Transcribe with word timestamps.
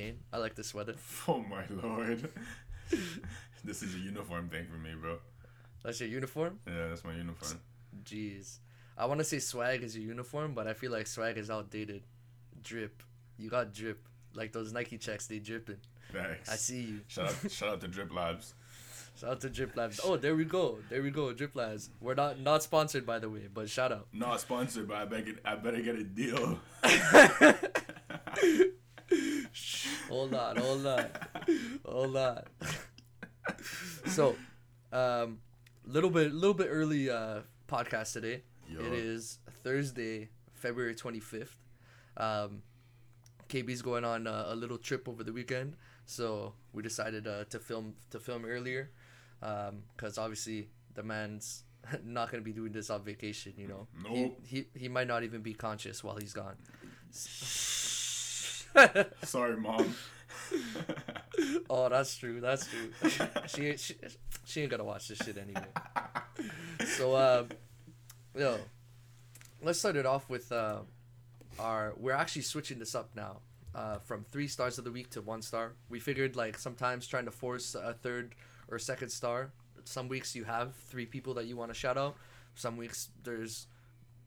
I 0.00 0.06
like 0.06 0.08
the 0.08 0.12
chain. 0.12 0.18
I 0.32 0.36
like 0.38 0.54
the 0.54 0.64
sweater. 0.64 0.94
Oh 1.28 1.44
my 1.48 1.64
lord. 1.82 2.30
this 3.64 3.82
is 3.82 3.94
a 3.94 3.98
uniform 3.98 4.48
thing 4.48 4.66
for 4.70 4.78
me, 4.78 4.90
bro. 5.00 5.18
That's 5.84 6.00
your 6.00 6.08
uniform? 6.08 6.58
Yeah, 6.66 6.88
that's 6.88 7.04
my 7.04 7.14
uniform. 7.14 7.60
Jeez. 8.04 8.58
I 8.96 9.06
want 9.06 9.20
to 9.20 9.24
say 9.24 9.38
swag 9.38 9.82
is 9.82 9.96
your 9.96 10.06
uniform, 10.06 10.54
but 10.54 10.66
I 10.66 10.74
feel 10.74 10.92
like 10.92 11.06
swag 11.06 11.38
is 11.38 11.50
outdated. 11.50 12.02
Drip. 12.62 13.02
You 13.38 13.48
got 13.48 13.72
drip. 13.72 14.06
Like 14.34 14.52
those 14.52 14.72
Nike 14.72 14.98
checks, 14.98 15.26
they 15.26 15.38
dripping. 15.38 15.78
Thanks. 16.12 16.50
I 16.50 16.56
see 16.56 16.80
you. 16.82 17.00
Shout 17.08 17.28
out, 17.28 17.50
shout 17.50 17.68
out 17.70 17.80
to 17.80 17.88
Drip 17.88 18.14
Labs. 18.14 18.54
Shout 19.18 19.30
out 19.30 19.40
to 19.40 19.50
Drip 19.50 19.76
Labs. 19.76 20.00
Oh, 20.04 20.16
there 20.16 20.36
we 20.36 20.44
go. 20.44 20.78
There 20.88 21.02
we 21.02 21.10
go. 21.10 21.32
Drip 21.32 21.56
Labs. 21.56 21.90
We're 22.00 22.14
not 22.14 22.40
not 22.40 22.62
sponsored 22.62 23.06
by 23.06 23.18
the 23.18 23.28
way, 23.28 23.48
but 23.52 23.68
shout 23.68 23.92
out. 23.92 24.06
Not 24.12 24.40
sponsored, 24.40 24.88
but 24.88 24.96
I 24.98 25.04
better 25.04 25.22
get, 25.22 25.38
I 25.44 25.56
better 25.56 25.80
get 25.80 25.96
a 25.96 26.04
deal. 26.04 26.60
Hold 30.08 30.34
on, 30.34 30.56
hold 30.56 30.86
on, 30.86 31.06
hold 31.84 32.16
on. 32.16 32.42
so, 34.06 34.36
um, 34.92 35.38
little 35.84 36.10
bit, 36.10 36.32
little 36.32 36.54
bit 36.54 36.68
early 36.70 37.10
uh, 37.10 37.40
podcast 37.68 38.12
today. 38.12 38.42
Yo. 38.68 38.80
It 38.80 38.92
is 38.92 39.38
Thursday, 39.64 40.28
February 40.54 40.94
twenty 40.94 41.20
fifth. 41.20 41.56
Um, 42.16 42.62
KB's 43.48 43.82
going 43.82 44.04
on 44.04 44.26
a, 44.26 44.46
a 44.48 44.54
little 44.54 44.78
trip 44.78 45.08
over 45.08 45.24
the 45.24 45.32
weekend, 45.32 45.76
so 46.06 46.54
we 46.72 46.82
decided 46.82 47.26
uh, 47.26 47.44
to 47.50 47.58
film 47.58 47.94
to 48.10 48.20
film 48.20 48.44
earlier, 48.44 48.90
because 49.40 50.18
obviously 50.18 50.68
the 50.94 51.02
man's 51.02 51.64
not 52.04 52.30
gonna 52.30 52.42
be 52.44 52.52
doing 52.52 52.70
this 52.72 52.90
on 52.90 53.02
vacation. 53.02 53.54
You 53.56 53.68
know, 53.68 53.86
Nope. 54.04 54.38
he, 54.44 54.56
he 54.74 54.80
he 54.82 54.88
might 54.88 55.08
not 55.08 55.24
even 55.24 55.40
be 55.42 55.54
conscious 55.54 56.04
while 56.04 56.16
he's 56.16 56.32
gone. 56.32 56.54
Sorry, 59.24 59.56
mom. 59.56 59.94
Oh, 61.70 61.88
that's 61.88 62.16
true. 62.16 62.40
That's 62.40 62.66
true. 62.66 63.08
she, 63.46 63.76
she 63.76 63.94
she 64.44 64.60
ain't 64.62 64.70
gonna 64.70 64.84
watch 64.84 65.08
this 65.08 65.18
shit 65.18 65.38
anyway. 65.38 65.66
So, 66.96 67.16
um, 67.16 67.48
yo, 68.36 68.58
let's 69.62 69.78
start 69.78 69.96
it 69.96 70.04
off 70.04 70.28
with 70.28 70.50
uh, 70.52 70.80
our. 71.58 71.94
We're 71.96 72.12
actually 72.12 72.42
switching 72.42 72.78
this 72.78 72.94
up 72.94 73.10
now, 73.14 73.38
uh, 73.74 73.98
from 73.98 74.24
three 74.24 74.48
stars 74.48 74.76
of 74.78 74.84
the 74.84 74.90
week 74.90 75.10
to 75.10 75.22
one 75.22 75.40
star. 75.40 75.72
We 75.88 76.00
figured 76.00 76.36
like 76.36 76.58
sometimes 76.58 77.06
trying 77.06 77.24
to 77.24 77.30
force 77.30 77.74
a 77.74 77.94
third 77.94 78.34
or 78.70 78.78
second 78.78 79.10
star. 79.10 79.52
Some 79.84 80.08
weeks 80.08 80.34
you 80.34 80.44
have 80.44 80.74
three 80.74 81.06
people 81.06 81.34
that 81.34 81.46
you 81.46 81.56
want 81.56 81.70
to 81.70 81.78
shout 81.78 81.96
out. 81.96 82.16
Some 82.54 82.76
weeks 82.76 83.08
there's 83.22 83.66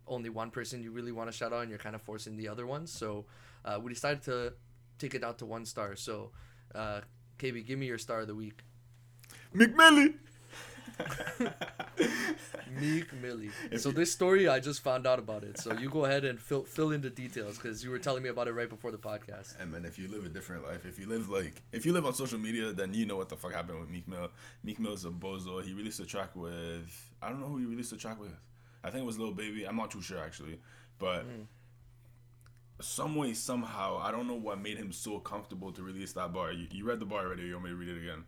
only 0.08 0.30
one 0.30 0.52
person 0.52 0.84
you 0.84 0.92
really 0.92 1.12
want 1.12 1.32
to 1.32 1.36
shout 1.36 1.54
out, 1.54 1.62
and 1.62 1.70
you're 1.70 1.80
kind 1.80 1.96
of 1.96 2.02
forcing 2.02 2.38
the 2.38 2.48
other 2.48 2.66
ones. 2.66 2.92
So, 2.92 3.26
uh, 3.66 3.80
we 3.82 3.94
decided 3.94 4.24
to 4.24 4.54
take 5.00 5.16
it 5.16 5.24
out 5.24 5.38
to 5.40 5.46
one 5.46 5.66
star. 5.66 5.96
So, 5.96 6.32
uh, 6.76 7.02
KB, 7.40 7.66
give 7.66 7.80
me 7.80 7.88
your 7.88 7.98
star 7.98 8.22
of 8.22 8.28
the 8.28 8.36
week. 8.36 8.64
McMillie. 9.56 10.16
Meek 12.80 13.14
Millie. 13.22 13.50
So 13.78 13.92
this 13.92 14.12
story, 14.12 14.48
I 14.48 14.60
just 14.60 14.82
found 14.84 15.08
out 15.08 15.20
about 15.20 15.44
it. 15.44 15.60
So 15.60 15.74
you 15.74 15.90
go 15.90 16.06
ahead 16.06 16.26
and 16.26 16.40
fill 16.40 16.64
fill 16.64 16.92
in 16.92 17.02
the 17.02 17.10
details 17.10 17.58
because 17.58 17.84
you 17.84 17.90
were 17.90 18.00
telling 18.00 18.24
me 18.24 18.30
about 18.30 18.48
it 18.48 18.54
right 18.54 18.70
before 18.70 18.92
the 18.92 18.98
podcast. 18.98 19.60
And 19.60 19.72
man, 19.72 19.86
if 19.86 19.98
you 19.98 20.08
live 20.08 20.26
a 20.26 20.30
different 20.30 20.64
life, 20.64 20.86
if 20.86 21.00
you 21.00 21.08
live 21.08 21.30
like, 21.30 21.62
if 21.72 21.86
you 21.86 21.94
live 21.94 22.06
on 22.06 22.14
social 22.14 22.40
media, 22.40 22.74
then 22.74 22.94
you 22.94 23.06
know 23.06 23.18
what 23.18 23.30
the 23.30 23.38
fuck 23.38 23.54
happened 23.54 23.80
with 23.80 23.90
Meek 23.90 24.08
Mill. 24.08 24.30
Meek 24.64 24.80
Mill 24.80 24.94
is 24.94 25.06
a 25.06 25.10
bozo. 25.10 25.64
He 25.64 25.74
released 25.74 26.00
a 26.00 26.06
track 26.06 26.36
with, 26.36 27.12
I 27.22 27.30
don't 27.30 27.40
know 27.40 27.48
who 27.48 27.58
he 27.58 27.66
released 27.66 27.94
a 27.94 27.98
track 27.98 28.20
with. 28.20 28.36
I 28.84 28.90
think 28.90 29.04
it 29.04 29.06
was 29.06 29.18
Lil 29.18 29.32
Baby. 29.32 29.66
I'm 29.66 29.76
not 29.76 29.92
too 29.92 30.02
sure 30.02 30.20
actually, 30.20 30.60
but 31.00 31.26
some 32.82 33.16
way 33.16 33.34
somehow, 33.34 34.00
I 34.02 34.12
don't 34.12 34.28
know 34.28 34.36
what 34.36 34.60
made 34.60 34.78
him 34.78 34.92
so 34.92 35.20
comfortable 35.20 35.72
to 35.72 35.84
release 35.84 36.14
that 36.14 36.34
bar. 36.34 36.52
You, 36.52 36.68
you 36.72 36.86
read 36.86 37.00
the 37.00 37.06
bar 37.06 37.26
already. 37.26 37.44
You 37.44 37.54
want 37.54 37.66
me 37.66 37.70
to 37.72 37.76
read 37.76 37.90
it 37.90 37.98
again? 37.98 38.24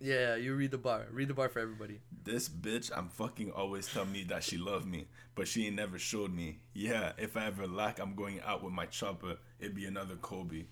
Yeah, 0.00 0.36
you 0.36 0.54
read 0.54 0.70
the 0.70 0.78
bar. 0.78 1.06
Read 1.12 1.28
the 1.28 1.34
bar 1.34 1.50
for 1.50 1.60
everybody. 1.60 2.00
This 2.24 2.48
bitch, 2.48 2.90
I'm 2.96 3.08
fucking 3.08 3.50
always 3.50 3.86
tell 3.86 4.06
me 4.06 4.24
that 4.24 4.42
she 4.42 4.56
love 4.56 4.86
me, 4.86 5.08
but 5.34 5.46
she 5.46 5.66
ain't 5.66 5.76
never 5.76 5.98
showed 5.98 6.34
me. 6.34 6.60
Yeah, 6.72 7.12
if 7.18 7.36
I 7.36 7.46
ever 7.46 7.66
lack, 7.66 7.98
I'm 7.98 8.14
going 8.14 8.40
out 8.44 8.64
with 8.64 8.72
my 8.72 8.86
chopper. 8.86 9.36
It'd 9.58 9.74
be 9.74 9.84
another 9.84 10.16
Kobe. 10.16 10.64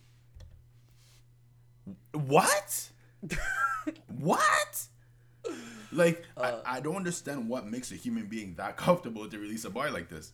What? 2.12 2.88
what? 4.06 4.86
Like, 5.92 6.24
Uh, 6.36 6.60
I, 6.66 6.76
I 6.76 6.80
don't 6.80 6.96
understand 6.96 7.48
what 7.48 7.66
makes 7.66 7.92
a 7.92 7.94
human 7.94 8.26
being 8.26 8.54
that 8.56 8.76
comfortable 8.76 9.28
to 9.28 9.38
release 9.38 9.64
a 9.64 9.70
bar 9.70 9.90
like 9.90 10.08
this. 10.08 10.32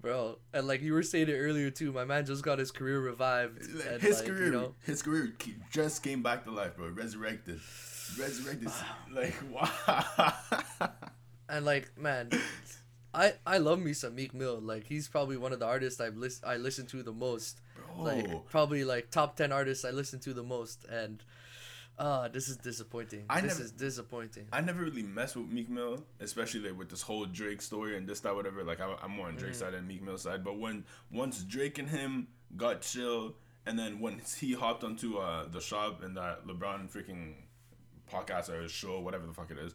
Bro, 0.00 0.38
and 0.52 0.66
like 0.66 0.82
you 0.82 0.92
were 0.92 1.02
saying 1.02 1.28
it 1.28 1.34
earlier 1.34 1.70
too, 1.70 1.90
my 1.90 2.04
man 2.04 2.26
just 2.26 2.42
got 2.42 2.58
his 2.58 2.70
career 2.70 3.00
revived. 3.00 3.62
And 3.88 4.02
his 4.02 4.18
like, 4.18 4.28
career, 4.28 4.44
you 4.46 4.52
know, 4.52 4.74
his 4.84 5.02
career 5.02 5.32
just 5.70 6.02
came 6.02 6.22
back 6.22 6.44
to 6.44 6.50
life, 6.50 6.76
bro. 6.76 6.88
Resurrected, 6.88 7.58
resurrected. 8.18 8.70
like, 9.10 9.34
wow. 9.50 10.34
and 11.48 11.64
like 11.64 11.96
man, 11.96 12.30
I 13.14 13.32
I 13.46 13.56
love 13.56 13.78
me 13.78 13.94
some 13.94 14.14
Meek 14.14 14.34
Mill. 14.34 14.60
Like 14.60 14.84
he's 14.84 15.08
probably 15.08 15.38
one 15.38 15.54
of 15.54 15.58
the 15.58 15.66
artists 15.66 16.02
I've 16.02 16.18
list 16.18 16.44
I 16.44 16.56
listen 16.56 16.84
to 16.88 17.02
the 17.02 17.12
most. 17.12 17.62
Bro. 17.74 18.04
Like 18.04 18.48
probably 18.50 18.84
like 18.84 19.10
top 19.10 19.36
ten 19.36 19.52
artists 19.52 19.86
I 19.86 19.90
listen 19.90 20.20
to 20.20 20.34
the 20.34 20.42
most, 20.42 20.84
and 20.84 21.22
uh 21.98 22.28
this 22.28 22.48
is 22.48 22.56
disappointing. 22.56 23.24
I 23.30 23.40
this 23.40 23.52
never- 23.54 23.64
is 23.64 23.70
disappointing. 23.72 24.46
I 24.52 24.60
never 24.60 24.82
really 24.82 25.02
mess 25.02 25.36
with 25.36 25.46
Meek 25.46 25.68
Mill, 25.70 26.04
especially 26.20 26.60
like 26.68 26.78
with 26.78 26.88
this 26.90 27.02
whole 27.02 27.24
Drake 27.26 27.62
story 27.62 27.96
and 27.96 28.06
this 28.08 28.20
that 28.20 28.34
whatever. 28.34 28.64
Like 28.64 28.80
I, 28.80 28.94
I'm 29.02 29.12
more 29.12 29.28
on 29.28 29.36
Drake's 29.36 29.58
side 29.58 29.74
than 29.74 29.86
Meek 29.86 30.02
Mill 30.02 30.18
side. 30.18 30.42
But 30.44 30.58
when 30.58 30.84
once 31.12 31.42
Drake 31.44 31.78
and 31.78 31.88
him 31.88 32.28
got 32.56 32.80
chill, 32.82 33.34
and 33.66 33.78
then 33.78 34.00
when 34.00 34.20
he 34.38 34.52
hopped 34.54 34.82
onto 34.84 35.18
uh, 35.18 35.46
the 35.48 35.60
shop 35.60 36.02
and 36.02 36.16
that 36.16 36.46
LeBron 36.46 36.90
freaking 36.90 37.34
podcast 38.12 38.48
or 38.50 38.68
show, 38.68 39.00
whatever 39.00 39.26
the 39.26 39.32
fuck 39.32 39.50
it 39.50 39.58
is, 39.58 39.74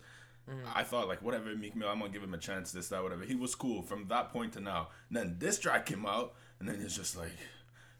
I 0.75 0.84
thought 0.84 1.07
like 1.07 1.22
whatever 1.22 1.56
Meek 1.56 1.75
Mill, 1.75 1.88
I'm 1.90 2.00
gonna 2.00 2.12
give 2.12 2.24
him 2.24 2.34
a 2.34 2.38
chance. 2.40 2.72
This 2.72 2.90
that 2.90 3.01
whatever. 3.03 3.24
He 3.24 3.36
was 3.36 3.56
cool 3.56 3.81
from 3.84 4.07
that 4.09 4.30
point 4.31 4.53
to 4.53 4.59
now. 4.59 4.90
And 5.09 5.18
then 5.18 5.36
this 5.40 5.59
track 5.59 5.86
came 5.86 6.06
out, 6.06 6.34
and 6.59 6.68
then 6.68 6.81
it's 6.81 6.96
just 6.96 7.16
like. 7.16 7.31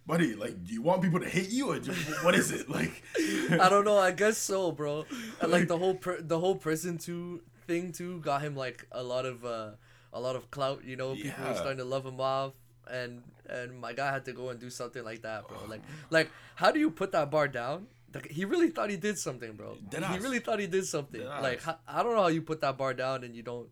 Buddy, 0.10 0.34
like, 0.34 0.66
do 0.66 0.74
you 0.74 0.82
want 0.82 1.04
people 1.04 1.20
to 1.20 1.30
hate 1.30 1.52
you 1.52 1.70
or 1.70 1.78
just 1.80 2.24
what 2.24 2.34
is 2.34 2.50
it 2.50 2.68
like? 2.68 3.04
I 3.52 3.70
don't 3.70 3.86
know. 3.86 4.00
I 4.00 4.10
guess 4.10 4.40
so, 4.40 4.72
bro. 4.72 5.06
And 5.40 5.52
like 5.52 5.68
the 5.68 5.78
whole 5.78 5.94
pr- 5.94 6.22
the 6.22 6.40
whole 6.40 6.56
prison 6.56 6.98
two 6.98 7.42
thing 7.68 7.92
too 7.92 8.20
got 8.22 8.42
him 8.42 8.56
like 8.56 8.88
a 8.92 9.04
lot 9.04 9.28
of 9.28 9.46
uh 9.46 9.72
a 10.12 10.20
lot 10.20 10.36
of 10.36 10.50
clout. 10.50 10.84
You 10.84 10.96
know, 10.96 11.14
people 11.14 11.46
were 11.46 11.54
starting 11.54 11.78
to 11.78 11.86
love 11.86 12.08
him 12.08 12.20
off, 12.20 12.54
and 12.90 13.22
and 13.48 13.80
my 13.80 13.94
guy 13.94 14.12
had 14.12 14.26
to 14.26 14.34
go 14.34 14.50
and 14.50 14.60
do 14.60 14.72
something 14.72 15.04
like 15.04 15.22
that, 15.22 15.48
bro. 15.48 15.58
Like 15.70 15.82
like 16.10 16.32
how 16.56 16.72
do 16.72 16.80
you 16.80 16.90
put 16.90 17.12
that 17.12 17.30
bar 17.30 17.48
down? 17.48 17.86
Like, 18.12 18.32
he 18.32 18.46
really 18.46 18.72
thought 18.72 18.90
he 18.90 18.98
did 18.98 19.20
something, 19.20 19.54
bro. 19.54 19.78
He 19.92 20.18
really 20.18 20.40
thought 20.40 20.60
he 20.60 20.66
did 20.66 20.88
something. 20.88 21.22
Deadass. 21.22 21.42
Like 21.44 21.62
I 21.88 22.02
don't 22.02 22.16
know 22.16 22.24
how 22.24 22.30
you 22.30 22.42
put 22.42 22.62
that 22.62 22.80
bar 22.80 22.96
down 22.96 23.24
and 23.24 23.36
you 23.36 23.44
don't 23.44 23.70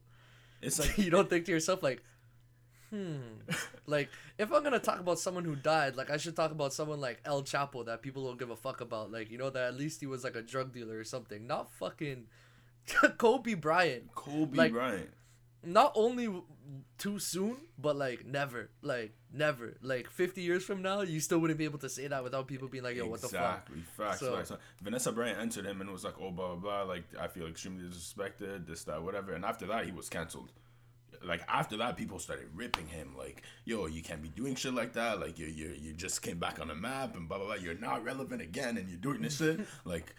It's 0.62 0.78
like 0.84 1.00
you 1.00 1.10
don't 1.10 1.28
think 1.28 1.46
to 1.46 1.52
yourself 1.52 1.82
like. 1.82 2.04
Hmm. 2.90 3.18
Like, 3.86 4.10
if 4.38 4.52
I'm 4.52 4.64
gonna 4.64 4.80
talk 4.80 5.00
about 5.00 5.20
someone 5.20 5.44
who 5.46 5.56
died, 5.56 5.96
like 5.96 6.10
I 6.10 6.18
should 6.18 6.36
talk 6.36 6.52
about 6.52 6.74
someone 6.74 7.00
like 7.02 7.20
El 7.26 7.44
Chapo 7.44 7.86
that 7.86 8.02
people 8.02 8.26
don't 8.26 8.40
give 8.40 8.50
a 8.50 8.56
fuck 8.56 8.82
about. 8.82 9.12
Like, 9.12 9.30
you 9.32 9.38
know 9.38 9.50
that 9.50 9.64
at 9.70 9.78
least 9.78 10.00
he 10.00 10.08
was 10.08 10.24
like 10.24 10.36
a 10.36 10.42
drug 10.42 10.74
dealer 10.74 10.98
or 10.98 11.04
something. 11.04 11.48
Not 11.48 11.72
fucking 11.74 12.26
Kobe 13.18 13.54
Bryant. 13.56 14.14
Kobe 14.16 14.58
Like- 14.58 14.72
Bryant. 14.74 15.10
Not 15.64 15.92
only 15.96 16.30
too 16.98 17.20
soon, 17.20 17.58
but 17.78 17.96
like 17.98 18.26
never, 18.26 18.70
like 18.84 19.14
never, 19.34 19.76
like 19.82 20.10
50 20.10 20.42
years 20.42 20.64
from 20.64 20.82
now, 20.82 21.02
you 21.02 21.20
still 21.20 21.40
wouldn't 21.40 21.58
be 21.58 21.66
able 21.66 21.80
to 21.80 21.90
say 21.90 22.08
that 22.08 22.24
without 22.24 22.48
people 22.48 22.68
being 22.70 22.84
like, 22.86 22.96
"Yo, 22.96 23.08
what 23.08 23.20
the 23.22 23.28
fuck?" 23.28 23.68
Exactly. 23.68 23.82
Facts. 23.98 24.20
So- 24.20 24.36
facts. 24.36 24.52
Vanessa 24.82 25.12
Bryant 25.12 25.40
entered 25.40 25.66
him 25.66 25.82
and 25.82 25.90
was 25.90 26.04
like, 26.06 26.14
"Oh, 26.22 26.32
blah 26.32 26.56
blah 26.56 26.84
blah." 26.84 26.84
Like, 26.84 27.04
I 27.20 27.28
feel 27.28 27.48
extremely 27.48 27.84
disrespected. 27.86 28.68
This, 28.68 28.84
that, 28.86 29.02
whatever. 29.02 29.34
And 29.34 29.44
after 29.44 29.66
that, 29.68 29.86
he 29.86 29.92
was 29.92 30.08
canceled. 30.10 30.52
Like 31.24 31.42
after 31.48 31.78
that, 31.78 31.98
people 31.98 32.20
started 32.20 32.48
ripping 32.56 32.88
him. 32.88 33.16
Like, 33.18 33.44
"Yo, 33.66 33.86
you 33.88 34.02
can't 34.02 34.22
be 34.22 34.30
doing 34.30 34.56
shit 34.56 34.74
like 34.74 34.94
that. 34.94 35.20
Like, 35.20 35.40
you 35.40 35.48
you 35.48 35.76
you 35.78 35.94
just 35.94 36.22
came 36.22 36.40
back 36.40 36.60
on 36.60 36.68
the 36.68 36.76
map 36.76 37.16
and 37.16 37.28
blah 37.28 37.38
blah 37.38 37.48
blah. 37.48 37.56
You're 37.56 37.76
not 37.76 38.04
relevant 38.04 38.42
again, 38.42 38.78
and 38.78 38.90
you're 38.90 39.00
doing 39.00 39.22
this 39.22 39.38
shit." 39.38 39.60
like, 39.86 40.16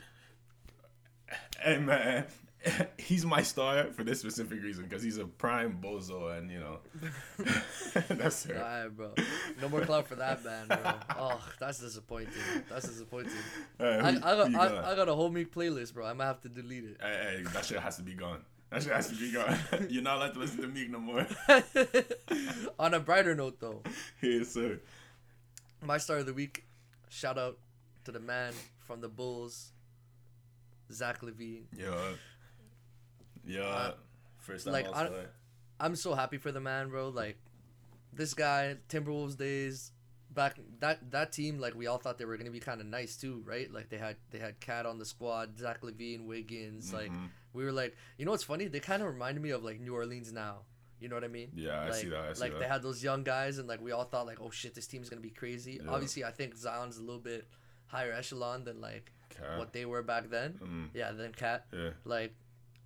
hey 1.60 1.78
man. 1.78 2.26
He's 2.98 3.24
my 3.24 3.42
star 3.42 3.84
for 3.92 4.02
this 4.02 4.20
specific 4.20 4.62
reason 4.62 4.84
because 4.84 5.02
he's 5.02 5.18
a 5.18 5.24
prime 5.24 5.78
bozo, 5.80 6.36
and 6.36 6.50
you 6.50 6.58
know, 6.58 6.78
that's 8.08 8.46
it. 8.46 8.56
Alright, 8.56 8.96
bro. 8.96 9.14
No 9.62 9.68
more 9.68 9.82
clout 9.82 10.08
for 10.08 10.16
that 10.16 10.44
man, 10.44 10.66
bro. 10.66 10.94
Oh, 11.16 11.40
that's 11.60 11.78
disappointing. 11.78 12.32
That's 12.68 12.88
disappointing. 12.88 13.32
Hey, 13.78 14.00
I, 14.00 14.08
I, 14.08 14.12
got, 14.20 14.54
I? 14.54 14.92
I 14.92 14.96
got 14.96 15.08
a 15.08 15.14
whole 15.14 15.30
Meek 15.30 15.54
playlist, 15.54 15.94
bro. 15.94 16.04
I 16.04 16.12
might 16.14 16.26
have 16.26 16.40
to 16.42 16.48
delete 16.48 16.84
it. 16.84 16.96
Hey, 17.00 17.36
hey, 17.36 17.42
that 17.52 17.64
shit 17.64 17.78
has 17.78 17.96
to 17.96 18.02
be 18.02 18.14
gone. 18.14 18.40
That 18.70 18.82
shit 18.82 18.92
has 18.92 19.08
to 19.08 19.14
be 19.14 19.32
gone. 19.32 19.56
You're 19.88 20.02
not 20.02 20.18
allowed 20.18 20.34
to 20.34 20.40
listen 20.40 20.60
to 20.60 20.68
Meek 20.68 20.90
no 20.90 20.98
more. 21.00 21.26
On 22.78 22.92
a 22.94 23.00
brighter 23.00 23.34
note, 23.34 23.58
though, 23.60 23.82
yes, 24.22 24.48
sir. 24.52 24.78
my 25.82 25.96
star 25.98 26.18
of 26.18 26.26
the 26.26 26.34
week, 26.34 26.64
shout 27.08 27.38
out 27.38 27.58
to 28.04 28.12
the 28.12 28.20
man 28.20 28.52
from 28.80 29.00
the 29.00 29.08
Bulls, 29.08 29.72
Zach 30.92 31.20
LaVine. 31.22 31.64
Yeah. 31.76 31.94
Yeah. 33.46 33.60
Uh, 33.62 33.92
First 34.38 34.64
time 34.66 34.72
like, 34.74 34.86
I- 34.94 35.10
I'm 35.80 35.96
so 35.96 36.14
happy 36.14 36.36
for 36.38 36.52
the 36.52 36.60
man, 36.60 36.88
bro. 36.88 37.08
Like, 37.08 37.38
this 38.12 38.34
guy, 38.34 38.76
Timberwolves 38.88 39.36
days, 39.36 39.92
back 40.34 40.58
that 40.80 41.10
that 41.10 41.32
team 41.32 41.58
like 41.58 41.74
we 41.74 41.86
all 41.86 41.98
thought 41.98 42.18
they 42.18 42.24
were 42.24 42.36
gonna 42.36 42.50
be 42.50 42.60
kind 42.60 42.80
of 42.80 42.86
nice 42.86 43.16
too, 43.16 43.42
right? 43.46 43.72
Like 43.72 43.88
they 43.88 43.98
had 43.98 44.16
they 44.30 44.38
had 44.38 44.60
KAT 44.60 44.86
on 44.86 44.98
the 44.98 45.04
squad, 45.04 45.58
Zach 45.58 45.80
LaVine, 45.82 46.26
Wiggins. 46.26 46.92
Like 46.92 47.10
Mhm. 47.10 47.28
we 47.52 47.64
were 47.64 47.72
like, 47.72 47.96
you 48.18 48.24
know 48.24 48.30
what's 48.32 48.44
funny? 48.44 48.66
They 48.68 48.80
kind 48.80 49.02
of 49.02 49.08
reminded 49.08 49.42
me 49.42 49.50
of 49.50 49.64
like 49.64 49.80
New 49.80 49.94
Orleans 49.94 50.32
now. 50.32 50.62
You 51.00 51.08
know 51.08 51.14
what 51.14 51.24
I 51.24 51.28
mean? 51.28 51.50
Yeah, 51.54 51.80
I 51.80 51.84
like, 51.90 51.94
see 51.94 52.08
that. 52.08 52.20
I 52.24 52.32
see 52.32 52.40
like 52.40 52.52
that. 52.52 52.58
they 52.60 52.66
had 52.66 52.82
those 52.82 53.02
young 53.04 53.22
guys, 53.22 53.58
and 53.58 53.68
like 53.68 53.80
we 53.80 53.92
all 53.92 54.04
thought 54.04 54.26
like, 54.26 54.40
oh 54.40 54.50
shit, 54.50 54.74
this 54.74 54.86
team's 54.86 55.08
gonna 55.08 55.22
be 55.22 55.30
crazy. 55.30 55.80
Yeah. 55.82 55.90
Obviously, 55.90 56.24
I 56.24 56.30
think 56.32 56.56
Zion's 56.56 56.98
a 56.98 57.02
little 57.02 57.20
bit 57.20 57.46
higher 57.86 58.12
echelon 58.12 58.64
than 58.64 58.80
like 58.80 59.12
KAT. 59.30 59.58
what 59.58 59.72
they 59.72 59.84
were 59.86 60.02
back 60.02 60.28
then. 60.28 60.58
Mm, 60.62 60.88
Yeah, 60.94 61.12
than 61.12 61.32
KAT. 61.32 61.66
yeah. 61.72 61.90
Like, 62.04 62.34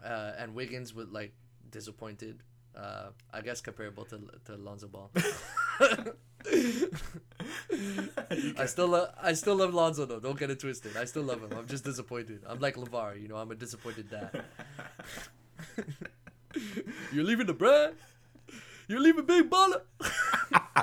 uh, 0.05 0.33
and 0.39 0.55
Wiggins 0.55 0.95
with 0.95 1.09
like 1.09 1.33
disappointed. 1.71 2.43
Uh, 2.77 3.11
I 3.33 3.41
guess 3.41 3.61
comparable 3.63 4.05
to 4.07 4.19
to 4.45 4.57
Lonzo 4.57 4.89
Ball. 4.89 5.11
I 8.59 8.67
still 8.67 8.89
love 8.89 9.15
I 9.21 9.33
still 9.35 9.57
love 9.57 9.75
Lonzo 9.75 10.07
though. 10.07 10.21
Don't 10.21 10.39
get 10.39 10.51
it 10.51 10.61
twisted. 10.61 10.97
I 10.97 11.05
still 11.05 11.23
love 11.23 11.43
him. 11.43 11.53
I'm 11.57 11.67
just 11.67 11.85
disappointed. 11.85 12.41
I'm 12.47 12.61
like 12.61 12.77
LaVar, 12.77 13.21
you 13.21 13.29
know. 13.29 13.37
I'm 13.37 13.51
a 13.51 13.55
disappointed 13.55 14.11
dad. 14.11 14.45
You're 17.13 17.25
leaving 17.25 17.47
the 17.47 17.55
bread. 17.55 17.95
You're 18.89 19.01
leaving 19.01 19.25
Big 19.25 19.49
Baller. 19.49 19.83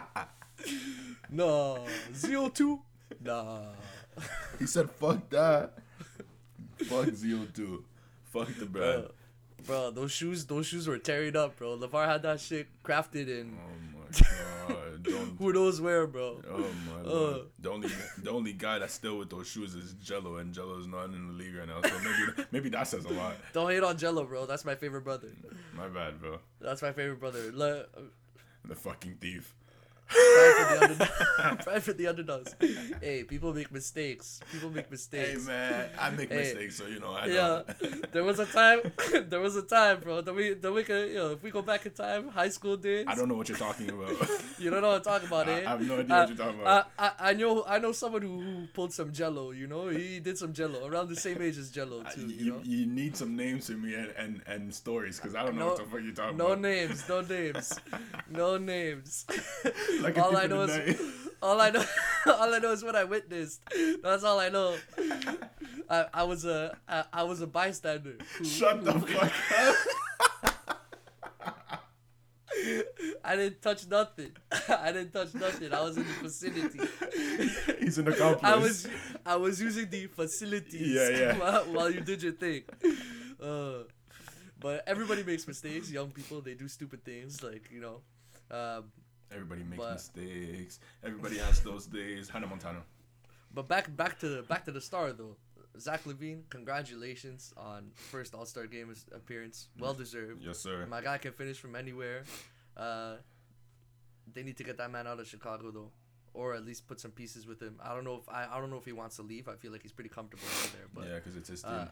no, 1.29 1.85
zero 2.13 2.49
two. 2.49 2.81
Nah. 3.23 3.61
he 4.57 4.65
said, 4.65 4.89
"Fuck 4.91 5.29
that. 5.29 5.73
Fuck 6.85 7.13
Zero 7.13 7.45
Two. 7.53 7.83
Fuck 8.25 8.49
the 8.57 8.65
brand." 8.65 9.07
Bro, 9.65 9.65
bro, 9.65 9.91
those 9.91 10.11
shoes, 10.11 10.45
those 10.45 10.65
shoes 10.67 10.87
were 10.87 10.97
tearing 10.97 11.35
up, 11.35 11.57
bro. 11.57 11.77
LaVar 11.77 12.07
had 12.07 12.21
that 12.23 12.39
shit 12.39 12.67
crafted 12.83 13.27
in 13.27 13.57
Oh 13.57 13.97
my 13.97 14.05
god! 14.11 14.58
Who 15.39 15.53
knows 15.53 15.79
where, 15.81 16.07
bro. 16.07 16.41
Oh 16.49 16.57
my 16.87 17.09
Uh. 17.09 17.39
The 17.59 17.69
only 17.71 17.89
the 18.21 18.29
only 18.31 18.53
guy 18.53 18.79
that's 18.79 18.93
still 18.93 19.17
with 19.17 19.29
those 19.29 19.47
shoes 19.47 19.75
is 19.75 19.93
Gelo, 19.95 20.39
and 20.39 20.53
Gelo's 20.53 20.87
not 20.87 21.05
in 21.05 21.27
the 21.27 21.33
league 21.33 21.55
right 21.55 21.67
now. 21.67 21.81
So 21.81 21.97
maybe 21.99 22.47
maybe 22.51 22.69
that 22.69 22.87
says 22.87 23.05
a 23.05 23.09
lot. 23.09 23.35
Don't 23.53 23.69
hate 23.69 23.83
on 23.83 23.97
Gelo, 23.97 24.27
bro. 24.27 24.45
That's 24.45 24.65
my 24.65 24.75
favorite 24.75 25.03
brother. 25.03 25.29
My 25.75 25.87
bad, 25.87 26.19
bro. 26.19 26.39
That's 26.61 26.81
my 26.81 26.91
favorite 26.91 27.19
brother. 27.19 27.51
Le- 27.53 27.85
The 28.65 28.75
fucking 28.75 29.15
thief. 29.21 29.55
Pride 30.09 30.53
for 30.57 30.73
the 30.73 30.81
underdogs. 30.83 31.63
Pride 31.65 31.83
for 31.83 31.93
the 31.93 32.07
underdogs. 32.07 32.55
Hey, 33.01 33.23
people 33.23 33.53
make 33.53 33.71
mistakes. 33.71 34.39
People 34.51 34.69
make 34.71 34.89
mistakes. 34.89 35.45
Hey 35.45 35.51
man, 35.51 35.89
I 35.99 36.09
make 36.09 36.29
Hey. 36.29 36.37
mistakes, 36.37 36.75
so 36.77 36.87
you 36.87 36.99
know 36.99 37.13
I 37.13 37.25
Yeah, 37.27 37.33
know. 37.35 37.63
there 38.11 38.23
was 38.23 38.39
a 38.39 38.45
time. 38.45 38.79
there 39.29 39.39
was 39.39 39.55
a 39.55 39.61
time, 39.61 39.99
bro. 40.01 40.21
That 40.21 40.33
we 40.33 40.53
that 40.53 40.71
we 40.71 40.83
could, 40.83 41.09
you 41.09 41.15
know, 41.15 41.31
if 41.33 41.43
we 41.43 41.51
go 41.51 41.61
back 41.61 41.85
in 41.85 41.91
time, 41.91 42.29
high 42.29 42.49
school 42.49 42.75
days. 42.77 43.05
I 43.07 43.15
don't 43.15 43.27
know 43.29 43.35
what 43.35 43.49
you're 43.49 43.57
talking 43.57 43.89
about. 43.89 44.09
You 44.59 44.69
don't 44.69 44.81
know 44.81 44.89
what 44.89 44.97
I'm 45.07 45.21
talking 45.21 45.27
about, 45.29 45.47
I- 45.47 45.61
eh? 45.61 45.65
I 45.65 45.69
have 45.69 45.81
no 45.87 45.99
idea 45.99 46.15
Uh, 46.15 46.19
what 46.19 46.27
you're 46.29 46.37
talking 46.37 46.61
about. 46.61 46.91
I, 46.99 47.05
I, 47.07 47.11
I 47.29 47.33
know 47.33 47.63
I 47.65 47.79
know 47.79 47.91
someone 47.93 48.21
who, 48.23 48.41
who 48.41 48.67
pulled 48.73 48.91
some 48.91 49.11
Gelo. 49.11 49.55
You 49.55 49.67
know, 49.67 49.87
he 49.87 50.19
did 50.19 50.37
some 50.37 50.51
Gelo 50.53 50.83
around 50.89 51.07
the 51.07 51.15
same 51.15 51.41
age 51.41 51.57
as 51.57 51.71
Gelo 51.71 52.03
too. 52.13 52.27
you, 52.27 52.45
You 52.45 52.51
know. 52.51 52.59
you 52.63 52.85
need 52.85 53.15
some 53.15 53.35
names 53.37 53.67
for 53.67 53.73
me 53.77 53.93
and, 53.93 54.11
and, 54.17 54.41
and 54.47 54.73
stories 54.73 55.17
because 55.17 55.33
I 55.35 55.43
don't 55.45 55.55
know 55.55 55.61
No- 55.61 55.67
what 55.67 55.77
the 55.77 55.83
fuck 55.85 56.01
you're 56.03 56.13
talking 56.13 56.35
No 56.37 56.47
about. 56.47 56.59
No 56.61 56.69
names, 56.69 57.07
no 57.07 57.21
names, 57.21 57.79
no 58.29 58.57
names. 58.57 59.25
Like 60.03 60.17
all 60.23 60.35
I 60.37 60.47
know 60.47 60.61
is 60.61 61.01
all 61.41 61.59
I 61.61 61.69
know 61.71 61.83
all 62.25 62.53
I 62.53 62.59
know 62.59 62.71
is 62.71 62.83
what 62.83 62.95
I 62.95 63.03
witnessed. 63.03 63.61
That's 64.03 64.23
all 64.23 64.39
I 64.39 64.49
know. 64.49 64.75
I, 65.89 66.05
I 66.13 66.23
was 66.23 66.45
a 66.45 66.77
I, 66.87 67.03
I 67.13 67.23
was 67.23 67.41
a 67.41 67.47
bystander. 67.47 68.15
who- 68.37 68.45
Shut 68.45 68.83
the 68.85 68.93
fuck 68.99 69.31
up. 69.59 69.75
I 73.23 73.35
didn't 73.35 73.61
touch 73.61 73.87
nothing. 73.87 74.31
I 74.69 74.91
didn't 74.91 75.13
touch 75.13 75.33
nothing. 75.33 75.73
I 75.73 75.81
was 75.81 75.97
in 75.97 76.03
the 76.03 76.13
vicinity. 76.23 76.79
He's 77.79 77.97
an 77.97 78.07
accomplice. 78.07 78.43
I 78.43 78.55
was 78.55 78.87
I 79.25 79.35
was 79.37 79.61
using 79.61 79.89
the 79.89 80.07
facilities 80.07 80.93
Yeah, 80.95 81.09
yeah. 81.09 81.37
While, 81.37 81.63
while 81.65 81.89
you 81.91 82.01
did 82.01 82.21
your 82.23 82.33
thing. 82.33 82.63
Uh, 83.41 83.83
but 84.59 84.83
everybody 84.87 85.23
makes 85.23 85.47
mistakes. 85.47 85.89
Young 85.91 86.11
people 86.11 86.41
they 86.41 86.53
do 86.55 86.67
stupid 86.67 87.03
things 87.05 87.41
like 87.43 87.69
you 87.71 87.79
know. 87.81 88.01
Um, 88.51 88.91
Everybody 89.31 89.63
makes 89.63 89.77
But- 89.83 89.93
mistakes. 89.93 90.79
Everybody 91.03 91.37
has 91.37 91.61
those 91.69 91.85
days. 91.85 92.29
Hannah 92.29 92.47
Montana. 92.47 92.83
But 93.53 93.67
back 93.67 93.95
back 93.95 94.19
to 94.19 94.29
the 94.29 94.41
back 94.43 94.65
to 94.65 94.71
the 94.71 94.81
star 94.81 95.11
though. 95.13 95.35
Zach 95.79 96.03
LaVine, 96.03 96.41
congratulations 96.49 97.53
on 97.55 97.91
first 97.95 98.33
All 98.35 98.45
Star 98.45 98.65
game 98.67 98.93
appearance. 99.15 99.67
Well 99.79 99.93
deserved. 99.93 100.41
Yes, 100.43 100.59
sir. 100.59 100.85
My 100.87 101.01
guy 101.01 101.17
can 101.19 101.31
finish 101.33 101.57
from 101.57 101.75
anywhere. 101.75 102.23
Uh, 102.75 103.15
they 104.33 104.43
need 104.43 104.57
to 104.57 104.63
get 104.63 104.77
that 104.77 104.91
man 104.91 105.07
out 105.07 105.19
of 105.19 105.27
Chicago 105.27 105.71
though, 105.71 105.91
or 106.33 106.53
at 106.55 106.65
least 106.65 106.87
put 106.87 106.99
some 106.99 107.11
pieces 107.11 107.47
with 107.47 107.61
him. 107.61 107.79
I 107.83 107.93
don't 107.95 108.03
know 108.03 108.15
if 108.15 108.27
I, 108.29 108.47
I 108.51 108.59
don't 108.59 108.69
know 108.69 108.77
if 108.77 108.85
he 108.85 108.91
wants 108.93 109.15
to 109.17 109.21
leave. 109.23 109.47
I 109.47 109.55
feel 109.55 109.71
like 109.71 109.81
he's 109.83 109.91
pretty 109.93 110.09
comfortable 110.09 110.43
over 110.47 110.75
there. 110.77 110.87
But 110.93 111.07
yeah, 111.07 111.15
because 111.15 111.35
it's 111.35 111.49
his 111.49 111.61
team. 111.63 111.71
uh, 111.73 111.85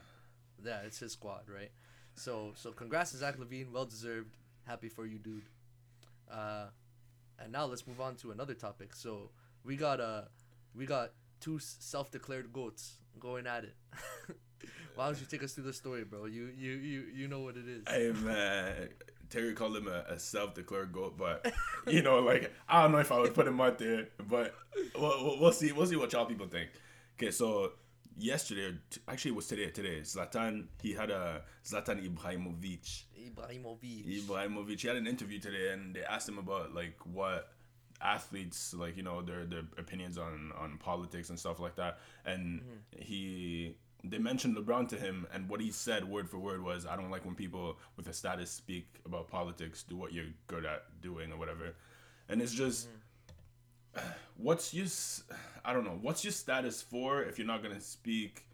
yeah, 0.65 0.79
it's 0.85 0.99
his 0.99 1.13
squad, 1.13 1.43
right? 1.47 1.71
So 2.15 2.53
so 2.55 2.71
congrats 2.71 3.11
to 3.11 3.17
Zach 3.17 3.37
LaVine, 3.37 3.71
well 3.71 3.85
deserved. 3.85 4.35
Happy 4.65 4.89
for 4.89 5.05
you, 5.05 5.17
dude. 5.17 5.43
Uh, 6.29 6.65
and 7.39 7.51
now 7.51 7.65
let's 7.65 7.87
move 7.87 8.01
on 8.01 8.15
to 8.17 8.31
another 8.31 8.53
topic. 8.53 8.95
So 8.95 9.31
we 9.63 9.75
got 9.75 9.99
uh 9.99 10.23
we 10.75 10.85
got 10.85 11.11
two 11.39 11.59
self 11.59 12.11
declared 12.11 12.51
goats 12.53 12.97
going 13.19 13.47
at 13.47 13.63
it. 13.63 13.75
Why 14.95 15.05
don't 15.05 15.19
you 15.19 15.27
take 15.27 15.43
us 15.43 15.53
through 15.53 15.65
the 15.65 15.73
story, 15.73 16.03
bro? 16.03 16.25
You 16.25 16.49
you 16.57 16.71
you 16.71 17.03
you 17.13 17.27
know 17.27 17.41
what 17.41 17.55
it 17.57 17.67
is. 17.67 17.83
hey, 17.87 18.11
man. 18.23 18.89
Terry 19.29 19.53
called 19.53 19.75
him 19.75 19.89
a, 19.89 20.13
a 20.13 20.17
self-declared 20.17 20.93
goat, 20.93 21.17
but 21.17 21.51
you 21.85 22.01
know, 22.01 22.19
like 22.19 22.53
I 22.67 22.83
don't 22.83 22.93
know 22.93 22.99
if 22.99 23.11
I 23.11 23.19
would 23.19 23.33
put 23.33 23.45
him 23.45 23.59
out 23.59 23.77
there, 23.77 24.07
but 24.25 24.55
we'll, 24.97 25.37
we'll 25.39 25.51
see. 25.51 25.71
We'll 25.73 25.85
see 25.85 25.97
what 25.97 26.13
y'all 26.13 26.25
people 26.25 26.47
think. 26.47 26.69
Okay, 27.19 27.31
so 27.31 27.73
yesterday, 28.17 28.65
or 28.65 28.71
t- 28.89 29.01
actually, 29.07 29.31
it 29.31 29.35
was 29.35 29.47
today. 29.47 29.69
Today, 29.69 30.01
Zlatan 30.01 30.65
he 30.81 30.93
had 30.93 31.09
a 31.09 31.41
Zlatan 31.63 32.05
Ibrahimovic. 32.05 33.03
Ibrahimovic. 33.17 34.25
Ibrahimovic. 34.25 34.79
He 34.79 34.87
had 34.87 34.97
an 34.97 35.07
interview 35.07 35.39
today, 35.39 35.71
and 35.71 35.95
they 35.95 36.03
asked 36.03 36.27
him 36.27 36.37
about 36.37 36.73
like 36.73 36.97
what 37.05 37.49
athletes 37.99 38.75
like 38.75 38.95
you 38.95 39.01
know 39.01 39.21
their 39.21 39.45
their 39.45 39.63
opinions 39.77 40.17
on 40.17 40.51
on 40.57 40.77
politics 40.77 41.29
and 41.29 41.39
stuff 41.39 41.59
like 41.59 41.75
that, 41.75 41.99
and 42.25 42.61
mm-hmm. 42.61 43.01
he. 43.01 43.75
They 44.03 44.19
mentioned 44.19 44.56
LeBron 44.56 44.87
to 44.89 44.95
him, 44.95 45.25
and 45.33 45.49
what 45.49 45.59
he 45.59 45.71
said 45.71 46.06
word 46.06 46.30
for 46.30 46.37
word 46.37 46.63
was, 46.63 46.85
"I 46.85 46.95
don't 46.95 47.09
like 47.09 47.25
when 47.25 47.33
people 47.33 47.77
with 47.97 48.07
a 48.07 48.13
status 48.13 48.51
speak 48.51 49.01
about 49.06 49.27
politics. 49.27 49.83
Do 49.83 49.97
what 49.97 50.13
you're 50.13 50.31
good 50.45 50.65
at 50.65 51.01
doing, 51.01 51.31
or 51.31 51.37
whatever." 51.37 51.73
And 52.30 52.42
it's 52.42 52.53
just, 52.53 52.87
mm-hmm. 52.87 52.97
What's 54.37 54.73
your, 54.73 54.85
s- 54.85 55.23
I 55.66 55.73
don't 55.73 55.83
know, 55.83 55.97
what's 56.01 56.23
your 56.23 56.31
status 56.33 56.81
for 56.81 57.23
if 57.23 57.37
you're 57.37 57.47
not 57.47 57.61
gonna 57.63 57.81
speak 57.81 58.45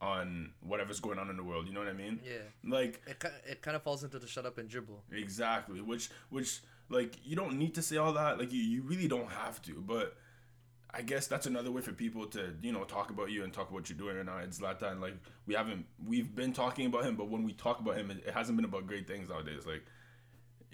on 0.00 0.50
whatever's 0.60 1.00
going 1.00 1.18
on 1.18 1.30
in 1.30 1.36
the 1.36 1.42
world? 1.44 1.66
You 1.66 1.72
know 1.72 1.80
what 1.80 1.88
I 1.88 1.92
mean? 1.94 2.20
Yeah. 2.24 2.38
Like, 2.68 3.00
It, 3.06 3.24
it 3.48 3.62
kind 3.62 3.76
of 3.76 3.82
falls 3.82 4.04
into 4.04 4.18
the 4.18 4.26
shut 4.26 4.44
up 4.46 4.58
and 4.58 4.68
dribble. 4.68 5.02
Exactly. 5.12 5.80
Which 5.80 6.10
which 6.30 6.60
like 6.90 7.16
you 7.24 7.36
don't 7.36 7.58
need 7.58 7.74
to 7.76 7.82
say 7.82 7.96
all 7.96 8.12
that. 8.12 8.38
Like 8.38 8.52
you, 8.52 8.60
you 8.62 8.82
really 8.82 9.08
don't 9.08 9.30
have 9.30 9.62
to. 9.62 9.72
But 9.74 10.16
I 10.90 11.02
guess 11.02 11.26
that's 11.26 11.46
another 11.46 11.72
way 11.72 11.80
for 11.80 11.92
people 11.92 12.26
to, 12.26 12.54
you 12.62 12.70
know, 12.70 12.84
talk 12.84 13.10
about 13.10 13.30
you 13.30 13.42
and 13.42 13.52
talk 13.52 13.64
about 13.68 13.72
what 13.80 13.88
you're 13.88 13.98
doing 13.98 14.16
right 14.16 14.26
now. 14.26 14.38
It's 14.38 14.60
Zlatan. 14.60 15.00
Like 15.00 15.14
we 15.46 15.54
haven't 15.54 15.86
we've 16.06 16.34
been 16.34 16.52
talking 16.52 16.86
about 16.86 17.04
him, 17.04 17.16
but 17.16 17.28
when 17.30 17.42
we 17.42 17.52
talk 17.52 17.80
about 17.80 17.96
him, 17.96 18.10
it, 18.10 18.18
it 18.26 18.34
hasn't 18.34 18.56
been 18.56 18.64
about 18.66 18.86
great 18.86 19.08
things 19.08 19.28
nowadays. 19.30 19.64
Like 19.66 19.84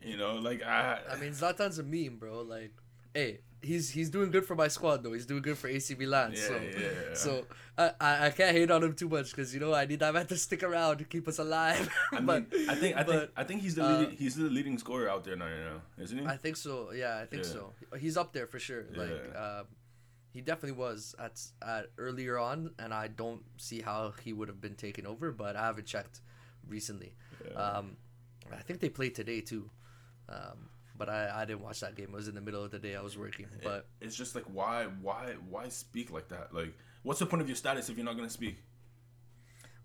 you 0.02 0.16
know, 0.16 0.34
like 0.36 0.62
I 0.62 0.98
I 1.10 1.16
mean, 1.16 1.30
Zlatan's 1.32 1.78
a 1.78 1.82
meme, 1.82 2.16
bro. 2.18 2.40
Like, 2.42 2.72
hey, 3.14 3.40
he's 3.62 3.90
he's 3.90 4.10
doing 4.10 4.30
good 4.30 4.44
for 4.44 4.54
my 4.54 4.68
squad 4.68 5.02
though. 5.02 5.12
He's 5.12 5.26
doing 5.26 5.42
good 5.42 5.58
for 5.58 5.68
AC 5.68 5.94
Milan. 5.98 6.32
Yeah, 6.34 6.40
so 6.40 6.60
yeah. 6.78 6.88
so 7.14 7.46
I, 7.78 8.26
I 8.26 8.30
can't 8.30 8.56
hate 8.56 8.70
on 8.70 8.82
him 8.82 8.94
too 8.94 9.08
much 9.08 9.30
because 9.30 9.52
you 9.54 9.60
know 9.60 9.72
I 9.74 9.86
need 9.86 10.00
that 10.00 10.12
man 10.14 10.26
to 10.26 10.36
stick 10.36 10.62
around 10.62 10.98
to 10.98 11.04
keep 11.04 11.26
us 11.28 11.38
alive. 11.38 11.88
I 12.12 12.20
mean, 12.20 12.46
I 12.68 12.74
think 12.74 12.96
I 12.96 13.02
think 13.04 13.30
I 13.36 13.44
think 13.44 13.62
he's 13.62 13.74
the 13.74 13.84
uh, 13.84 13.98
leading, 13.98 14.16
he's 14.16 14.34
the 14.36 14.44
leading 14.44 14.78
scorer 14.78 15.08
out 15.08 15.24
there 15.24 15.36
now, 15.36 15.46
you 15.46 15.64
know, 15.64 15.80
isn't 15.98 16.18
he? 16.18 16.26
I 16.26 16.36
think 16.36 16.56
so. 16.56 16.92
Yeah, 16.92 17.18
I 17.18 17.26
think 17.26 17.44
Yeah. 17.44 17.50
so. 17.52 17.72
He's 17.98 18.16
up 18.16 18.32
there 18.32 18.46
for 18.46 18.58
sure. 18.58 18.84
Like, 18.94 19.10
Yeah. 19.10 19.58
um, 19.60 19.66
he 20.32 20.40
definitely 20.40 20.78
was 20.78 21.14
at 21.18 21.40
at 21.66 21.86
earlier 21.98 22.38
on, 22.38 22.70
and 22.78 22.94
I 22.94 23.08
don't 23.08 23.42
see 23.56 23.80
how 23.82 24.14
he 24.22 24.32
would 24.32 24.48
have 24.48 24.60
been 24.60 24.76
taken 24.76 25.06
over. 25.06 25.32
But 25.32 25.56
I 25.56 25.66
haven't 25.66 25.86
checked 25.86 26.20
recently. 26.66 27.14
Yeah. 27.44 27.54
Um, 27.60 27.96
I 28.52 28.62
think 28.62 28.80
they 28.80 28.88
played 28.88 29.14
today 29.14 29.40
too. 29.40 29.70
Um, 30.28 30.69
but 31.00 31.08
I, 31.08 31.32
I 31.34 31.44
didn't 31.46 31.62
watch 31.62 31.80
that 31.80 31.96
game. 31.96 32.08
It 32.12 32.12
was 32.12 32.28
in 32.28 32.34
the 32.34 32.42
middle 32.42 32.62
of 32.62 32.70
the 32.70 32.78
day. 32.78 32.94
I 32.94 33.00
was 33.00 33.16
working. 33.16 33.46
But 33.64 33.86
it's 34.02 34.14
just 34.14 34.34
like 34.34 34.44
why 34.52 34.84
why 35.00 35.34
why 35.48 35.68
speak 35.70 36.10
like 36.10 36.28
that? 36.28 36.54
Like 36.54 36.74
what's 37.02 37.18
the 37.20 37.26
point 37.26 37.40
of 37.40 37.48
your 37.48 37.56
status 37.56 37.88
if 37.88 37.96
you're 37.96 38.04
not 38.04 38.16
gonna 38.16 38.28
speak? 38.28 38.58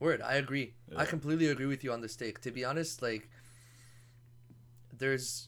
Word, 0.02 0.22
I 0.22 0.34
agree. 0.34 0.74
I 0.98 1.06
completely 1.06 1.48
agree 1.48 1.68
with 1.68 1.86
you 1.86 1.94
on 1.94 2.02
this 2.02 2.18
take. 2.18 2.42
To 2.42 2.52
be 2.52 2.66
honest, 2.66 3.02
like 3.02 3.30
there's 4.98 5.48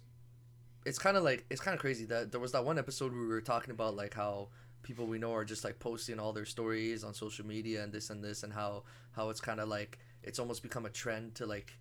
it's 0.85 0.97
kind 0.97 1.17
of 1.17 1.23
like 1.23 1.45
it's 1.49 1.59
kind 1.59 1.75
of 1.75 1.81
crazy 1.81 2.05
that 2.05 2.31
there 2.31 2.39
was 2.39 2.53
that 2.53 2.63
one 2.63 2.79
episode 2.79 3.11
where 3.11 3.23
we 3.23 3.27
were 3.27 3.41
talking 3.41 3.71
about 3.71 3.93
like 3.93 4.13
how 4.13 4.47
people 4.83 5.05
we 5.05 5.19
know 5.19 5.33
are 5.33 5.43
just 5.43 5.65
like 5.65 5.79
posting 5.79 6.17
all 6.17 6.31
their 6.31 6.45
stories 6.45 7.03
on 7.03 7.13
social 7.13 7.45
media 7.45 7.83
and 7.83 7.91
this 7.91 8.09
and 8.09 8.23
this 8.23 8.43
and 8.43 8.53
how 8.53 8.83
how 9.11 9.29
it's 9.29 9.41
kind 9.41 9.59
of 9.59 9.67
like 9.67 9.99
it's 10.23 10.39
almost 10.39 10.63
become 10.63 10.85
a 10.85 10.89
trend 10.89 11.35
to 11.35 11.45
like 11.45 11.73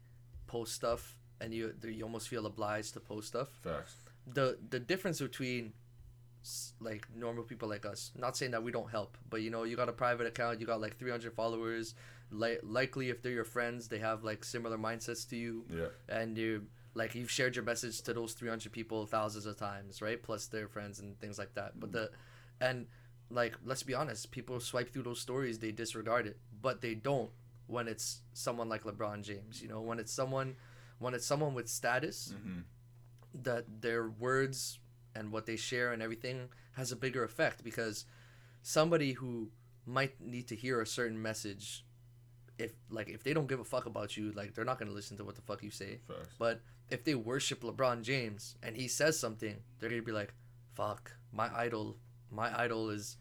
post 0.48 0.74
stuff 0.74 1.16
and 1.40 1.52
you 1.54 1.74
you 1.84 2.02
almost 2.04 2.28
feel 2.28 2.46
obliged 2.46 2.94
to 2.94 3.00
post 3.00 3.28
stuff 3.28 3.48
Facts. 3.62 3.94
the 4.34 4.58
the 4.70 4.78
difference 4.80 5.20
between 5.20 5.72
like 6.80 7.06
normal 7.14 7.42
people 7.42 7.68
like 7.68 7.84
us. 7.84 8.12
Not 8.16 8.36
saying 8.36 8.52
that 8.52 8.62
we 8.62 8.70
don't 8.70 8.90
help, 8.90 9.16
but 9.30 9.42
you 9.42 9.50
know, 9.50 9.64
you 9.64 9.74
got 9.76 9.88
a 9.88 9.92
private 9.92 10.26
account, 10.26 10.60
you 10.60 10.66
got 10.66 10.80
like 10.80 10.96
300 10.96 11.32
followers. 11.32 11.94
Li- 12.30 12.58
likely, 12.62 13.10
if 13.10 13.20
they're 13.22 13.32
your 13.32 13.44
friends, 13.44 13.88
they 13.88 13.98
have 13.98 14.22
like 14.24 14.44
similar 14.44 14.78
mindsets 14.78 15.28
to 15.30 15.36
you, 15.36 15.64
Yeah. 15.70 15.86
and 16.08 16.36
you 16.38 16.66
like 16.94 17.14
you've 17.14 17.30
shared 17.30 17.56
your 17.56 17.64
message 17.64 18.00
to 18.02 18.14
those 18.14 18.32
300 18.34 18.70
people 18.72 19.06
thousands 19.06 19.46
of 19.46 19.56
times, 19.56 20.00
right? 20.00 20.22
Plus 20.22 20.46
their 20.46 20.68
friends 20.68 21.00
and 21.00 21.18
things 21.20 21.38
like 21.38 21.54
that. 21.54 21.78
But 21.80 21.92
the 21.92 22.10
and 22.60 22.86
like 23.28 23.54
let's 23.64 23.82
be 23.82 23.94
honest, 23.94 24.30
people 24.30 24.60
swipe 24.60 24.92
through 24.92 25.02
those 25.04 25.20
stories, 25.20 25.58
they 25.58 25.72
disregard 25.72 26.26
it, 26.28 26.38
but 26.62 26.80
they 26.80 26.94
don't 26.94 27.30
when 27.66 27.88
it's 27.88 28.20
someone 28.34 28.68
like 28.68 28.84
LeBron 28.84 29.22
James. 29.22 29.60
You 29.60 29.68
know, 29.68 29.80
when 29.80 29.98
it's 29.98 30.12
someone 30.12 30.54
when 30.98 31.14
it's 31.14 31.26
someone 31.26 31.54
with 31.54 31.68
status 31.68 32.34
hmm 32.42 32.60
that 33.42 33.82
their 33.82 34.08
words 34.08 34.78
and 35.14 35.30
what 35.30 35.44
they 35.44 35.56
share 35.56 35.92
and 35.92 36.00
everything 36.02 36.48
has 36.72 36.90
a 36.90 36.96
bigger 36.96 37.22
effect 37.22 37.62
because 37.62 38.06
somebody 38.62 39.12
who 39.12 39.50
might 39.84 40.18
need 40.20 40.48
to 40.48 40.56
hear 40.56 40.80
a 40.80 40.86
certain 40.86 41.20
message 41.20 41.84
if 42.58 42.72
like 42.88 43.10
if 43.10 43.22
they 43.22 43.34
don't 43.34 43.46
give 43.46 43.60
a 43.60 43.64
fuck 43.64 43.84
about 43.84 44.16
you 44.16 44.32
like 44.32 44.54
they're 44.54 44.64
not 44.64 44.78
going 44.78 44.88
to 44.88 44.94
listen 44.94 45.18
to 45.18 45.24
what 45.24 45.34
the 45.34 45.42
fuck 45.42 45.62
you 45.62 45.70
say 45.70 46.00
Facts. 46.08 46.34
but 46.38 46.62
if 46.88 47.04
they 47.04 47.14
worship 47.14 47.60
LeBron 47.62 48.02
James 48.02 48.54
and 48.62 48.74
he 48.74 48.88
says 48.88 49.18
something 49.18 49.56
they're 49.78 49.90
going 49.90 50.00
to 50.00 50.06
be 50.06 50.12
like 50.12 50.32
fuck 50.74 51.12
my 51.30 51.50
idol 51.54 51.98
my 52.30 52.58
idol 52.58 52.88
is 52.88 53.18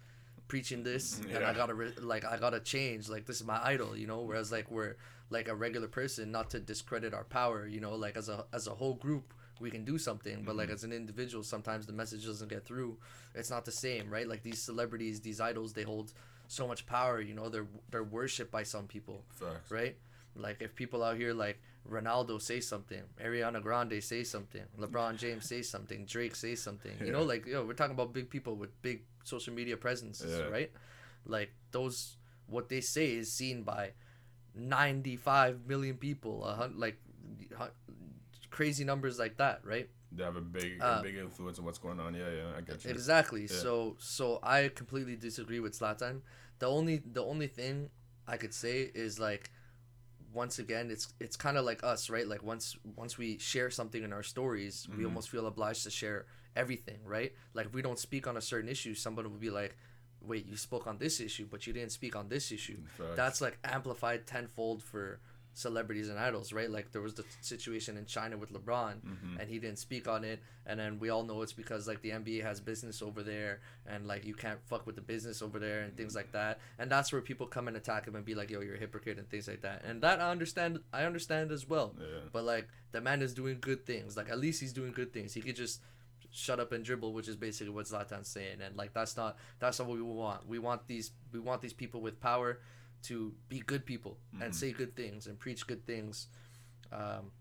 preaching 0.48 0.84
this 0.84 1.20
mm, 1.20 1.36
and 1.36 1.44
I 1.46 1.54
got 1.54 1.68
to 1.68 1.74
re- 1.74 1.94
like 2.00 2.26
I 2.26 2.38
got 2.38 2.52
to 2.52 2.60
change 2.60 3.10
like 3.10 3.26
this 3.26 3.38
is 3.38 3.48
my 3.48 3.60
idol 3.64 3.98
you 3.98 4.08
know? 4.08 4.22
Whereas 4.22 4.52
like 4.52 4.70
we're 4.70 4.96
like 5.30 5.48
a 5.48 5.56
regular 5.56 5.88
person 5.88 6.32
not 6.32 6.50
to 6.52 6.60
discredit 6.60 7.14
our 7.14 7.24
power 7.24 7.68
you 7.68 7.80
know? 7.80 7.96
Like 7.96 8.18
as 8.18 8.30
a 8.30 8.46
as 8.54 8.68
a 8.68 8.72
whole 8.72 8.94
group 8.94 9.34
we 9.60 9.72
can 9.72 9.86
do 9.86 9.98
something 9.98 10.44
but 10.44 10.56
like 10.56 10.68
mm-hmm. 10.68 10.74
as 10.74 10.84
an 10.84 10.92
individual 10.92 11.44
sometimes 11.44 11.86
the 11.86 11.94
message 11.94 12.26
doesn't 12.26 12.50
get 12.50 12.66
through. 12.66 12.98
It's 13.34 13.50
not 13.50 13.66
the 13.66 13.72
same 13.72 14.10
right? 14.10 14.28
Like 14.28 14.44
these 14.44 14.62
celebrities 14.62 15.22
these 15.22 15.42
idols 15.42 15.74
they 15.74 15.84
hold 15.84 16.14
so 16.48 16.68
much 16.68 16.86
power 16.86 17.22
you 17.22 17.34
know? 17.34 17.50
They're 17.50 17.68
they're 17.92 18.04
worshipped 18.04 18.52
by 18.52 18.64
some 18.64 18.88
people 18.88 19.24
Facts. 19.32 19.72
right? 19.72 19.96
Like 20.36 20.62
if 20.62 20.76
people 20.76 21.04
out 21.04 21.18
here 21.18 21.34
like 21.34 21.60
Ronaldo 21.90 22.42
say 22.42 22.60
something, 22.60 23.02
Ariana 23.24 23.62
Grande 23.62 24.04
say 24.04 24.24
something, 24.24 24.64
LeBron 24.80 25.18
James 25.24 25.46
say 25.46 25.62
something, 25.62 26.06
Drake 26.06 26.36
say 26.36 26.56
something. 26.56 26.94
You 27.04 27.12
know, 27.12 27.24
like 27.24 27.46
yo, 27.46 27.64
we're 27.66 27.74
talking 27.74 27.94
about 27.94 28.12
big 28.14 28.30
people 28.30 28.56
with 28.56 28.72
big 28.82 29.04
social 29.24 29.54
media 29.54 29.78
presences, 29.78 30.40
Yeah. 30.40 30.46
right? 30.48 30.72
Like 31.26 31.52
those, 31.72 32.18
what 32.48 32.70
they 32.70 32.82
say 32.82 33.14
is 33.16 33.32
seen 33.32 33.64
by 33.64 33.92
ninety-five 34.56 35.66
million 35.68 35.98
people, 35.98 36.48
like 36.76 36.98
crazy 38.50 38.84
numbers 38.84 39.20
like 39.20 39.38
that, 39.38 39.62
right? 39.64 39.90
They 40.12 40.24
have 40.24 40.36
a 40.38 40.42
big, 40.42 40.82
Uh, 40.82 40.98
a 41.00 41.04
big 41.04 41.16
influence 41.18 41.60
on 41.60 41.66
what's 41.66 41.78
going 41.80 42.00
on. 42.00 42.14
Yeah, 42.14 42.30
yeah, 42.30 42.58
I 42.58 42.62
get 42.62 42.84
you. 42.86 42.92
Exactly. 42.92 43.42
Yeah. 43.42 43.48
So 43.48 43.96
so 44.00 44.40
I 44.42 44.70
completely 44.70 45.16
disagree 45.16 45.60
with 45.60 45.78
Zlatan. 45.78 46.22
The 46.60 46.68
only 46.68 46.98
the 47.06 47.24
only 47.24 47.48
thing 47.48 47.90
I 48.28 48.38
could 48.38 48.54
say 48.54 48.92
is 48.96 49.20
like 49.20 49.52
once 50.36 50.60
again 50.60 50.92
it's 50.92 51.14
it's 51.20 51.38
kind 51.38 51.58
of 51.58 51.66
like 51.66 51.84
us, 51.84 52.10
right? 52.10 52.28
Like 52.28 52.44
once 52.44 52.76
once 52.96 53.18
we 53.18 53.38
share 53.40 53.70
something 53.72 54.04
in 54.04 54.12
our 54.14 54.24
stories, 54.24 54.88
we 54.90 55.04
Mhm. 55.04 55.06
almost 55.06 55.30
feel 55.30 55.48
obliged 55.48 55.84
to 55.84 55.90
share 55.92 56.26
everything, 56.56 57.00
right? 57.06 57.34
Like 57.54 57.68
if 57.68 57.74
we 57.74 57.82
don't 57.82 58.00
speak 58.00 58.28
on 58.28 58.38
a 58.38 58.42
certain 58.42 58.70
issue, 58.70 58.94
somebody 58.94 59.28
will 59.30 59.38
be 59.38 59.50
like, 59.50 59.78
"Wait, 60.22 60.46
you 60.46 60.58
spoke 60.58 60.86
on 60.88 60.98
this 60.98 61.20
issue, 61.20 61.46
but 61.50 61.66
you 61.66 61.74
didn't 61.74 61.92
speak 61.92 62.16
on 62.16 62.28
this 62.30 62.52
issue." 62.52 62.80
That's 63.16 63.40
like 63.42 63.58
amplified 63.64 64.28
tenfold 64.28 64.84
for 64.84 65.20
celebrities 65.56 66.10
and 66.10 66.20
idols, 66.20 66.52
right? 66.54 66.70
Like 66.70 66.92
there 66.92 67.02
was 67.02 67.14
the 67.16 67.24
situation 67.42 67.98
in 67.98 68.06
China 68.06 68.38
with 68.38 68.52
LeBron 68.54 68.96
Mhm. 69.02 69.40
and 69.40 69.50
he 69.50 69.58
didn't 69.58 69.80
speak 69.80 70.08
on 70.08 70.24
it. 70.24 70.42
And 70.66 70.80
then 70.80 71.00
we 71.00 71.10
all 71.10 71.24
know 71.24 71.42
it's 71.42 71.54
because 71.54 71.88
like 71.88 72.02
the 72.02 72.12
NBA 72.12 72.44
has 72.44 72.60
business 72.60 73.02
over 73.02 73.24
there 73.24 73.62
and 73.88 74.06
like 74.06 74.26
you 74.26 74.34
can't 74.36 74.60
fuck 74.68 74.86
with 74.86 74.96
the 74.96 75.02
business 75.02 75.42
over 75.42 75.58
there 75.58 75.82
and 75.84 75.96
things 75.96 76.14
like 76.14 76.34
that. 76.34 76.60
And 76.78 76.92
that's 76.92 77.12
where 77.14 77.22
people 77.22 77.48
come 77.48 77.68
and 77.70 77.78
attack 77.78 78.06
him 78.06 78.16
and 78.16 78.26
be 78.26 78.36
like 78.36 78.50
yo 78.52 78.60
you're 78.60 78.76
a 78.76 78.80
hypocrite 78.80 79.18
and 79.18 79.30
things 79.30 79.48
like 79.48 79.62
that. 79.62 79.84
And 79.86 80.02
that 80.02 80.20
I 80.20 80.30
understand 80.30 80.80
I 80.92 81.06
understand 81.06 81.52
as 81.52 81.68
well. 81.68 81.96
Yeah. 82.00 82.06
but 82.34 82.44
like 82.44 82.68
the 82.92 83.00
man 83.02 83.22
is 83.22 83.34
doing 83.34 83.58
good 83.62 83.86
things. 83.86 84.16
Like 84.18 84.30
at 84.30 84.38
least 84.40 84.60
he's 84.60 84.74
doing 84.74 84.92
good 84.92 85.14
things. 85.14 85.34
He 85.34 85.42
could 85.42 85.56
just 85.56 85.82
shut 86.32 86.60
up 86.60 86.74
and 86.74 86.84
dribble 86.84 87.14
which 87.14 87.30
is 87.30 87.38
basically 87.38 87.72
what 87.72 87.86
Zlatan's 87.86 88.28
saying. 88.28 88.60
And 88.62 88.76
like 88.76 88.92
that's 88.94 89.16
not 89.16 89.38
that's 89.60 89.80
not 89.80 89.88
what 89.88 89.96
we 89.96 90.04
want. 90.04 90.46
We 90.46 90.60
want 90.60 90.86
these 90.88 91.12
we 91.32 91.40
want 91.40 91.62
these 91.62 91.72
people 91.72 92.02
with 92.02 92.20
power 92.20 92.60
to 93.10 93.34
be 93.50 93.60
good 93.60 93.86
people 93.86 94.18
and 94.42 94.52
Mhm. 94.52 94.56
say 94.56 94.72
good 94.72 94.96
things 94.96 95.28
and 95.28 95.38
preach 95.40 95.66
good 95.68 95.86
things 95.86 96.28
um 96.92 97.32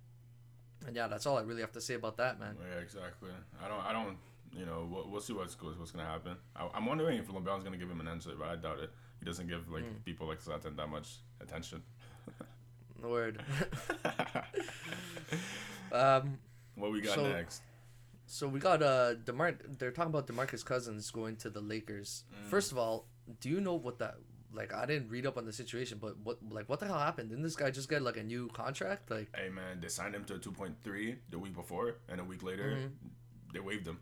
and 0.87 0.95
yeah 0.97 1.07
that's 1.09 1.27
all 1.27 1.37
I 1.39 1.43
really 1.43 1.61
have 1.63 1.73
to 1.73 1.81
say 1.81 1.95
about 1.95 2.17
that 2.19 2.39
man 2.41 2.57
Yeah, 2.61 2.79
exactly. 2.81 3.31
I 3.63 3.69
don't. 3.69 3.85
I 3.91 3.93
don't. 3.93 4.17
You 4.57 4.67
know, 4.67 4.87
we'll, 4.89 5.09
we'll 5.11 5.21
see 5.21 5.33
what's 5.33 5.55
goes. 5.57 5.77
What's 5.79 5.91
gonna 5.91 6.07
happen. 6.07 6.37
I, 6.55 6.69
I'm 6.75 6.87
wondering 6.87 7.19
if 7.19 7.27
LeBron's 7.29 7.65
gonna 7.65 7.77
give 7.77 7.91
him 7.91 8.01
an 8.01 8.07
answer, 8.09 8.31
but 8.39 8.49
I 8.49 8.57
doubt 8.57 8.79
it. 8.79 8.91
He 9.19 9.25
doesn't 9.25 9.49
give 9.49 9.69
like 9.69 9.83
Mm. 9.85 10.05
people 10.05 10.27
like 10.29 10.41
Zlatan 10.41 10.77
that 10.77 10.89
much 10.89 11.09
attention. 11.41 11.83
The 13.01 13.09
Word. 13.17 13.43
um, 15.93 16.39
what 16.77 16.93
we 16.93 17.01
got 17.01 17.15
So- 17.17 17.29
next? 17.33 17.63
so 18.27 18.49
we 18.49 18.59
got 18.61 18.83
uh 18.83 19.15
Demar. 19.15 19.53
They're 19.79 19.91
talking 19.93 20.11
about 20.11 20.27
Demarcus 20.27 20.65
Cousins 20.65 21.11
going 21.11 21.37
to 21.37 21.51
the 21.51 21.61
Lakers. 21.61 22.25
Mm. 22.33 22.49
First 22.49 22.73
of 22.73 22.79
all, 22.79 23.07
do 23.41 23.49
you 23.49 23.61
know 23.61 23.75
what 23.75 23.99
that? 23.99 24.17
Like, 24.55 24.73
I 24.73 24.87
didn't 24.87 25.11
read 25.11 25.27
up 25.27 25.37
on 25.37 25.45
the 25.47 25.53
situation, 25.53 25.99
but 26.01 26.17
what 26.23 26.39
like 26.51 26.69
what 26.69 26.81
the 26.81 26.87
hell 26.87 26.99
happened? 26.99 27.31
Didn't 27.31 27.45
this 27.45 27.57
guy 27.57 27.71
just 27.71 27.89
get 27.89 28.03
like 28.03 28.17
a 28.17 28.23
new 28.23 28.49
contract? 28.49 29.11
Like, 29.11 29.29
Hey 29.37 29.49
man, 29.49 29.81
they 29.81 29.89
signed 29.89 30.15
him 30.15 30.25
to 30.27 30.35
a 30.35 30.39
2.3 30.39 31.17
the 31.31 31.39
week 31.39 31.55
before, 31.55 31.97
and 32.09 32.21
a 32.21 32.25
week 32.25 32.43
later 32.43 32.65
Mhm. 32.77 32.91
they 33.53 33.61
waived 33.61 33.87
him. 33.87 33.99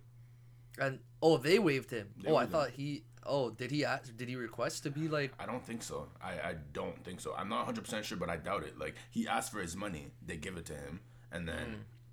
and 0.79 1.01
oh, 1.21 1.37
they 1.37 1.59
waived 1.59 1.91
him. 1.91 2.09
They 2.23 2.31
oh, 2.31 2.37
I 2.37 2.41
waived 2.41 2.49
him. 2.49 2.53
thought 2.53 2.71
he. 2.71 3.05
Oh, 3.25 3.51
did 3.51 3.71
he 3.71 3.85
ask? 3.85 4.17
Did 4.17 4.29
he 4.29 4.37
request 4.37 4.83
to 4.85 4.91
be 4.91 5.07
like? 5.07 5.33
I 5.39 5.47
don't 5.47 5.65
think 5.65 5.83
so. 5.83 6.09
I, 6.21 6.33
I 6.51 6.55
don't 6.73 7.03
think 7.05 7.21
so. 7.21 7.35
I'm 7.37 7.49
not 7.49 7.59
100 7.67 7.85
percent 7.85 8.05
sure, 8.05 8.19
but 8.19 8.29
I 8.31 8.37
doubt 8.37 8.65
it. 8.65 8.79
Like 8.79 8.95
he 9.11 9.29
asked 9.29 9.53
for 9.53 9.61
his 9.61 9.77
money, 9.77 10.09
they 10.27 10.37
give 10.37 10.57
it 10.57 10.65
to 10.67 10.75
him, 10.75 11.01
and 11.31 11.47
then 11.49 11.67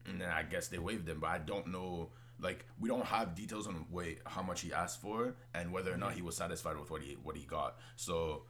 Mm. 0.06 0.10
and 0.12 0.22
then 0.22 0.30
I 0.30 0.44
guess 0.44 0.68
they 0.68 0.78
waived 0.80 1.08
him. 1.10 1.20
But 1.20 1.30
I 1.32 1.38
don't 1.40 1.68
know. 1.68 2.12
Like 2.42 2.66
we 2.80 2.90
don't 2.90 3.06
have 3.06 3.36
details 3.36 3.68
on 3.68 3.86
wait 3.92 4.20
how 4.26 4.42
much 4.42 4.62
he 4.62 4.72
asked 4.74 5.02
for 5.02 5.36
and 5.54 5.72
whether 5.72 5.94
or 5.94 5.98
not 5.98 6.14
he 6.14 6.22
was 6.22 6.36
satisfied 6.36 6.78
with 6.78 6.90
what 6.90 7.02
he 7.02 7.18
what 7.22 7.36
he 7.36 7.44
got. 7.46 7.78
So 7.96 8.44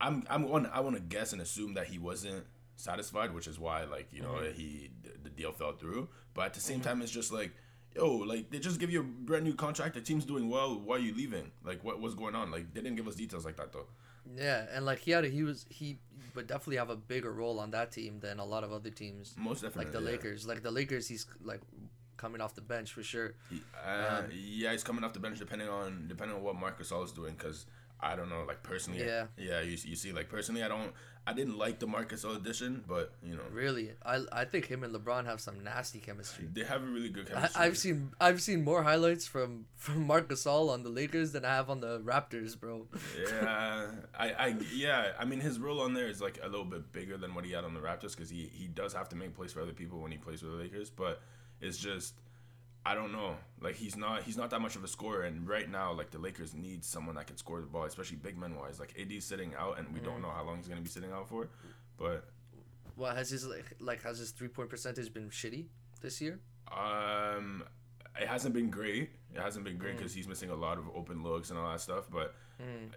I'm 0.00 0.24
I'm 0.30 0.48
one 0.48 0.66
I 0.66 0.80
want 0.80 0.96
to 0.96 1.02
guess 1.02 1.32
and 1.32 1.42
assume 1.42 1.74
that 1.74 1.86
he 1.86 1.98
wasn't 1.98 2.44
satisfied, 2.76 3.34
which 3.34 3.46
is 3.46 3.58
why 3.58 3.84
like 3.84 4.08
you 4.12 4.22
know 4.22 4.34
Mm-hmm. 4.34 4.56
he 4.58 4.90
the, 5.22 5.30
deal 5.30 5.52
fell 5.52 5.72
through. 5.72 6.08
But 6.34 6.46
at 6.46 6.54
the 6.54 6.60
same 6.60 6.80
time, 6.80 7.02
it's 7.02 7.12
just 7.12 7.32
like. 7.32 7.52
Yo, 7.96 8.16
like 8.16 8.50
they 8.50 8.58
just 8.58 8.78
give 8.78 8.90
you 8.90 9.00
a 9.00 9.02
brand 9.02 9.44
new 9.44 9.54
contract. 9.54 9.94
The 9.94 10.02
team's 10.02 10.24
doing 10.26 10.48
well. 10.50 10.78
Why 10.78 10.96
are 10.96 10.98
you 11.00 11.14
leaving? 11.14 11.50
Like, 11.64 11.82
what 11.82 12.00
what's 12.00 12.14
going 12.14 12.34
on? 12.34 12.50
Like, 12.50 12.72
they 12.74 12.80
didn't 12.82 12.96
give 12.96 13.08
us 13.08 13.14
details 13.14 13.44
like 13.46 13.56
that 13.56 13.72
though. 13.72 13.86
Yeah, 14.36 14.66
and 14.72 14.84
like 14.84 14.98
he 15.00 15.10
had 15.10 15.24
a, 15.24 15.28
he 15.28 15.42
was 15.42 15.64
he 15.70 15.98
would 16.34 16.46
definitely 16.46 16.76
have 16.76 16.90
a 16.90 16.96
bigger 16.96 17.32
role 17.32 17.58
on 17.58 17.70
that 17.70 17.90
team 17.90 18.20
than 18.20 18.38
a 18.40 18.44
lot 18.44 18.62
of 18.62 18.72
other 18.72 18.90
teams. 18.90 19.34
Most 19.38 19.62
definitely. 19.62 19.86
like 19.86 19.92
the 19.94 20.00
yeah. 20.00 20.10
Lakers. 20.10 20.46
Like 20.46 20.62
the 20.62 20.70
Lakers, 20.70 21.08
he's 21.08 21.26
like 21.42 21.60
coming 22.18 22.40
off 22.42 22.54
the 22.54 22.60
bench 22.60 22.92
for 22.92 23.02
sure. 23.02 23.32
Uh, 23.86 24.18
Um, 24.18 24.24
yeah, 24.34 24.72
he's 24.72 24.84
coming 24.84 25.02
off 25.04 25.14
the 25.14 25.20
bench 25.20 25.38
depending 25.38 25.68
on 25.68 26.04
depending 26.08 26.36
on 26.36 26.42
what 26.42 26.56
Marcus 26.56 26.90
Gasol 26.90 27.04
is 27.04 27.12
doing. 27.12 27.34
Cause 27.36 27.64
I 28.00 28.14
don't 28.14 28.28
know, 28.28 28.44
like 28.46 28.62
personally, 28.62 29.00
Yeah. 29.04 29.26
yeah. 29.36 29.60
You, 29.60 29.70
you 29.72 29.96
see, 29.96 30.12
like 30.12 30.28
personally, 30.28 30.62
I 30.62 30.68
don't, 30.68 30.92
I 31.26 31.32
didn't 31.32 31.58
like 31.58 31.80
the 31.80 31.88
Marcus 31.88 32.24
Gasol 32.24 32.36
addition, 32.36 32.84
but 32.86 33.12
you 33.24 33.34
know, 33.34 33.42
Really, 33.52 33.90
I 34.06 34.16
I 34.30 34.44
think 34.44 34.66
him 34.66 34.84
and 34.84 34.94
LeBron 34.94 35.24
have 35.26 35.40
some 35.40 35.64
nasty 35.64 35.98
chemistry. 35.98 36.46
they 36.52 36.62
have 36.72 36.82
a 36.84 36.86
really 36.86 37.08
good 37.08 37.26
chemistry. 37.28 37.60
I've 37.60 37.76
seen 37.76 38.12
I've 38.20 38.40
seen 38.40 38.62
more 38.62 38.84
highlights 38.84 39.26
from 39.26 39.66
from 39.74 40.06
Marc 40.06 40.28
Gasol 40.28 40.70
on 40.70 40.84
the 40.84 40.90
Lakers 41.00 41.32
than 41.32 41.44
I 41.44 41.54
have 41.56 41.68
on 41.74 41.80
the 41.80 41.98
Raptors, 42.12 42.52
bro. 42.62 42.86
yeah, 43.26 43.90
I, 44.18 44.26
I, 44.46 44.56
yeah. 44.72 45.12
I 45.18 45.24
mean, 45.24 45.40
his 45.40 45.58
role 45.58 45.80
on 45.80 45.92
there 45.94 46.06
is 46.08 46.20
like 46.20 46.38
a 46.42 46.48
little 46.48 46.64
bit 46.74 46.92
bigger 46.92 47.16
than 47.18 47.34
what 47.34 47.44
he 47.44 47.50
had 47.52 47.64
on 47.64 47.74
the 47.74 47.80
Raptors 47.80 48.12
because 48.16 48.30
he 48.30 48.42
he 48.60 48.68
does 48.68 48.92
have 48.94 49.08
to 49.08 49.16
make 49.16 49.34
plays 49.34 49.52
for 49.52 49.60
other 49.60 49.72
people 49.82 49.98
when 50.00 50.12
he 50.12 50.18
plays 50.18 50.40
for 50.40 50.46
the 50.46 50.60
Lakers. 50.64 50.88
But 50.88 51.20
it's 51.60 51.78
just, 51.78 52.14
I 52.86 52.94
don't 52.94 53.12
know. 53.12 53.36
Like 53.60 53.76
he's 53.76 53.96
not 53.96 54.22
he's 54.22 54.36
not 54.36 54.50
that 54.50 54.60
much 54.60 54.76
of 54.76 54.84
a 54.84 54.88
scorer, 54.88 55.22
and 55.22 55.46
right 55.48 55.68
now, 55.70 55.92
like 55.92 56.10
the 56.10 56.18
Lakers 56.18 56.54
need 56.54 56.84
someone 56.84 57.16
that 57.16 57.26
can 57.26 57.36
score 57.36 57.60
the 57.60 57.66
ball, 57.66 57.84
especially 57.84 58.16
big 58.16 58.36
men 58.38 58.54
wise. 58.56 58.78
Like 58.80 58.94
AD's 58.98 59.24
sitting 59.24 59.54
out, 59.56 59.78
and 59.78 59.92
we 59.92 60.00
Mm. 60.00 60.04
don't 60.04 60.22
know 60.22 60.30
how 60.30 60.44
long 60.44 60.56
he's 60.58 60.68
gonna 60.68 60.80
be 60.80 60.88
sitting 60.88 61.10
out 61.12 61.28
for. 61.28 61.48
But 61.96 62.28
What 62.94 63.16
has 63.16 63.30
his 63.30 63.44
like 63.46 63.74
like 63.80 64.02
has 64.02 64.18
his 64.18 64.30
three 64.30 64.48
point 64.48 64.70
percentage 64.70 65.12
been 65.12 65.28
shitty 65.30 65.66
this 66.00 66.20
year? 66.20 66.40
um, 66.70 67.64
it 68.20 68.26
hasn't 68.28 68.54
been 68.54 68.70
great. 68.70 69.10
It 69.34 69.40
hasn't 69.40 69.64
been 69.64 69.76
Mm. 69.76 69.80
great 69.80 69.96
because 69.96 70.12
he's 70.14 70.26
missing 70.28 70.50
a 70.50 70.54
lot 70.54 70.78
of 70.78 70.88
open 70.94 71.22
looks 71.22 71.50
and 71.50 71.58
all 71.58 71.70
that 71.70 71.80
stuff. 71.80 72.08
But 72.10 72.34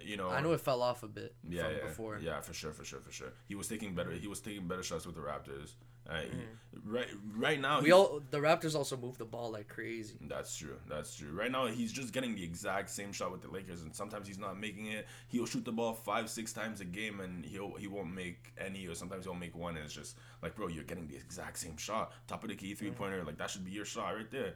you 0.02 0.18
know, 0.18 0.30
I 0.30 0.42
know 0.42 0.54
it 0.54 0.62
fell 0.62 0.82
off 0.82 1.04
a 1.04 1.08
bit 1.08 1.36
yeah, 1.48 1.64
from 1.64 1.72
yeah, 1.76 1.84
before. 1.84 2.18
yeah, 2.20 2.42
for 2.42 2.54
sure, 2.54 2.72
for 2.72 2.84
sure, 2.84 3.00
for 3.00 3.12
sure. 3.12 3.32
He 3.48 3.54
was 3.56 3.68
taking 3.68 3.94
better. 3.94 4.12
He 4.12 4.28
was 4.28 4.40
taking 4.42 4.68
better 4.68 4.82
shots 4.84 5.06
with 5.06 5.16
the 5.16 5.22
Raptors. 5.22 5.74
Uh, 6.10 6.22
he- 6.22 6.80
right, 6.84 7.08
right 7.36 7.60
now. 7.60 7.80
Mm. 7.80 7.84
We 7.84 7.92
all 7.92 8.22
the 8.32 8.40
Raptors 8.40 8.76
also 8.76 8.98
move 8.98 9.18
the 9.18 9.26
ball 9.26 9.52
like 9.52 9.68
crazy. 9.68 10.16
That's 10.22 10.58
true. 10.58 10.78
That's 10.90 11.16
true. 11.16 11.32
Right 11.32 11.52
now, 11.52 11.68
he's 11.68 11.92
just 11.92 12.12
getting 12.12 12.36
the 12.36 12.44
exact 12.44 12.90
same 12.90 13.14
shot 13.14 13.32
with 13.32 13.42
the 13.42 13.50
Lakers, 13.50 13.84
and 13.84 13.96
sometimes 13.96 14.28
he's 14.28 14.40
not 14.40 14.60
making 14.60 14.88
it. 14.88 15.08
He'll 15.28 15.46
shoot 15.46 15.64
the 15.64 15.72
ball 15.72 15.94
five, 15.94 16.30
six 16.30 16.54
times 16.54 16.82
a 16.82 16.86
game, 16.86 17.20
and 17.20 17.46
he'll 17.46 17.76
he 17.76 17.88
won't 17.88 18.14
make 18.14 18.52
any, 18.58 18.88
or 18.88 18.96
sometimes 18.96 19.26
he'll 19.26 19.36
make 19.36 19.56
one. 19.56 19.76
And 19.78 19.86
it's 19.86 19.94
just 19.94 20.18
like, 20.42 20.56
bro, 20.56 20.68
you're 20.68 20.84
getting 20.84 21.08
the 21.08 21.16
exact 21.16 21.60
same 21.60 21.78
shot, 21.78 22.14
top 22.28 22.44
of 22.44 22.50
the 22.50 22.56
key, 22.56 22.74
three 22.74 22.92
pointer. 22.92 23.24
Like 23.24 23.38
that 23.38 23.50
should 23.50 23.64
be 23.66 23.72
your 23.72 23.86
shot 23.86 24.16
right 24.16 24.32
there. 24.32 24.56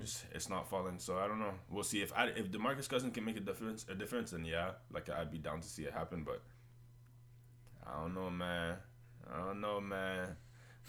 It's, 0.00 0.24
it's 0.32 0.48
not 0.48 0.68
falling. 0.68 0.98
So 0.98 1.18
I 1.18 1.26
don't 1.26 1.38
know. 1.40 1.54
We'll 1.70 1.84
see 1.84 2.02
if 2.02 2.12
I, 2.14 2.26
if 2.26 2.50
Demarcus 2.50 2.88
Cousins 2.88 3.14
can 3.14 3.24
make 3.24 3.36
a 3.36 3.40
difference. 3.40 3.86
A 3.88 3.94
difference, 3.94 4.30
then 4.30 4.44
yeah, 4.44 4.72
like 4.92 5.08
I'd 5.08 5.30
be 5.32 5.38
down 5.38 5.60
to 5.60 5.68
see 5.68 5.82
it 5.84 5.92
happen. 5.92 6.22
But 6.22 6.42
I 7.86 8.00
don't 8.00 8.14
know, 8.14 8.30
man. 8.30 8.76
I 9.32 9.38
don't 9.38 9.60
know, 9.60 9.80
man. 9.80 10.36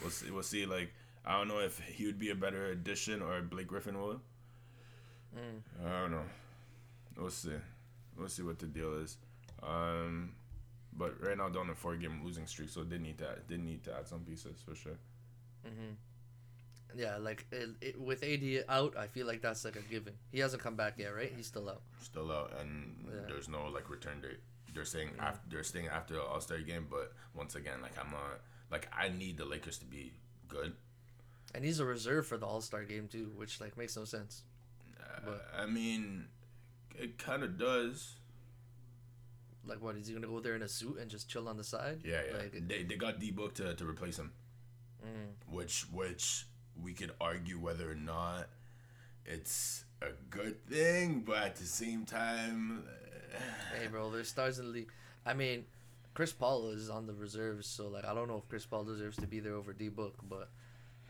We'll 0.01 0.09
see. 0.11 0.31
We'll 0.31 0.43
see. 0.43 0.65
Like 0.65 0.93
I 1.25 1.37
don't 1.37 1.47
know 1.47 1.59
if 1.59 1.79
he 1.79 2.05
would 2.05 2.19
be 2.19 2.29
a 2.31 2.35
better 2.35 2.67
addition 2.71 3.21
or 3.21 3.41
Blake 3.41 3.67
Griffin 3.67 4.01
would. 4.01 4.19
Mm. 5.35 5.85
I 5.87 6.01
don't 6.01 6.11
know. 6.11 6.23
We'll 7.17 7.29
see. 7.29 7.51
We'll 8.17 8.27
see 8.29 8.43
what 8.43 8.59
the 8.59 8.65
deal 8.65 8.93
is. 8.95 9.17
Um, 9.63 10.33
but 10.93 11.21
right 11.23 11.37
now 11.37 11.49
they're 11.49 11.61
on 11.61 11.69
a 11.69 11.75
four 11.75 11.95
game 11.95 12.21
losing 12.23 12.47
streak, 12.47 12.69
so 12.69 12.83
they 12.83 12.91
didn't 12.91 13.03
need 13.03 13.17
to 13.19 13.35
they 13.47 13.57
need 13.57 13.83
to 13.85 13.95
add 13.95 14.07
some 14.07 14.21
pieces 14.21 14.61
for 14.65 14.75
sure. 14.75 14.97
Mm-hmm. 15.65 15.93
Yeah, 16.99 17.17
like 17.17 17.45
it, 17.51 17.69
it, 17.79 18.01
with 18.01 18.21
AD 18.23 18.65
out, 18.67 18.97
I 18.97 19.07
feel 19.07 19.25
like 19.25 19.41
that's 19.41 19.63
like 19.63 19.77
a 19.77 19.81
given. 19.81 20.13
He 20.31 20.39
hasn't 20.39 20.61
come 20.61 20.75
back 20.75 20.95
yet, 20.97 21.15
right? 21.15 21.31
He's 21.35 21.47
still 21.47 21.69
out. 21.69 21.81
Still 22.01 22.29
out, 22.31 22.51
and 22.59 23.05
Yeah. 23.07 23.21
there's 23.29 23.47
no 23.47 23.67
like 23.67 23.89
return 23.89 24.19
date. 24.21 24.39
They're 24.73 24.83
saying 24.83 25.11
Yeah. 25.15 25.27
after 25.29 25.49
they're 25.49 25.63
staying 25.63 25.87
after 25.87 26.15
the 26.15 26.21
All 26.23 26.41
Star 26.41 26.57
game, 26.59 26.87
but 26.89 27.13
once 27.33 27.55
again, 27.55 27.81
like 27.81 27.97
I'm 27.97 28.11
not 28.11 28.41
like 28.71 28.87
I 28.97 29.09
need 29.09 29.37
the 29.37 29.45
Lakers 29.45 29.77
to 29.79 29.85
be 29.85 30.13
good. 30.47 30.73
And 31.53 31.65
he's 31.65 31.79
a 31.79 31.85
reserve 31.85 32.25
for 32.27 32.37
the 32.37 32.45
All 32.45 32.61
Star 32.61 32.83
game 32.83 33.07
too, 33.07 33.31
which 33.35 33.59
like 33.61 33.77
makes 33.77 33.95
no 33.97 34.05
sense. 34.05 34.43
Uh, 34.99 35.19
But- 35.25 35.47
I 35.57 35.65
mean, 35.65 36.27
it 36.97 37.17
kind 37.17 37.43
of 37.43 37.57
does. 37.57 38.15
Like, 39.65 39.81
what 39.81 39.95
is 39.95 40.07
he 40.07 40.13
gonna 40.13 40.27
go 40.27 40.39
there 40.39 40.55
in 40.55 40.63
a 40.63 40.67
suit 40.67 40.97
and 40.99 41.09
just 41.11 41.29
chill 41.29 41.47
on 41.47 41.55
the 41.57 41.63
side? 41.63 42.01
Yeah, 42.03 42.21
yeah. 42.31 42.37
Like, 42.37 42.67
they 42.67 42.83
they 42.83 42.95
got 42.95 43.19
D 43.19 43.31
Book 43.31 43.53
to 43.55 43.75
to 43.75 43.85
replace 43.85 44.17
him. 44.17 44.31
mm, 45.05 45.33
which 45.51 45.81
which 45.91 46.45
we 46.81 46.93
could 46.93 47.11
argue 47.19 47.59
whether 47.59 47.91
or 47.91 47.95
not 47.95 48.47
it's 49.25 49.83
a 50.01 50.09
good 50.29 50.65
thing, 50.67 51.21
but 51.21 51.37
at 51.37 51.55
the 51.57 51.65
same 51.65 52.05
time, 52.05 52.83
hey, 53.77 53.87
bro, 53.87 54.09
there's 54.09 54.29
stars 54.29 54.57
in 54.57 54.65
the 54.65 54.71
league. 54.71 54.91
I 55.25 55.33
mean, 55.35 55.65
Chris 56.13 56.33
Paul 56.33 56.69
is 56.69 56.89
on 56.89 57.07
the 57.07 57.13
reserves, 57.13 57.67
so 57.67 57.87
like 57.87 58.05
I 58.05 58.13
don't 58.13 58.27
know 58.27 58.37
if 58.37 58.49
Chris 58.49 58.65
Paul 58.65 58.83
deserves 58.83 59.17
to 59.17 59.27
be 59.27 59.39
there 59.39 59.55
over 59.55 59.73
D 59.73 59.89
Book, 59.89 60.15
but 60.27 60.49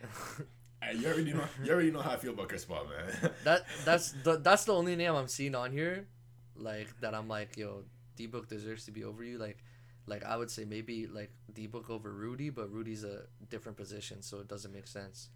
uh, 0.03 0.91
you 0.93 1.07
already 1.07 1.33
know 1.33 1.43
you 1.63 1.71
already 1.71 1.91
know 1.91 2.01
how 2.01 2.11
I 2.11 2.17
feel 2.17 2.33
about 2.33 2.49
Chris 2.49 2.65
Paul, 2.65 2.85
man. 2.85 3.31
that 3.43 3.65
that's 3.83 4.11
the 4.23 4.37
that's 4.37 4.65
the 4.65 4.73
only 4.73 4.95
name 4.95 5.15
I'm 5.15 5.27
seeing 5.27 5.55
on 5.55 5.71
here, 5.71 6.07
like 6.55 6.87
that 7.01 7.15
I'm 7.15 7.27
like, 7.27 7.57
yo, 7.57 7.83
D 8.15 8.27
Book 8.27 8.47
deserves 8.47 8.85
to 8.85 8.91
be 8.91 9.03
over 9.03 9.23
you. 9.23 9.37
Like, 9.39 9.57
like 10.05 10.23
I 10.23 10.37
would 10.37 10.51
say 10.51 10.65
maybe 10.65 11.07
like 11.07 11.31
D 11.53 11.65
Book 11.67 11.89
over 11.89 12.11
Rudy, 12.11 12.49
but 12.51 12.71
Rudy's 12.71 13.03
a 13.03 13.23
different 13.49 13.77
position, 13.77 14.21
so 14.21 14.39
it 14.39 14.47
doesn't 14.47 14.73
make 14.73 14.87
sense. 14.87 15.29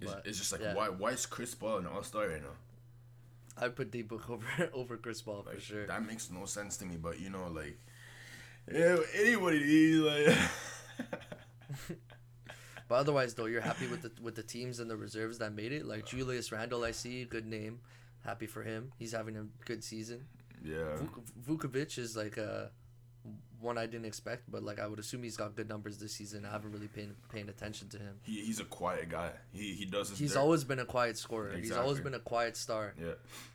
it's, 0.00 0.12
But, 0.12 0.26
it's 0.26 0.38
just 0.38 0.52
like 0.52 0.60
yeah. 0.60 0.74
why 0.74 0.88
why 0.88 1.10
is 1.10 1.26
Chris 1.26 1.54
Paul 1.54 1.78
an 1.78 1.86
All 1.86 2.02
Star 2.04 2.28
right 2.28 2.42
now? 2.42 2.56
I'd 3.58 3.74
put 3.74 3.90
D 3.90 4.02
Book 4.02 4.30
over 4.30 4.46
over 4.72 4.96
Chris 4.96 5.20
Paul 5.20 5.42
for 5.42 5.58
sure. 5.60 5.86
that 5.86 6.06
makes 6.06 6.30
no 6.30 6.44
sense 6.44 6.76
to 6.78 6.84
me. 6.84 6.96
But 6.96 7.18
you 7.20 7.30
know, 7.30 7.48
like 7.48 7.78
yeah, 8.72 8.96
anybody 9.14 9.94
like. 9.96 10.36
But 12.88 12.96
otherwise, 12.96 13.34
though, 13.34 13.46
you're 13.46 13.60
happy 13.60 13.86
with 13.86 14.02
the 14.02 14.10
with 14.20 14.34
the 14.34 14.42
teams 14.42 14.80
and 14.80 14.90
the 14.90 14.96
reserves 14.96 15.38
that 15.38 15.52
made 15.52 15.70
it. 15.70 15.86
Like 15.86 16.06
Julius 16.06 16.50
Randle, 16.50 16.82
I 16.82 16.90
see, 16.90 17.24
good 17.24 17.46
name. 17.46 17.78
Happy 18.24 18.46
for 18.46 18.64
him. 18.64 18.90
He's 18.98 19.12
having 19.12 19.36
a 19.36 19.46
good 19.64 19.84
season. 19.84 20.26
yeah, 20.64 20.96
Vuk- 21.46 21.68
Vucevic 21.70 21.98
is 21.98 22.16
like 22.16 22.36
a 22.36 22.72
one 23.60 23.76
I 23.76 23.84
didn't 23.86 24.06
expect, 24.06 24.50
but 24.50 24.62
like 24.62 24.78
I 24.80 24.86
would 24.86 24.98
assume 24.98 25.22
he's 25.22 25.36
got 25.36 25.54
good 25.54 25.68
numbers 25.68 25.98
this 25.98 26.12
season. 26.12 26.46
I 26.46 26.50
haven't 26.52 26.72
really 26.72 26.88
paying 26.88 27.14
paying 27.32 27.48
attention 27.48 27.88
to 27.90 27.98
him. 27.98 28.14
he 28.22 28.40
he's 28.44 28.60
a 28.60 28.64
quiet 28.64 29.08
guy. 29.10 29.32
He 29.52 29.74
he 29.74 29.84
does 29.84 30.08
his. 30.10 30.18
He's 30.18 30.32
dirt. 30.34 30.40
always 30.40 30.64
been 30.64 30.78
a 30.78 30.84
quiet 30.86 31.18
scorer. 31.18 31.52
He's 31.56 31.72
always 31.72 32.00
been 32.00 32.14
a 32.14 32.18
quiet 32.20 32.56
star. 32.56 32.94
yeah. 32.98 33.12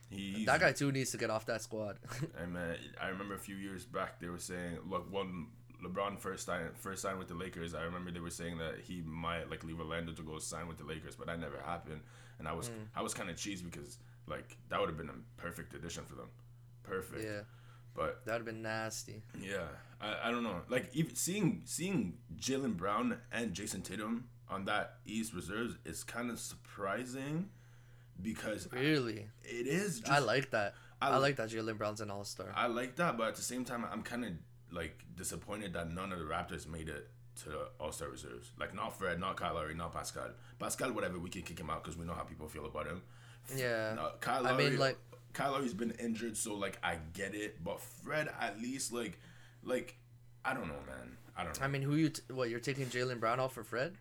He, 0.08 0.44
That 0.44 0.60
guy 0.60 0.70
too 0.72 0.92
needs 0.92 1.10
to 1.10 1.16
get 1.16 1.30
off 1.30 1.46
that 1.46 1.62
squad. 1.62 1.98
And 2.40 2.52
man, 2.52 2.76
I 3.02 3.08
remember 3.08 3.34
a 3.34 3.38
few 3.38 3.56
years 3.56 3.84
back 3.84 4.20
they 4.20 4.28
were 4.28 4.38
saying, 4.38 4.78
look, 4.88 5.12
when 5.12 5.48
LeBron 5.84 6.20
first 6.20 6.46
signed 6.46 6.70
first 6.78 7.02
signed 7.02 7.18
with 7.18 7.26
the 7.26 7.34
Lakers, 7.34 7.74
I 7.74 7.82
remember 7.82 8.12
they 8.12 8.20
were 8.20 8.30
saying 8.30 8.58
that 8.58 8.76
he 8.86 9.02
might 9.04 9.50
like 9.50 9.64
leave 9.64 9.80
Orlando 9.80 10.12
to 10.12 10.22
go 10.22 10.38
sign 10.38 10.68
with 10.68 10.78
the 10.78 10.84
Lakers, 10.84 11.16
but 11.16 11.26
that 11.26 11.40
never 11.40 11.58
happened. 11.58 12.02
And 12.38 12.46
I 12.46 12.52
was 12.52 12.68
Mm. 12.68 12.86
I 12.94 13.02
was 13.02 13.12
kind 13.14 13.28
of 13.28 13.34
cheesed 13.36 13.64
because 13.64 13.98
like 14.28 14.56
that 14.68 14.78
would 14.78 14.88
have 14.88 14.96
been 14.98 15.08
a 15.10 15.40
perfect 15.40 15.74
addition 15.74 16.04
for 16.04 16.14
them, 16.14 16.28
perfect. 16.84 17.24
yeah, 17.24 17.40
But 17.96 18.24
that'd 18.24 18.40
have 18.40 18.44
been 18.46 18.62
nasty. 18.62 19.22
yeah, 19.40 19.64
I, 20.00 20.28
I 20.28 20.30
don't 20.30 20.42
know. 20.42 20.60
Like 20.68 20.90
even 20.94 21.14
seeing 21.14 21.62
seeing 21.64 22.18
Jaylen 22.38 22.76
Brown 22.76 23.18
and 23.32 23.54
Jayson 23.54 23.82
Tatum 23.82 24.28
on 24.48 24.64
that 24.66 24.96
East 25.06 25.32
reserves 25.34 25.74
is 25.84 26.04
kind 26.04 26.30
of 26.30 26.38
surprising 26.38 27.48
because 28.20 28.68
Really, 28.72 29.26
it 29.42 29.66
is. 29.66 30.00
Just, 30.00 30.12
I 30.12 30.18
like 30.18 30.50
that. 30.50 30.74
I 31.00 31.10
I, 31.10 31.16
like 31.16 31.36
that 31.36 31.50
Jaylen 31.50 31.76
Brown's 31.78 32.00
an 32.00 32.10
All 32.10 32.24
Star. 32.24 32.52
I 32.54 32.66
like 32.66 32.96
that, 32.96 33.16
but 33.18 33.28
at 33.28 33.34
the 33.36 33.42
same 33.42 33.64
time, 33.64 33.84
I'm 33.90 34.02
kind 34.02 34.24
of 34.24 34.32
like 34.70 35.04
disappointed 35.14 35.72
that 35.74 35.90
none 35.92 36.12
of 36.12 36.18
the 36.18 36.24
Raptors 36.24 36.66
made 36.66 36.88
it 36.88 37.08
to 37.42 37.48
the 37.50 37.68
All 37.80 37.92
Star 37.92 38.08
reserves. 38.08 38.52
Like 38.58 38.74
not 38.74 38.98
Fred, 38.98 39.20
not 39.20 39.36
Kyle 39.36 39.54
Lowry, 39.54 39.74
not 39.74 39.92
Pascal. 39.92 40.28
Pascal, 40.58 40.92
whatever, 40.92 41.18
we 41.18 41.28
can 41.30 41.42
kick 41.42 41.58
him 41.58 41.70
out 41.70 41.82
because 41.84 41.98
we 41.98 42.04
know 42.06 42.14
how 42.14 42.22
people 42.22 42.48
feel 42.48 42.66
about 42.66 42.86
him. 42.86 43.02
Yeah, 43.54 43.94
No, 43.94 44.10
Kyle 44.20 44.46
I 44.46 44.56
mean, 44.56 44.76
like- 44.78 44.98
Kyle 45.36 45.52
Lowry's 45.52 45.74
been 45.74 45.90
injured, 45.92 46.34
so 46.36 46.54
like 46.54 46.78
I 46.82 46.96
get 47.12 47.34
it, 47.34 47.62
but 47.62 47.78
Fred 47.80 48.28
at 48.40 48.58
least 48.58 48.90
like, 48.92 49.18
like 49.62 49.96
I 50.44 50.54
don't 50.54 50.66
know, 50.68 50.80
man. 50.86 51.16
I 51.36 51.44
don't 51.44 51.58
know. 51.60 51.64
I 51.64 51.68
mean, 51.68 51.82
who 51.82 51.94
you? 51.94 52.08
T- 52.08 52.22
what 52.32 52.48
you're 52.48 52.58
taking 52.60 52.86
Jaylen 52.86 53.20
Brown 53.20 53.38
off 53.38 53.52
for 53.52 53.62
Fred? 53.62 53.96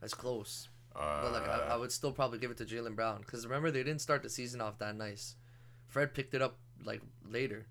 That's 0.00 0.14
close. 0.14 0.68
uh, 0.94 1.22
But 1.22 1.32
like, 1.32 1.48
I, 1.48 1.70
I 1.72 1.76
would 1.76 1.90
still 1.92 2.12
probably 2.12 2.38
give 2.38 2.50
it 2.52 2.56
to 2.58 2.64
Jaylen 2.64 2.94
Brown 2.94 3.22
because 3.22 3.44
remember 3.44 3.70
they 3.72 3.82
didn't 3.82 4.00
start 4.00 4.22
the 4.22 4.30
season 4.30 4.60
off 4.60 4.78
that 4.78 4.94
nice. 4.96 5.34
Fred 5.88 6.14
picked 6.14 6.32
it 6.34 6.42
up 6.42 6.56
like 6.84 7.02
later. 7.28 7.66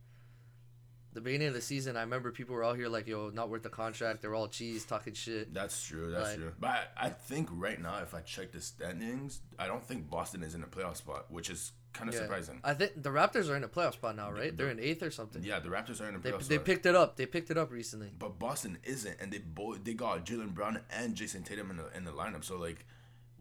The 1.13 1.21
beginning 1.21 1.47
of 1.47 1.53
the 1.55 1.61
season, 1.61 1.97
I 1.97 2.01
remember 2.01 2.31
people 2.31 2.53
were 2.55 2.63
all 2.63 2.75
here 2.75 2.87
like, 2.87 3.07
"Yo, 3.07 3.29
not 3.31 3.49
worth 3.49 3.63
the 3.63 3.69
contract." 3.69 4.21
They 4.21 4.27
were 4.27 4.35
all 4.35 4.47
cheese 4.47 4.85
talking 4.85 5.13
shit. 5.13 5.53
That's 5.53 5.83
true. 5.83 6.11
That's 6.11 6.29
Like- 6.29 6.37
true. 6.37 6.53
But 6.59 6.69
I, 6.95 7.07
I 7.07 7.09
think 7.09 7.49
right 7.51 7.81
now, 7.81 7.97
if 8.03 8.13
I 8.13 8.21
check 8.21 8.51
the 8.51 8.61
standings, 8.61 9.41
I 9.57 9.65
don't 9.67 9.83
think 9.83 10.09
Boston 10.09 10.43
is 10.43 10.53
in 10.53 10.61
a 10.63 10.67
playoff 10.67 10.97
spot, 10.97 11.31
which 11.31 11.49
is 11.49 11.71
kind 11.93 12.07
of 12.09 12.13
Yeah. 12.13 12.21
surprising. 12.21 12.59
I 12.63 12.75
think 12.75 13.01
the 13.01 13.09
Raptors 13.09 13.49
are 13.49 13.55
in 13.55 13.63
a 13.63 13.67
playoff 13.67 13.93
spot 13.93 14.15
now, 14.15 14.31
right? 14.31 14.55
They're 14.55 14.69
in 14.69 14.79
eighth 14.79 15.01
or 15.01 15.09
something. 15.09 15.43
Yeah, 15.43 15.59
the 15.59 15.69
Raptors 15.69 15.99
are 15.99 16.07
in 16.07 16.13
a 16.13 16.19
playoff 16.19 16.23
they 16.23 16.29
spot. 16.29 16.47
They 16.49 16.59
picked 16.59 16.85
it 16.85 16.95
up. 16.95 17.15
They 17.17 17.25
picked 17.25 17.49
it 17.49 17.57
up 17.57 17.71
recently. 17.71 18.11
But 18.19 18.37
Boston 18.37 18.77
isn't, 18.83 19.17
and 19.19 19.33
they 19.33 19.39
both 19.39 19.83
they 19.83 19.95
got 19.95 20.23
Jaylen 20.27 20.53
Brown 20.53 20.81
and 20.91 21.15
Jayson 21.15 21.43
Tatum 21.43 21.71
in 21.71 21.77
the 21.77 21.87
in 21.97 22.03
the 22.05 22.11
lineup. 22.11 22.43
So 22.43 22.57
like, 22.57 22.85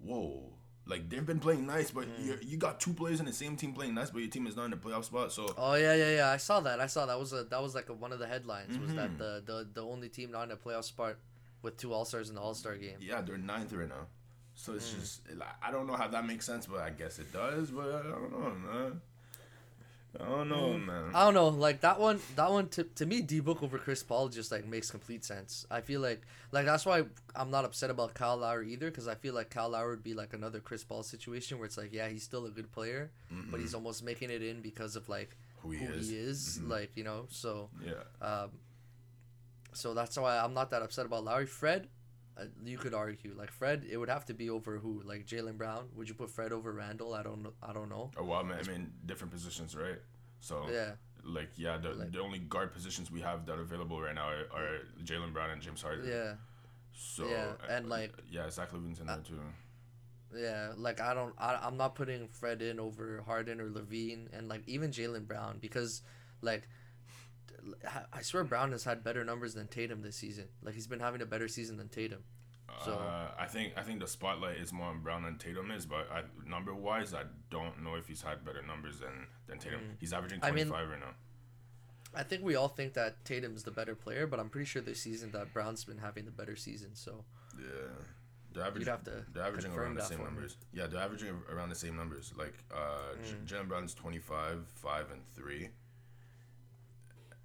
whoa, 0.01 0.55
like 0.89 1.09
they've 1.09 1.25
been 1.27 1.39
playing 1.39 1.67
nice, 1.67 1.91
but 1.91 2.07
Mm. 2.09 2.25
you 2.25 2.39
you 2.43 2.57
got 2.57 2.81
two 2.81 2.93
players 2.95 3.21
in 3.21 3.27
the 3.27 3.33
same 3.33 3.57
team 3.57 3.73
playing 3.75 3.95
nice, 3.95 4.11
but 4.11 4.19
your 4.21 4.31
team 4.31 4.47
is 4.47 4.57
not 4.57 4.65
in 4.65 4.71
the 4.73 4.77
playoff 4.77 5.05
spot. 5.05 5.31
So 5.33 5.55
Oh 5.57 5.75
yeah, 5.75 5.95
yeah, 5.95 6.11
yeah. 6.17 6.31
I 6.31 6.39
saw 6.39 6.61
that. 6.61 6.81
I 6.81 6.87
saw 6.87 7.07
that 7.07 7.19
was 7.19 7.33
a 7.33 7.45
that 7.45 7.63
was 7.63 7.75
like 7.75 7.89
a, 7.91 7.95
one 7.95 8.13
of 8.13 8.19
the 8.19 8.27
headlines 8.27 8.79
was 8.79 8.91
Mm-hmm. 8.91 8.97
that 8.97 9.19
the, 9.19 9.43
the 9.45 9.69
the 9.75 9.83
only 9.85 10.09
team 10.09 10.31
not 10.33 10.45
in 10.45 10.51
a 10.51 10.57
playoff 10.57 10.85
spot 10.85 11.17
with 11.63 11.77
two 11.77 11.93
All 11.93 12.05
Stars 12.05 12.29
in 12.31 12.35
the 12.37 12.41
All 12.41 12.55
Star 12.55 12.75
game. 12.77 12.97
yeah, 13.01 13.21
they're 13.21 13.37
ninth 13.39 13.73
right 13.73 13.89
now. 13.89 14.07
So 14.55 14.73
it's 14.75 14.91
Mm. 14.91 15.01
just 15.01 15.31
like, 15.37 15.49
I 15.63 15.71
don't 15.71 15.87
know 15.87 15.95
how 15.95 16.09
that 16.09 16.27
makes 16.27 16.45
sense, 16.47 16.67
but 16.67 16.81
I 16.81 16.91
guess 16.91 17.19
it 17.21 17.33
does. 17.33 17.71
But 17.71 17.87
I 17.95 18.03
don't 18.03 18.33
know, 18.33 18.51
man. 18.73 19.01
I 20.19 20.25
don't 20.25 20.49
know, 20.49 20.69
Mm. 20.71 20.87
man. 20.87 21.11
I 21.15 21.25
don't 21.25 21.35
know, 21.35 21.49
like 21.49 21.81
that 21.83 22.01
one. 22.01 22.19
That 22.37 22.51
one 22.51 22.69
to, 22.71 22.85
to 22.85 23.07
me, 23.07 23.21
D 23.21 23.41
Book 23.41 23.63
over 23.63 23.79
Chris 23.79 24.03
Paul 24.03 24.29
just 24.29 24.51
like 24.51 24.67
makes 24.67 24.91
complete 24.91 25.25
sense. 25.25 25.67
I 25.71 25.81
feel 25.83 26.01
like 26.01 26.23
like 26.51 26.65
that's 26.65 26.87
why 26.87 27.05
I'm 27.37 27.51
not 27.51 27.65
upset 27.67 27.91
about 27.91 28.15
Kyle 28.15 28.39
Lowry 28.39 28.73
either 28.73 28.87
because 28.91 29.07
I 29.07 29.15
feel 29.15 29.35
like 29.35 29.51
Kyle 29.51 29.69
Lowry 29.69 29.91
would 29.91 30.03
be 30.03 30.15
like 30.15 30.33
another 30.33 30.61
Chris 30.61 30.83
Paul 30.83 31.03
situation 31.03 31.59
where 31.59 31.67
it's 31.67 31.77
like 31.77 31.93
yeah 31.93 32.09
he's 32.09 32.23
still 32.23 32.47
a 32.47 32.51
good 32.51 32.73
player, 32.73 33.11
but 33.51 33.61
he's 33.61 33.75
almost 33.75 34.03
making 34.03 34.31
it 34.31 34.43
in 34.43 34.61
because 34.63 34.97
of 34.97 35.09
like 35.11 35.37
Who 35.63 35.71
he 35.73 35.85
who 35.85 35.93
is. 35.93 36.09
he 36.09 36.17
is, 36.17 36.61
like 36.63 36.91
you 36.97 37.05
know. 37.05 37.27
So 37.29 37.69
Yeah. 37.85 38.03
um, 38.27 38.51
so 39.75 39.95
that's 39.95 40.17
why 40.19 40.39
I'm 40.39 40.55
not 40.55 40.71
that 40.71 40.83
upset 40.83 41.07
about 41.07 41.25
Lowry. 41.25 41.47
Fred, 41.47 41.87
you 42.65 42.79
could 42.79 42.95
argue 42.95 43.35
like 43.37 43.51
Fred, 43.51 43.85
it 43.91 43.97
would 43.97 44.09
have 44.09 44.25
to 44.27 44.35
be 44.35 44.51
over 44.51 44.79
who 44.79 45.03
like 45.05 45.27
Jaylen 45.27 45.57
Brown. 45.57 45.89
Would 45.97 46.09
you 46.09 46.15
put 46.15 46.31
Fred 46.31 46.53
over 46.53 46.73
Randle? 46.73 47.15
I 47.15 47.23
don't 47.23 47.43
know. 47.43 47.53
I 47.63 47.73
don't 47.73 47.89
know. 47.89 48.11
Oh, 48.17 48.25
well, 48.25 48.41
I 48.41 48.43
mean, 48.43 48.57
I 48.61 48.63
mean, 48.71 48.93
different 49.07 49.33
positions, 49.33 49.75
right? 49.77 49.99
So 50.41 50.67
Yeah. 50.71 50.93
like 51.25 51.51
yeah, 51.57 51.77
the, 51.79 51.91
Like- 51.91 52.13
the 52.13 52.21
only 52.21 52.39
guard 52.39 52.73
positions 52.73 53.11
we 53.11 53.21
have 53.21 53.45
that 53.47 53.59
are 53.59 53.63
available 53.63 54.01
right 54.01 54.15
now 54.15 54.29
are, 54.29 54.47
are 54.55 54.79
Jaylen 55.05 55.33
Brown 55.33 55.51
and 55.51 55.61
James 55.63 55.83
Harden. 55.83 56.07
Yeah. 56.09 56.35
So 56.93 57.29
Yeah, 57.29 57.53
uh, 57.63 57.73
and, 57.75 57.89
like- 57.89 58.15
yeah, 58.31 58.49
Zach 58.51 58.71
LaVine's 58.73 59.01
in 59.01 59.07
there 59.07 59.19
too. 59.19 59.41
Yeah, 60.35 60.73
like 60.77 61.01
I 61.01 61.15
don't, 61.15 61.35
I, 61.39 61.55
I'm 61.63 61.77
not 61.77 61.95
putting 61.95 62.29
Fred 62.29 62.61
in 62.61 62.79
over 62.79 63.23
Harden 63.27 63.61
or 63.61 63.69
LaVine, 63.71 64.29
and 64.37 64.47
like 64.49 64.63
even 64.67 64.91
Jaylen 64.91 65.27
Brown 65.27 65.59
because, 65.59 66.03
like, 66.43 66.69
I 68.13 68.23
swear 68.23 68.45
Brown 68.45 68.73
has 68.73 68.85
had 68.85 69.03
better 69.05 69.25
numbers 69.25 69.55
than 69.55 69.67
Tatum 69.69 70.03
this 70.03 70.17
season. 70.17 70.49
Like 70.63 70.75
he's 70.75 70.87
been 70.87 71.01
having 71.01 71.23
a 71.23 71.27
better 71.27 71.49
season 71.49 71.77
than 71.77 71.89
Tatum. 71.89 72.25
So- 72.85 72.93
uh, 72.95 73.31
I 73.39 73.47
think 73.47 73.73
I 73.77 73.83
think 73.83 74.01
the 74.01 74.07
spotlight 74.07 74.59
is 74.59 74.73
more 74.73 74.89
on 74.89 75.01
Brown 75.03 75.23
than 75.23 75.39
Tatum 75.39 75.71
is, 75.71 75.87
but 75.87 76.09
I, 76.13 76.23
number 76.47 76.75
wise, 76.75 77.15
I 77.15 77.23
don't 77.51 77.83
know 77.83 77.95
if 77.95 78.07
he's 78.07 78.23
had 78.23 78.45
better 78.45 78.63
numbers 78.63 78.99
than 79.01 79.27
than 79.47 79.59
Tatum. 79.59 79.81
He's 79.99 80.13
averaging 80.13 80.41
twenty 80.41 80.65
five 80.65 80.73
I 80.73 80.81
mean- 80.83 80.91
right 80.91 81.01
now. 81.01 81.15
I 82.15 82.23
think 82.23 82.43
we 82.43 82.57
all 82.57 82.69
think 82.69 82.95
that 82.95 83.23
Tatum's 83.27 83.65
the 83.65 83.71
better 83.71 83.95
player, 83.95 84.27
but 84.27 84.41
I'm 84.41 84.49
pretty 84.49 84.65
sure 84.65 84.81
this 84.81 85.01
season 85.03 85.31
that 85.33 85.53
Brown's 85.53 85.85
been 85.85 85.99
having 85.99 86.25
the 86.25 86.31
better 86.31 86.57
season. 86.57 86.95
So 86.95 87.25
Yeah, 87.59 87.65
They're 88.53 88.65
averaging. 88.65 88.87
You'd 88.87 88.91
have 88.91 89.05
to 89.05 89.25
They're 89.33 89.45
averaging 89.45 89.73
around 89.73 89.95
the 89.97 90.03
same 90.03 90.17
for 90.19 90.25
me. 90.25 90.31
numbers. 90.31 90.57
Yeah, 90.73 90.87
they're 90.87 91.03
averaging 91.03 91.43
around 91.51 91.69
the 91.69 91.75
same 91.75 91.97
numbers. 91.97 92.33
Like 92.37 92.55
uh, 92.75 93.15
Mm. 93.23 93.47
Jaylen 93.47 93.69
Brown's 93.69 93.93
twenty 93.95 94.19
five, 94.19 94.67
five 94.75 95.11
and 95.11 95.21
three, 95.35 95.69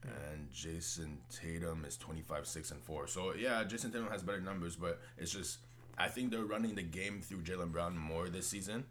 and 0.03 0.51
Jayson 0.51 1.17
Tatum 1.29 1.85
is 1.85 1.97
twenty 1.97 2.21
five, 2.21 2.45
six 2.47 2.71
and 2.71 2.81
four. 2.81 3.07
So 3.07 3.33
yeah, 3.33 3.63
Jayson 3.63 3.91
Tatum 3.91 4.09
has 4.09 4.23
better 4.23 4.41
numbers, 4.41 4.75
but 4.75 4.99
it's 5.17 5.31
just 5.31 5.59
I 5.97 6.07
think 6.07 6.31
they're 6.31 6.43
running 6.45 6.75
the 6.75 6.83
game 6.83 7.21
through 7.21 7.41
Jaylen 7.41 7.71
Brown 7.71 7.97
more 7.97 8.27
this 8.29 8.47
season, 8.47 8.85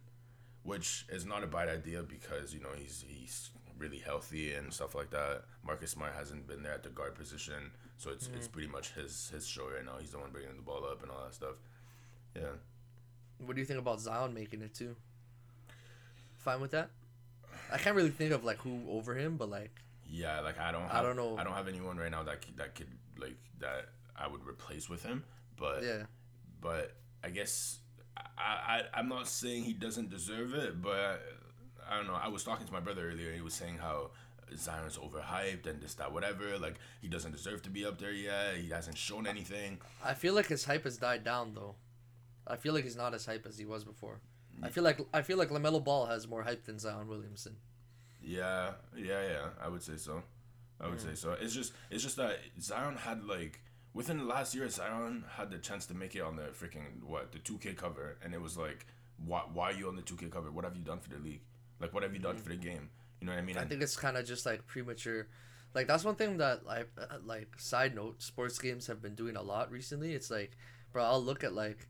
which 0.62 1.04
is 1.08 1.24
not 1.26 1.42
a 1.42 1.46
bad 1.46 1.68
idea 1.68 2.02
because 2.02 2.54
you 2.54 2.60
know 2.60 2.70
he's 2.76 3.04
he's 3.08 3.50
really 3.78 3.98
healthy 3.98 4.52
and 4.52 4.72
stuff 4.72 4.94
like 4.94 5.10
that. 5.10 5.42
Marcus 5.64 5.90
Smart 5.90 6.14
hasn't 6.14 6.46
been 6.46 6.62
there 6.62 6.72
at 6.74 6.82
the 6.84 6.88
guard 6.90 7.14
position, 7.14 7.72
so 7.98 8.10
it's 8.10 8.28
it's 8.34 8.48
Mm. 8.48 8.52
pretty 8.52 8.68
much 8.68 8.92
his 8.94 9.30
his 9.30 9.46
show 9.46 9.68
right 9.68 9.84
now. 9.84 9.96
He's 9.98 10.10
the 10.12 10.18
one 10.18 10.30
bringing 10.30 10.56
the 10.56 10.62
ball 10.62 10.84
up 10.84 11.02
and 11.02 11.10
all 11.10 11.24
that 11.24 11.34
stuff. 11.34 11.56
Yeah. 12.36 12.52
What 13.38 13.56
do 13.56 13.60
you 13.60 13.66
think 13.66 13.80
about 13.80 14.00
Zion 14.00 14.32
making 14.34 14.62
it 14.62 14.72
too? 14.74 14.94
Fine 16.38 16.60
with 16.60 16.70
that? 16.72 16.90
I 17.72 17.78
can't 17.78 17.96
really 17.96 18.10
think 18.10 18.32
of 18.32 18.44
like 18.44 18.58
who 18.58 18.80
over 18.88 19.14
him, 19.16 19.36
but 19.36 19.48
like 19.50 19.70
Yeah, 20.12 20.40
like 20.40 20.60
I 20.60 20.70
don't. 20.70 20.82
Have, 20.82 20.92
I 20.92 21.02
don't 21.02 21.16
know. 21.16 21.36
I 21.38 21.44
don't 21.44 21.54
have 21.54 21.68
anyone 21.68 21.96
right 21.96 22.10
now 22.10 22.22
that 22.22 22.44
that 22.56 22.74
could 22.74 22.88
like 23.18 23.38
that 23.60 23.88
I 24.14 24.28
would 24.28 24.46
replace 24.46 24.88
with 24.88 25.02
him. 25.02 25.24
But 25.56 25.82
yeah, 25.82 26.02
but 26.60 26.94
I 27.24 27.30
guess 27.30 27.78
I, 28.16 28.22
I 28.40 28.82
I'm 28.92 29.08
not 29.08 29.26
saying 29.26 29.64
he 29.64 29.72
doesn't 29.72 30.10
deserve 30.10 30.52
it, 30.52 30.82
but 30.82 31.22
I 31.90 31.96
don't 31.96 32.06
know. 32.06 32.18
I 32.22 32.28
was 32.28 32.44
talking 32.44 32.66
to 32.66 32.72
my 32.72 32.80
brother 32.80 33.10
earlier. 33.10 33.32
He 33.32 33.40
was 33.40 33.54
saying 33.54 33.78
how 33.78 34.10
Zion's 34.54 34.98
overhyped 34.98 35.66
and 35.66 35.80
this 35.80 35.94
that 35.94 36.12
whatever. 36.12 36.58
Like 36.58 36.74
he 37.00 37.08
doesn't 37.08 37.32
deserve 37.32 37.62
to 37.62 37.70
be 37.70 37.86
up 37.86 37.98
there 37.98 38.12
yet. 38.12 38.56
He 38.56 38.68
hasn't 38.68 38.98
shown 38.98 39.26
anything. 39.26 39.80
I 40.04 40.12
feel 40.12 40.34
like 40.34 40.46
his 40.46 40.66
hype 40.66 40.84
has 40.84 40.98
died 40.98 41.24
down 41.24 41.54
though. 41.54 41.76
I 42.46 42.56
feel 42.56 42.74
like 42.74 42.84
he's 42.84 42.96
not 42.96 43.14
as 43.14 43.24
hype 43.24 43.46
as 43.46 43.56
he 43.56 43.64
was 43.64 43.82
before. 43.82 44.20
I 44.62 44.68
feel 44.68 44.84
like 44.84 45.00
I 45.14 45.22
feel 45.22 45.38
like 45.38 45.48
Lamelo 45.48 45.82
Ball 45.82 46.04
has 46.06 46.28
more 46.28 46.42
hype 46.42 46.64
than 46.64 46.78
Zion 46.78 47.08
Williamson. 47.08 47.56
Yeah, 48.22 48.72
yeah, 48.96 49.22
yeah. 49.22 49.46
I 49.60 49.68
would 49.68 49.82
say 49.82 49.96
so. 49.96 50.22
I 50.80 50.88
would 50.88 51.00
say 51.00 51.14
so. 51.14 51.36
It's 51.40 51.54
just 51.54 51.72
it's 51.90 52.02
just 52.02 52.16
that 52.16 52.38
Zion 52.60 52.96
had 52.96 53.24
like 53.24 53.60
within 53.94 54.18
the 54.18 54.24
last 54.24 54.54
year, 54.54 54.68
Zion 54.68 55.24
had 55.36 55.50
the 55.50 55.58
chance 55.58 55.86
to 55.86 55.94
make 55.94 56.14
it 56.16 56.20
on 56.22 56.36
the 56.36 56.44
freaking 56.44 57.02
what 57.04 57.32
the 57.32 57.38
two 57.38 57.58
K 57.58 57.72
cover, 57.74 58.16
and 58.24 58.34
it 58.34 58.40
was 58.40 58.56
like, 58.56 58.86
why 59.24 59.42
why 59.52 59.70
are 59.70 59.72
you 59.72 59.88
on 59.88 59.96
the 59.96 60.02
two 60.02 60.16
K 60.16 60.26
cover? 60.26 60.50
What 60.50 60.64
have 60.64 60.76
you 60.76 60.82
done 60.82 60.98
for 60.98 61.10
the 61.10 61.18
league? 61.18 61.42
Like 61.80 61.92
what 61.94 62.02
have 62.02 62.12
you 62.12 62.18
done 62.20 62.36
for 62.36 62.48
the 62.48 62.56
game? 62.56 62.90
You 63.20 63.26
know 63.26 63.32
what 63.32 63.38
I 63.38 63.42
mean? 63.42 63.56
I 63.56 63.60
And- 63.60 63.70
think 63.70 63.82
it's 63.82 63.96
kind 63.96 64.16
of 64.16 64.26
just 64.26 64.44
like 64.46 64.66
premature. 64.66 65.28
Like 65.74 65.86
that's 65.86 66.04
one 66.04 66.16
thing 66.16 66.36
that 66.38 66.66
like 66.66 66.88
uh, 66.98 67.18
like 67.24 67.58
side 67.58 67.94
note, 67.94 68.22
sports 68.22 68.58
games 68.58 68.86
have 68.88 69.00
been 69.00 69.14
doing 69.14 69.36
a 69.36 69.42
lot 69.42 69.70
recently. 69.70 70.12
It's 70.14 70.30
like, 70.30 70.56
bro, 70.92 71.04
I'll 71.04 71.22
look 71.22 71.44
at 71.44 71.54
like, 71.54 71.86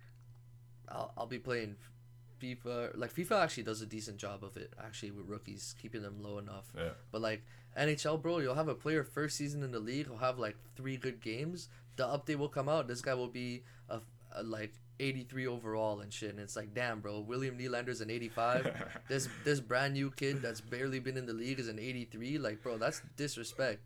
I'll 0.88 1.12
I'll 1.16 1.27
be 1.27 1.38
playing 1.38 1.77
FIFA. 2.42 2.96
Like 2.96 3.14
FIFA 3.14 3.42
actually 3.42 3.62
does 3.64 3.83
a 3.83 3.87
decent 3.87 4.16
job 4.18 4.42
of 4.42 4.57
it 4.57 4.72
actually 4.83 5.11
with 5.12 5.26
rookies, 5.28 5.74
keeping 5.81 6.02
them 6.02 6.22
low 6.22 6.38
enough. 6.38 6.72
yeah, 6.76 6.90
But 7.11 7.20
like 7.20 7.42
NHL, 7.78 8.20
bro, 8.20 8.38
you'll 8.38 8.55
have 8.55 8.68
a 8.68 8.74
player 8.74 9.05
first 9.05 9.37
season 9.37 9.62
in 9.62 9.70
the 9.72 9.78
league. 9.81 10.07
He'll 10.07 10.16
have 10.18 10.38
like 10.38 10.57
three 10.76 10.96
good 10.96 11.20
games. 11.20 11.68
The 11.96 12.05
update 12.05 12.37
will 12.37 12.48
come 12.48 12.68
out. 12.68 12.88
This 12.88 13.00
guy 13.02 13.14
will 13.14 13.28
be 13.28 13.62
a, 13.88 14.00
a 14.35 14.42
like 14.42 14.72
83 15.00 15.46
overall 15.46 16.00
and 16.00 16.12
shit. 16.12 16.31
And 16.31 16.38
it's 16.40 16.57
like, 16.57 16.74
damn, 16.74 17.00
bro, 17.00 17.20
William 17.20 17.59
Nylander's 17.59 18.00
an 18.00 18.11
85. 18.11 19.00
this 19.09 19.28
this 19.44 19.61
brand 19.61 19.94
new 19.94 20.11
kid 20.11 20.42
that's 20.42 20.61
barely 20.61 21.00
been 21.00 21.16
in 21.16 21.26
the 21.26 21.33
league 21.33 21.59
is 21.61 21.68
an 21.68 21.78
83. 21.78 22.38
Like, 22.38 22.62
bro, 22.62 22.78
that's 22.78 23.02
disrespect. 23.16 23.81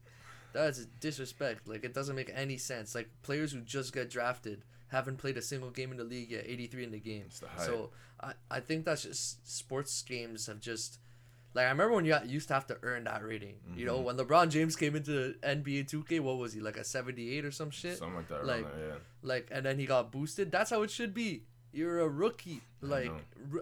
That's 0.52 0.86
disrespect. 1.00 1.68
Like, 1.68 1.84
it 1.84 1.92
doesn't 1.92 2.16
make 2.16 2.30
any 2.34 2.56
sense. 2.56 2.94
Like, 2.94 3.10
players 3.22 3.52
who 3.52 3.60
just 3.60 3.92
get 3.92 4.08
drafted 4.10 4.62
haven't 4.88 5.16
played 5.18 5.36
a 5.36 5.42
single 5.42 5.70
game 5.70 5.90
in 5.90 5.96
the 5.96 6.04
league 6.04 6.30
yet. 6.30 6.44
83 6.46 6.84
in 6.84 6.90
the 6.92 6.98
game. 7.00 7.24
The. 7.40 7.62
So 7.64 7.90
I, 8.20 8.32
I 8.50 8.60
think 8.60 8.84
that's 8.84 9.02
just 9.02 9.46
sports 9.50 10.00
games 10.02 10.46
have 10.46 10.60
just 10.60 10.98
like 11.54 11.64
I 11.66 11.70
remember 11.70 11.94
when 11.94 12.04
you 12.04 12.14
used 12.26 12.48
to 12.48 12.54
have 12.54 12.66
to 12.68 12.76
earn 12.82 13.04
that 13.04 13.24
rating. 13.24 13.56
You 13.74 13.86
know, 13.86 13.98
Mhm. 14.00 14.04
when 14.04 14.16
LeBron 14.18 14.50
James 14.50 14.76
came 14.76 14.94
into 14.94 15.34
NBA 15.42 15.84
2K, 15.88 16.20
what 16.20 16.36
was 16.36 16.52
he 16.52 16.60
like 16.60 16.76
a 16.76 16.84
78 16.84 17.44
or 17.44 17.50
some 17.50 17.70
shit? 17.70 17.96
something 17.98 18.16
like 18.16 18.28
that. 18.28 18.44
Like- 18.46 18.70
there, 18.76 18.88
yeah. 18.88 18.94
Like, 19.22 19.48
and 19.50 19.64
then 19.64 19.78
he 19.78 19.86
got 19.86 20.12
boosted. 20.12 20.52
That's 20.52 20.70
how 20.70 20.82
it 20.82 20.90
should 20.90 21.14
be. 21.14 21.44
You're 21.72 22.00
a 22.00 22.08
rookie. 22.08 22.60
Like, 22.80 23.10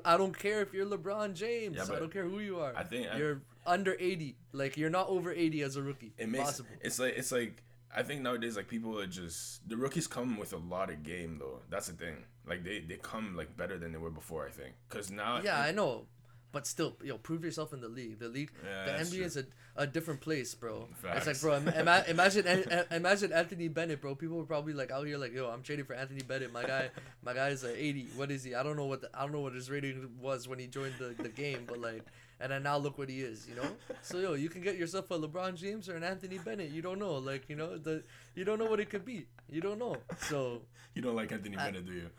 I 0.05 0.17
don't 0.17 0.37
care 0.39 0.61
if 0.61 0.73
you're 0.75 0.87
LeBron 0.87 1.35
James. 1.35 1.77
Yeah, 1.77 1.95
I 1.97 1.99
don't 1.99 2.13
care 2.13 2.25
who 2.25 2.39
you 2.41 2.59
are. 2.61 2.73
I 2.77 2.85
think 2.85 3.09
you're 3.17 3.41
under 3.67 3.97
80. 3.99 4.37
Like, 4.53 4.77
you're 4.77 4.91
not 4.91 5.09
over 5.09 5.33
80 5.33 5.63
as 5.63 5.77
a 5.77 5.83
rookie. 5.83 6.13
it 6.19 6.29
makes 6.29 6.45
Possible. 6.45 6.69
it's 6.81 6.99
like 6.99 7.15
it's 7.17 7.33
like 7.33 7.63
I 7.96 8.02
think 8.02 8.22
nowadays 8.22 8.57
like 8.57 8.68
people 8.68 8.98
are 8.98 9.07
just 9.07 9.68
the 9.68 9.76
rookies 9.76 10.07
come 10.07 10.37
with 10.38 10.52
a 10.52 10.57
lot 10.59 10.90
of 10.90 11.02
game 11.02 11.38
though. 11.38 11.61
That's 11.70 11.87
the 11.87 11.92
thing. 11.94 12.16
Like 12.46 12.64
they 12.64 12.80
they 12.80 12.96
come 12.96 13.37
like 13.37 13.57
better 13.57 13.78
than 13.78 13.92
they 13.92 13.98
were 13.98 14.11
before. 14.11 14.46
I 14.46 14.50
think 14.50 14.74
because 14.88 15.11
now 15.11 15.40
Yeah, 15.42 15.61
I 15.61 15.70
know. 15.70 16.07
But 16.52 16.68
still, 16.68 16.96
yo, 17.02 17.18
prove 17.18 17.42
yourself 17.44 17.72
in 17.72 17.80
the 17.80 17.88
league. 17.88 18.20
The 18.20 18.28
league, 18.28 18.52
Yeah, 18.64 18.85
the 18.85 18.92
NBA 19.04 19.16
true. 19.16 19.24
is 19.24 19.37
a, 19.37 19.44
a 19.74 19.88
different 19.88 20.20
place, 20.20 20.54
bro. 20.54 20.87
It's 21.02 21.26
like, 21.26 21.40
bro, 21.40 21.54
ima- 21.57 22.04
imagine 22.09 22.46
imagine 22.92 23.33
Anthony 23.33 23.66
Bennett, 23.66 24.00
bro. 24.00 24.14
People 24.14 24.37
were 24.37 24.44
probably 24.44 24.72
like 24.72 24.92
out 24.92 25.04
here 25.04 25.18
like, 25.18 25.33
yo, 25.35 25.48
I'm 25.50 25.62
trading 25.62 25.85
for 25.85 25.94
Anthony 25.94 26.22
Bennett. 26.22 26.52
My 26.52 26.62
guy, 26.62 26.90
my 27.24 27.35
guy 27.35 27.48
is 27.48 27.64
a 27.64 27.76
80. 27.76 28.07
What 28.14 28.30
is 28.30 28.44
he? 28.44 28.54
I 28.54 28.62
don't 28.62 28.76
know 28.76 28.85
what 28.87 29.00
the, 29.00 29.11
I 29.12 29.22
don't 29.22 29.33
know 29.33 29.40
what 29.40 29.54
his 29.54 29.68
rating 29.68 30.09
was 30.20 30.46
when 30.46 30.61
he 30.61 30.68
joined 30.68 30.94
the, 31.00 31.20
the 31.20 31.28
game, 31.28 31.64
but 31.66 31.80
like, 31.80 32.04
and 32.40 32.51
then 32.53 32.62
now 32.62 32.77
look 32.77 32.99
what 32.99 33.09
he 33.09 33.20
is, 33.20 33.47
you 33.49 33.55
know. 33.55 33.68
So 34.03 34.18
yo, 34.18 34.35
you 34.35 34.49
can 34.49 34.61
get 34.62 34.77
yourself 34.77 35.11
a 35.11 35.18
LeBron 35.18 35.55
James 35.57 35.88
or 35.88 35.97
an 35.97 36.03
Anthony 36.05 36.38
Bennett. 36.38 36.70
You 36.70 36.83
don't 36.83 36.99
know, 36.99 37.14
like, 37.14 37.49
you 37.49 37.57
know, 37.57 37.79
the 37.79 38.03
you 38.35 38.44
don't 38.44 38.59
know 38.59 38.66
what 38.66 38.81
it 38.81 38.90
could 38.90 39.05
be. 39.05 39.27
You 39.51 39.61
don't 39.61 39.79
know. 39.79 39.97
So 40.18 40.62
you 40.94 41.03
don't 41.03 41.16
like 41.16 41.33
Anthony 41.33 41.57
I- 41.57 41.64
Bennett, 41.66 41.87
do 41.87 41.92
you? 41.92 42.11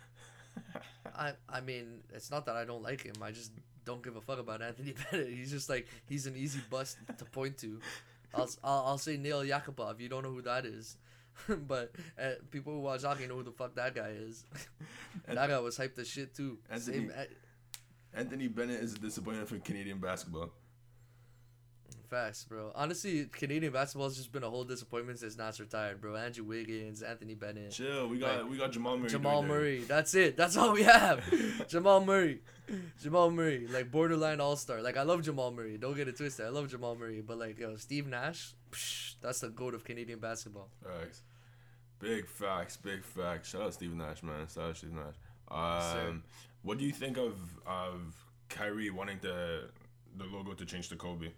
I 1.16 1.34
I 1.50 1.62
mean, 1.62 2.00
it's 2.14 2.32
not 2.32 2.46
that 2.46 2.56
I 2.56 2.66
don't 2.66 2.82
like 2.84 3.02
him. 3.04 3.16
I 3.22 3.32
just 3.32 3.52
don't 3.86 4.04
give 4.04 4.16
a 4.16 4.22
fuck 4.22 4.40
about 4.40 4.62
Anthony 4.62 4.94
Bennett. 5.12 5.30
He's 5.30 5.52
just 5.52 5.70
like 5.70 5.88
he's 6.08 6.26
an 6.28 6.36
easy 6.36 6.60
bust 6.70 6.98
to 7.18 7.26
point 7.26 7.58
to. 7.60 7.80
I'll 8.34 8.50
I'll, 8.64 8.84
I'll 8.88 8.98
say 8.98 9.16
Nail 9.18 9.44
Yakupov. 9.44 10.00
You 10.00 10.10
don't 10.10 10.24
know 10.24 10.32
who 10.32 10.42
that 10.42 10.66
is, 10.66 10.98
but 11.68 11.92
uh, 12.22 12.32
people 12.52 12.74
who 12.74 12.80
watch 12.82 13.04
hockey 13.04 13.28
know 13.28 13.36
who 13.36 13.44
the 13.44 13.52
fuck 13.52 13.76
that 13.76 13.96
guy 13.96 14.10
is. 14.10 14.44
that 15.28 15.48
guy 15.50 15.60
was 15.60 15.78
hyped 15.78 15.98
as 16.00 16.08
shit 16.08 16.34
too. 16.36 16.58
Anthony- 16.70 16.98
Same, 16.98 17.12
uh, 17.18 17.24
Anthony 18.16 18.48
Bennett 18.48 18.82
is 18.82 18.94
a 18.94 18.98
disappointment 18.98 19.50
for 19.50 19.58
Canadian 19.60 20.00
basketball. 20.00 20.52
Facts, 22.10 22.46
bro. 22.48 22.72
Honestly, 22.76 23.26
Canadian 23.32 23.74
basketball 23.74 24.08
has 24.08 24.16
just 24.16 24.32
been 24.32 24.44
a 24.44 24.50
whole 24.50 24.64
disappointment 24.64 25.20
since 25.20 25.38
Nash 25.38 25.60
retired, 25.60 26.00
bro. 26.00 26.16
Andrew 26.16 26.46
Wiggins, 26.46 27.02
Anthony 27.02 27.34
Bennett, 27.34 27.72
Chill, 27.72 28.08
we 28.08 28.20
got 28.20 28.44
Like, 28.44 28.52
we 28.52 28.58
got 28.58 28.72
Jamal 28.72 28.98
Murray. 28.98 29.10
Jamal 29.10 29.42
doing 29.42 29.52
there. 29.52 29.60
Murray. 29.60 29.80
That's 29.80 30.14
it. 30.14 30.38
That's 30.38 30.56
all 30.56 30.74
we 30.74 30.84
have. 30.84 31.68
Jamal 31.68 32.06
Murray. 32.06 32.42
Jamal 33.02 33.32
Murray, 33.32 33.68
like 33.68 33.92
borderline 33.92 34.40
all 34.40 34.56
star. 34.56 34.82
Like 34.82 34.98
I 34.98 35.02
love 35.02 35.24
Jamal 35.24 35.52
Murray. 35.52 35.78
Don't 35.78 35.96
get 35.96 36.08
it 36.08 36.16
twisted. 36.16 36.46
I 36.46 36.50
love 36.50 36.70
Jamal 36.70 36.96
Murray, 36.96 37.22
but 37.22 37.38
like 37.38 37.60
yo, 37.60 37.76
Steve 37.76 38.08
Nash, 38.08 38.54
psh, 38.72 39.16
that's 39.22 39.40
the 39.42 39.50
goat 39.50 39.74
of 39.74 39.84
Canadian 39.84 40.20
basketball. 40.20 40.70
Facts. 40.84 41.22
Big 42.00 42.28
facts, 42.28 42.78
big 42.78 43.04
facts. 43.04 43.50
Shout 43.50 43.62
out 43.62 43.74
Steve 43.74 43.94
Nash, 43.94 44.24
man. 44.24 44.48
Shout 44.54 44.70
out 44.70 44.78
Steve 44.78 44.94
Nash. 44.94 45.16
Um, 45.50 46.24
what 46.66 46.78
do 46.80 46.84
you 46.86 46.92
think 46.92 47.18
of 47.18 47.36
of 47.66 48.16
Kyrie 48.50 48.90
wanting 48.90 49.20
the 49.22 49.70
the 50.18 50.26
logo 50.26 50.54
to 50.54 50.66
change 50.66 50.90
to 50.90 50.96
Kobe? 50.96 51.30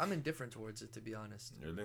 I'm 0.00 0.12
indifferent 0.12 0.52
towards 0.52 0.82
it, 0.82 0.92
to 0.92 1.00
be 1.00 1.14
honest. 1.14 1.52
Really? 1.64 1.84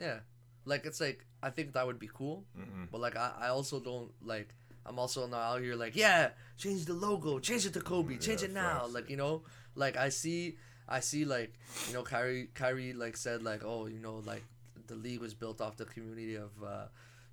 Yeah, 0.00 0.20
like 0.64 0.86
it's 0.86 1.00
like 1.00 1.24
I 1.42 1.50
think 1.50 1.72
that 1.74 1.86
would 1.86 1.98
be 1.98 2.08
cool, 2.12 2.44
Mm-hmm. 2.58 2.84
but 2.90 3.00
like 3.00 3.16
I, 3.16 3.32
I 3.40 3.48
also 3.48 3.80
don't 3.80 4.10
like. 4.22 4.54
I'm 4.86 4.98
also 4.98 5.26
not 5.26 5.40
out 5.40 5.60
here 5.60 5.74
like 5.74 5.94
yeah, 5.96 6.30
change 6.56 6.86
the 6.86 6.94
logo, 6.94 7.38
change 7.38 7.66
it 7.66 7.74
to 7.74 7.80
Kobe, 7.80 8.16
change 8.16 8.40
Yeah, 8.42 8.48
it 8.48 8.54
now. 8.54 8.78
facts. 8.80 8.94
Like 8.94 9.10
you 9.10 9.16
know, 9.18 9.42
like 9.74 9.96
I 9.98 10.08
see, 10.08 10.56
I 10.88 11.00
see 11.00 11.24
like 11.26 11.52
you 11.88 11.92
know 11.94 12.02
Kyrie 12.02 12.48
Kyrie 12.54 12.94
like 12.94 13.16
said 13.16 13.42
like 13.42 13.62
oh 13.64 13.86
you 13.86 13.98
know 13.98 14.22
like 14.24 14.44
the 14.86 14.94
league 14.94 15.20
was 15.20 15.34
built 15.34 15.60
off 15.60 15.76
the 15.76 15.84
community 15.84 16.36
of 16.36 16.50
uh, 16.64 16.86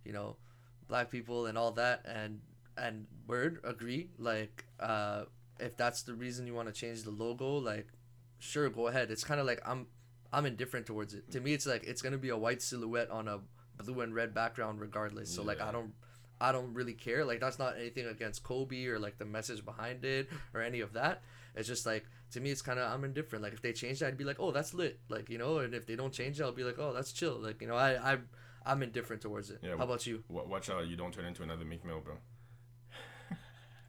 you 0.04 0.12
know 0.12 0.36
black 0.90 1.10
people 1.10 1.46
and 1.46 1.58
all 1.58 1.72
that 1.72 2.06
and 2.06 2.42
and 2.78 3.06
word 3.28 3.60
agree 3.64 4.10
like 4.18 4.66
uh 4.80 5.24
if 5.60 5.78
that's 5.78 6.04
the 6.04 6.14
reason 6.14 6.46
you 6.46 6.54
want 6.54 6.68
to 6.68 6.74
change 6.74 7.04
the 7.04 7.12
logo 7.12 7.58
like 7.58 7.88
sure 8.40 8.70
go 8.70 8.88
ahead. 8.88 9.10
It's 9.12 9.24
kind 9.24 9.40
of 9.40 9.46
like 9.48 9.62
i'm 9.66 9.88
i'm 10.34 10.46
indifferent 10.46 10.86
towards 10.86 11.14
it. 11.14 11.32
To 11.32 11.40
me 11.40 11.54
it's 11.54 11.66
like 11.66 11.84
it's 11.86 12.02
gonna 12.02 12.18
be 12.18 12.30
a 12.30 12.38
white 12.38 12.62
silhouette 12.62 13.10
on 13.10 13.28
a 13.28 13.40
blue 13.84 14.02
and 14.02 14.14
red 14.14 14.34
background 14.34 14.80
regardless. 14.82 15.34
So 15.34 15.42
like 15.44 15.62
i 15.62 15.72
don't 15.72 15.94
i 16.42 16.52
don't 16.52 16.74
really 16.74 16.94
care. 16.94 17.24
Like 17.24 17.40
that's 17.40 17.58
not 17.58 17.78
anything 17.78 18.08
against 18.08 18.44
kobe 18.44 18.86
or 18.88 19.00
like 19.00 19.18
the 19.18 19.26
message 19.26 19.64
behind 19.64 20.04
it 20.04 20.30
or 20.54 20.62
any 20.62 20.82
of 20.82 20.94
that. 20.94 21.24
It's 21.56 21.68
just 21.70 21.86
like 21.86 22.06
to 22.32 22.42
me 22.42 22.52
it's 22.52 22.62
kind 22.62 22.78
of 22.78 22.92
i'm 22.92 23.06
indifferent. 23.06 23.42
Like 23.42 23.54
if 23.54 23.62
they 23.62 23.72
change 23.72 24.00
that 24.00 24.08
i'd 24.08 24.18
be 24.18 24.26
like 24.26 24.40
oh 24.42 24.52
that's 24.52 24.74
lit. 24.74 25.00
Like 25.08 25.30
you 25.30 25.38
know 25.38 25.60
and 25.60 25.74
if 25.74 25.86
they 25.88 25.96
don't 25.96 26.12
change 26.14 26.40
it 26.40 26.44
i'll 26.44 26.52
be 26.52 26.66
like 26.66 26.78
oh 26.80 26.92
that's 26.94 27.14
chill. 27.14 27.40
Like 27.40 27.62
you 27.62 27.68
know 27.70 27.76
i 27.78 28.14
i 28.14 28.18
i'm 28.66 28.84
indifferent 28.84 29.22
towards 29.22 29.50
it. 29.52 29.60
Yeah, 29.64 29.78
how 29.78 29.84
about 29.86 30.06
you? 30.06 30.24
Wa- 30.28 30.44
Watch 30.44 30.70
out, 30.70 30.86
you 30.88 30.98
don't 30.98 31.14
turn 31.14 31.24
into 31.26 31.44
another 31.44 31.64
Meek 31.64 31.86
Mill, 31.86 32.02
bro. 32.02 32.16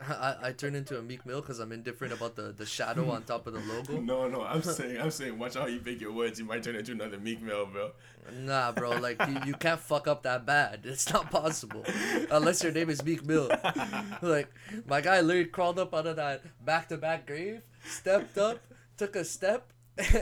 I, 0.01 0.37
I 0.43 0.53
turn 0.53 0.75
into 0.75 0.99
a 0.99 1.03
Meek 1.03 1.25
Mill 1.25 1.41
because 1.41 1.59
I'm 1.59 1.73
indifferent 1.73 2.13
about 2.13 2.37
the, 2.37 2.53
the 2.53 2.67
shadow 2.67 3.11
on 3.11 3.23
top 3.23 3.47
of 3.47 3.55
the 3.55 3.61
logo. 3.61 4.01
No, 4.07 4.29
no, 4.29 4.43
I'm 4.43 4.63
saying, 4.63 5.01
I'm 5.01 5.11
saying, 5.11 5.39
watch 5.39 5.55
how 5.55 5.67
you 5.67 5.81
pick 5.81 6.01
your 6.01 6.13
words. 6.13 6.39
You 6.39 6.45
might 6.45 6.63
turn 6.63 6.77
into 6.77 6.93
another 6.93 7.19
Meek 7.19 7.41
Mill, 7.41 7.67
bro. 7.67 7.93
Nah, 8.41 8.73
bro, 8.73 8.91
like 8.99 9.21
you, 9.27 9.39
you 9.47 9.55
can't 9.55 9.81
fuck 9.81 10.07
up 10.07 10.23
that 10.25 10.45
bad. 10.45 10.81
It's 10.85 11.13
not 11.13 11.31
possible, 11.31 11.85
unless 12.31 12.63
your 12.63 12.73
name 12.73 12.91
is 12.91 13.03
Meek 13.05 13.25
Mill. 13.25 13.49
like 14.23 14.49
my 14.87 15.01
guy 15.01 15.21
literally 15.21 15.47
crawled 15.47 15.79
up 15.79 15.95
out 15.95 16.07
of 16.07 16.17
that 16.17 16.43
back 16.65 16.89
to 16.89 16.99
back 16.99 17.27
grave, 17.27 17.63
stepped 17.85 18.37
up, 18.37 18.59
took 18.97 19.17
a 19.17 19.25
step, 19.25 19.73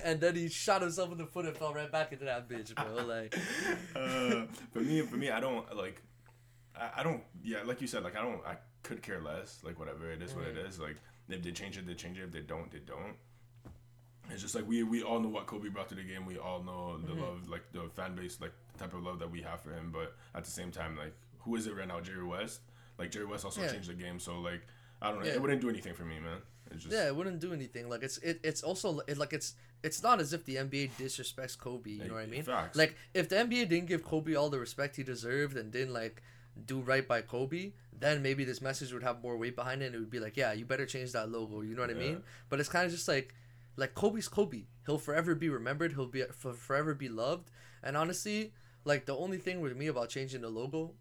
and 0.05 0.21
then 0.21 0.37
he 0.37 0.49
shot 0.49 0.83
himself 0.83 1.11
in 1.13 1.19
the 1.19 1.27
foot 1.27 1.47
and 1.47 1.57
fell 1.57 1.75
right 1.75 1.91
back 1.91 2.13
into 2.13 2.25
that 2.27 2.49
bitch, 2.49 2.75
bro. 2.75 3.05
Like, 3.05 3.37
uh, 3.97 4.47
for 4.73 4.81
me, 4.81 5.01
for 5.03 5.17
me, 5.17 5.31
I 5.31 5.41
don't 5.41 5.75
like. 5.77 6.01
I, 6.77 7.01
I 7.01 7.03
don't. 7.03 7.23
Yeah, 7.43 7.63
like 7.65 7.81
you 7.81 7.87
said, 7.89 8.05
like 8.05 8.17
I 8.17 8.23
don't. 8.23 8.41
I 8.47 8.57
could 8.85 9.03
care 9.03 9.21
less. 9.21 9.59
Like 9.65 9.81
whatever 9.81 10.13
it 10.13 10.23
is, 10.23 10.33
mm. 10.33 10.37
what 10.37 10.47
it 10.47 10.57
is. 10.57 10.79
Like 10.79 10.97
if 11.29 11.43
they 11.43 11.51
change 11.51 11.77
it, 11.77 11.87
they 11.87 11.95
change 11.95 12.19
it. 12.19 12.23
If 12.23 12.31
they 12.31 12.41
don't, 12.41 12.71
they 12.71 12.79
don't. 12.79 13.17
It's 14.31 14.41
just 14.41 14.55
like 14.55 14.67
we 14.69 14.85
we 14.85 15.03
all 15.03 15.19
know 15.19 15.29
what 15.29 15.47
Kobe 15.47 15.69
brought 15.69 15.89
to 15.89 15.95
the 15.95 16.03
game. 16.03 16.25
We 16.25 16.39
all 16.39 16.63
know 16.63 16.99
the 16.99 17.13
mm-hmm. 17.13 17.21
love, 17.21 17.49
like 17.49 17.73
the 17.73 17.91
fan 17.95 18.15
base, 18.15 18.41
like 18.41 18.53
the 18.73 18.79
type 18.79 18.95
of 18.95 19.03
love 19.03 19.19
that 19.19 19.31
we 19.31 19.43
have 19.43 19.61
for 19.61 19.73
him. 19.73 19.91
But 19.93 20.15
at 20.35 20.45
the 20.45 20.51
same 20.51 20.71
time, 20.71 20.97
like 20.97 21.15
who 21.41 21.57
is 21.57 21.67
it 21.67 21.77
right 21.77 21.89
now? 21.89 22.01
Jerry 22.01 22.25
West. 22.25 22.61
Like 22.99 23.11
Jerry 23.11 23.27
West 23.27 23.45
also 23.45 23.61
yeah. 23.61 23.73
changed 23.73 23.91
the 23.91 23.95
game. 23.95 24.19
So 24.19 24.41
like 24.41 24.63
I 25.03 25.11
don't 25.11 25.21
know. 25.21 25.27
Yeah. 25.27 25.35
It 25.35 25.43
wouldn't 25.43 25.61
do 25.61 25.69
anything 25.69 25.95
for 25.95 26.05
me, 26.05 26.19
man. 26.21 26.39
It's 26.71 26.85
just... 26.85 26.95
Yeah, 26.95 27.07
it 27.07 27.17
wouldn't 27.17 27.41
do 27.41 27.53
anything. 27.53 27.89
Like 27.89 28.03
it's 28.03 28.19
it, 28.19 28.41
it's 28.43 28.63
also 28.63 29.01
it, 29.07 29.19
like 29.19 29.33
it's 29.33 29.55
it's 29.83 30.03
not 30.03 30.21
as 30.21 30.33
if 30.33 30.45
the 30.45 30.57
NBA 30.57 30.93
disrespects 30.99 31.59
Kobe. 31.59 31.91
You 31.91 32.09
know 32.09 32.15
what 32.15 32.23
I 32.23 32.27
mean? 32.27 32.43
Facts. 32.43 32.77
Like 32.77 32.97
if 33.13 33.29
the 33.29 33.37
NBA 33.37 33.69
didn't 33.69 33.87
give 33.87 34.03
Kobe 34.03 34.35
all 34.35 34.49
the 34.49 34.59
respect 34.59 34.97
he 34.97 35.03
deserved 35.03 35.57
and 35.57 35.71
didn't 35.71 35.93
like 35.93 36.23
do 36.67 36.81
right 36.81 37.07
by 37.07 37.21
Kobe, 37.23 37.73
then 37.99 38.23
maybe 38.23 38.45
this 38.45 38.61
message 38.61 38.93
would 38.93 39.03
have 39.03 39.23
more 39.23 39.37
weight 39.37 39.57
behind 39.57 39.83
it. 39.83 39.87
and 39.87 39.95
It 39.95 39.99
would 39.99 40.11
be 40.11 40.21
like, 40.21 40.37
yeah, 40.37 40.53
you 40.53 40.65
better 40.65 40.87
change 40.87 41.13
that 41.13 41.31
logo. 41.31 41.63
You 41.63 41.75
know 41.75 41.83
what 41.83 41.91
yeah. 41.91 41.97
I 41.97 41.99
mean? 41.99 42.23
But 42.49 42.61
it's 42.61 42.69
kind 42.69 42.87
of 42.87 42.93
just 42.93 43.09
like, 43.09 43.35
like 43.77 43.95
Kobe's 43.95 44.29
Kobe. 44.29 44.65
He'll 44.87 44.99
forever 44.99 45.35
be 45.35 45.49
remembered. 45.49 45.93
He'll 45.93 46.07
be 46.07 46.25
forever 46.33 46.95
be 46.95 47.09
loved. 47.09 47.51
And 47.83 47.97
honestly, 47.97 48.53
like 48.85 49.07
the 49.07 49.17
only 49.17 49.39
thing 49.39 49.61
with 49.61 49.77
me 49.77 49.87
about 49.89 50.09
changing 50.09 50.43
the 50.43 50.49
logo 50.49 50.93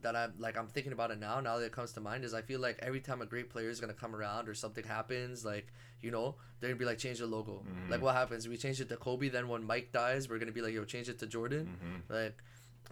that 0.00 0.16
I'm 0.16 0.32
like 0.38 0.56
I'm 0.56 0.68
thinking 0.68 0.92
about 0.92 1.10
it 1.10 1.20
now. 1.20 1.40
Now 1.40 1.58
that 1.58 1.66
it 1.66 1.72
comes 1.72 1.92
to 1.92 2.00
mind 2.00 2.24
is 2.24 2.32
I 2.32 2.42
feel 2.42 2.60
like 2.60 2.78
every 2.80 3.00
time 3.00 3.20
a 3.20 3.26
great 3.26 3.50
player 3.50 3.68
is 3.68 3.80
gonna 3.80 3.92
come 3.92 4.14
around 4.14 4.48
or 4.48 4.54
something 4.54 4.84
happens, 4.84 5.44
like 5.44 5.66
you 6.00 6.10
know, 6.10 6.36
they're 6.60 6.70
gonna 6.70 6.78
be 6.78 6.84
like 6.84 6.98
change 6.98 7.18
the 7.18 7.26
logo. 7.26 7.62
Mm-hmm. 7.68 7.90
Like 7.90 8.00
what 8.00 8.14
happens? 8.14 8.48
We 8.48 8.56
change 8.56 8.80
it 8.80 8.88
to 8.88 8.96
Kobe. 8.96 9.28
Then 9.28 9.48
when 9.48 9.64
Mike 9.64 9.92
dies, 9.92 10.28
we're 10.28 10.38
gonna 10.38 10.52
be 10.52 10.62
like 10.62 10.72
yo 10.72 10.84
change 10.84 11.08
it 11.08 11.18
to 11.18 11.26
Jordan. 11.26 11.76
Mm-hmm. 11.76 12.12
Like 12.12 12.42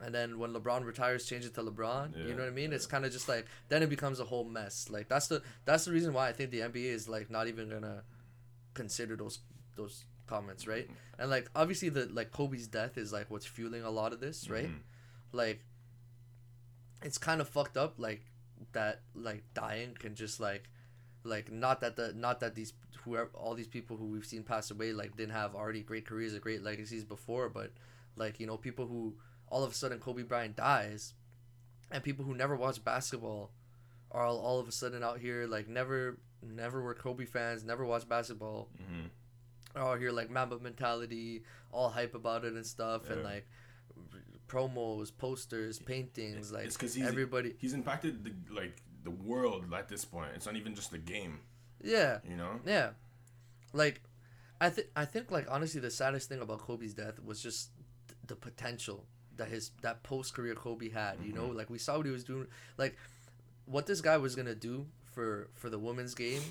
and 0.03 0.15
then 0.15 0.39
when 0.39 0.53
LeBron 0.53 0.85
retires, 0.85 1.27
change 1.27 1.45
it 1.45 1.55
to 1.55 1.63
LeBron. 1.63 2.17
Yeah, 2.17 2.25
you 2.25 2.35
know 2.35 2.43
what 2.43 2.49
I 2.49 2.55
mean? 2.55 2.71
Yeah. 2.71 2.77
It's 2.77 2.87
kind 2.87 3.05
of 3.05 3.13
just 3.13 3.29
like 3.29 3.47
then 3.69 3.83
it 3.83 3.91
becomes 3.91 4.21
a 4.21 4.25
whole 4.25 4.45
mess. 4.45 4.89
Like 4.91 5.09
that's 5.09 5.29
the 5.29 5.43
that's 5.65 5.85
the 5.85 5.93
reason 5.93 6.13
why 6.13 6.29
I 6.29 6.33
think 6.33 6.51
the 6.51 6.61
NBA 6.61 6.87
is 6.87 7.09
like 7.09 7.31
not 7.31 7.49
even 7.49 7.69
gonna 7.69 8.03
consider 8.75 9.17
those 9.17 9.41
those 9.77 10.05
comments, 10.27 10.67
right? 10.67 10.85
Mm-hmm. 10.85 11.23
And 11.23 11.31
like 11.31 11.51
obviously 11.55 11.89
the 11.89 12.07
like 12.07 12.31
Kobe's 12.31 12.67
death 12.67 12.97
is 12.97 13.13
like 13.13 13.31
what's 13.31 13.47
fueling 13.47 13.83
a 13.83 13.91
lot 13.91 14.13
of 14.13 14.21
this, 14.21 14.49
right? 14.49 14.69
Mm-hmm. 14.69 15.37
Like 15.37 15.61
it's 17.03 17.19
kind 17.19 17.41
of 17.41 17.49
fucked 17.49 17.77
up, 17.77 17.95
like 17.99 18.23
that 18.73 19.01
like 19.15 19.43
dying 19.55 19.97
can 19.99 20.15
just 20.15 20.41
like 20.41 20.69
like 21.25 21.51
not 21.51 21.81
that 21.81 21.97
the 21.97 22.13
not 22.15 22.41
that 22.41 22.55
these 22.55 22.73
whoever 23.05 23.31
all 23.35 23.55
these 23.55 23.67
people 23.67 23.97
who 23.97 24.07
we've 24.07 24.27
seen 24.27 24.43
pass 24.43 24.71
away 24.71 24.93
like 24.93 25.17
didn't 25.17 25.33
have 25.33 25.55
already 25.55 25.83
great 25.83 26.07
careers 26.07 26.35
or 26.35 26.39
great 26.39 26.63
legacies 26.63 27.05
before, 27.05 27.49
but 27.49 27.73
like 28.17 28.41
you 28.41 28.47
know 28.47 28.57
people 28.57 28.87
who 28.87 29.15
all 29.51 29.65
of 29.65 29.73
a 29.73 29.75
sudden 29.75 29.99
Kobe 29.99 30.23
Bryant 30.23 30.57
dies, 30.57 31.15
and 31.91 32.03
people 32.03 32.25
who 32.25 32.35
never 32.35 32.57
watched 32.57 32.85
basketball 32.85 33.51
are 34.11 34.25
all, 34.25 34.39
all 34.39 34.59
of 34.59 34.69
a 34.69 34.73
sudden 34.73 35.03
out 35.03 35.19
here 35.19 35.47
like 35.47 35.69
never 35.69 36.19
never 36.43 36.81
were 36.83 36.95
Kobe 36.95 37.25
fans, 37.25 37.65
never 37.65 37.85
watched 37.85 38.09
basketball. 38.09 38.69
Mm-hmm. 38.81 39.07
Are 39.77 39.99
here 39.99 40.11
like 40.11 40.31
Mamba 40.31 40.59
mentality, 40.59 41.45
all 41.71 41.91
hype 41.91 42.15
about 42.15 42.45
it 42.45 42.55
and 42.55 42.67
stuff, 42.67 43.03
yeah. 43.07 43.13
and 43.13 43.25
like 43.25 43.47
promos, 44.49 45.13
posters, 45.17 45.79
paintings, 45.79 46.51
like 46.51 46.65
it's 46.65 46.77
because 46.77 47.01
everybody 47.01 47.55
he's 47.59 47.73
impacted 47.73 48.25
the 48.25 48.33
like 48.53 48.83
the 49.05 49.11
world 49.11 49.73
at 49.73 49.89
this 49.89 50.05
point. 50.05 50.31
It's 50.35 50.47
not 50.47 50.57
even 50.57 50.75
just 50.75 50.91
the 50.91 50.99
game. 50.99 51.41
Yeah. 51.83 52.19
You 52.29 52.37
know? 52.37 52.61
Yeah. 52.67 52.91
Like 53.73 54.03
I 54.61 54.71
think 54.71 54.89
I 54.97 55.05
think 55.05 55.31
like 55.31 55.47
honestly 55.49 55.81
the 55.81 55.91
saddest 55.91 56.29
thing 56.29 56.41
about 56.41 56.59
Kobe's 56.59 56.95
death 56.95 57.23
was 57.23 57.43
just 57.43 57.71
th- 58.09 58.19
the 58.27 58.37
potential 58.37 59.07
that 59.41 59.49
his 59.49 59.73
that 59.83 60.03
post 60.03 60.35
career 60.35 60.55
Kobe 60.55 60.91
had. 60.91 61.17
You 61.25 61.33
know, 61.33 61.49
mm-hmm. 61.49 61.57
like 61.57 61.71
we 61.71 61.79
saw 61.79 61.97
what 61.97 62.07
he 62.07 62.13
was 62.13 62.25
doing, 62.25 62.47
like 62.77 62.97
what 63.67 63.87
this 63.87 64.01
guy 64.01 64.17
was 64.19 64.37
gonna 64.37 64.55
do 64.55 64.87
for 65.13 65.49
for 65.55 65.69
the 65.69 65.79
women's 65.79 66.15
game. 66.15 66.43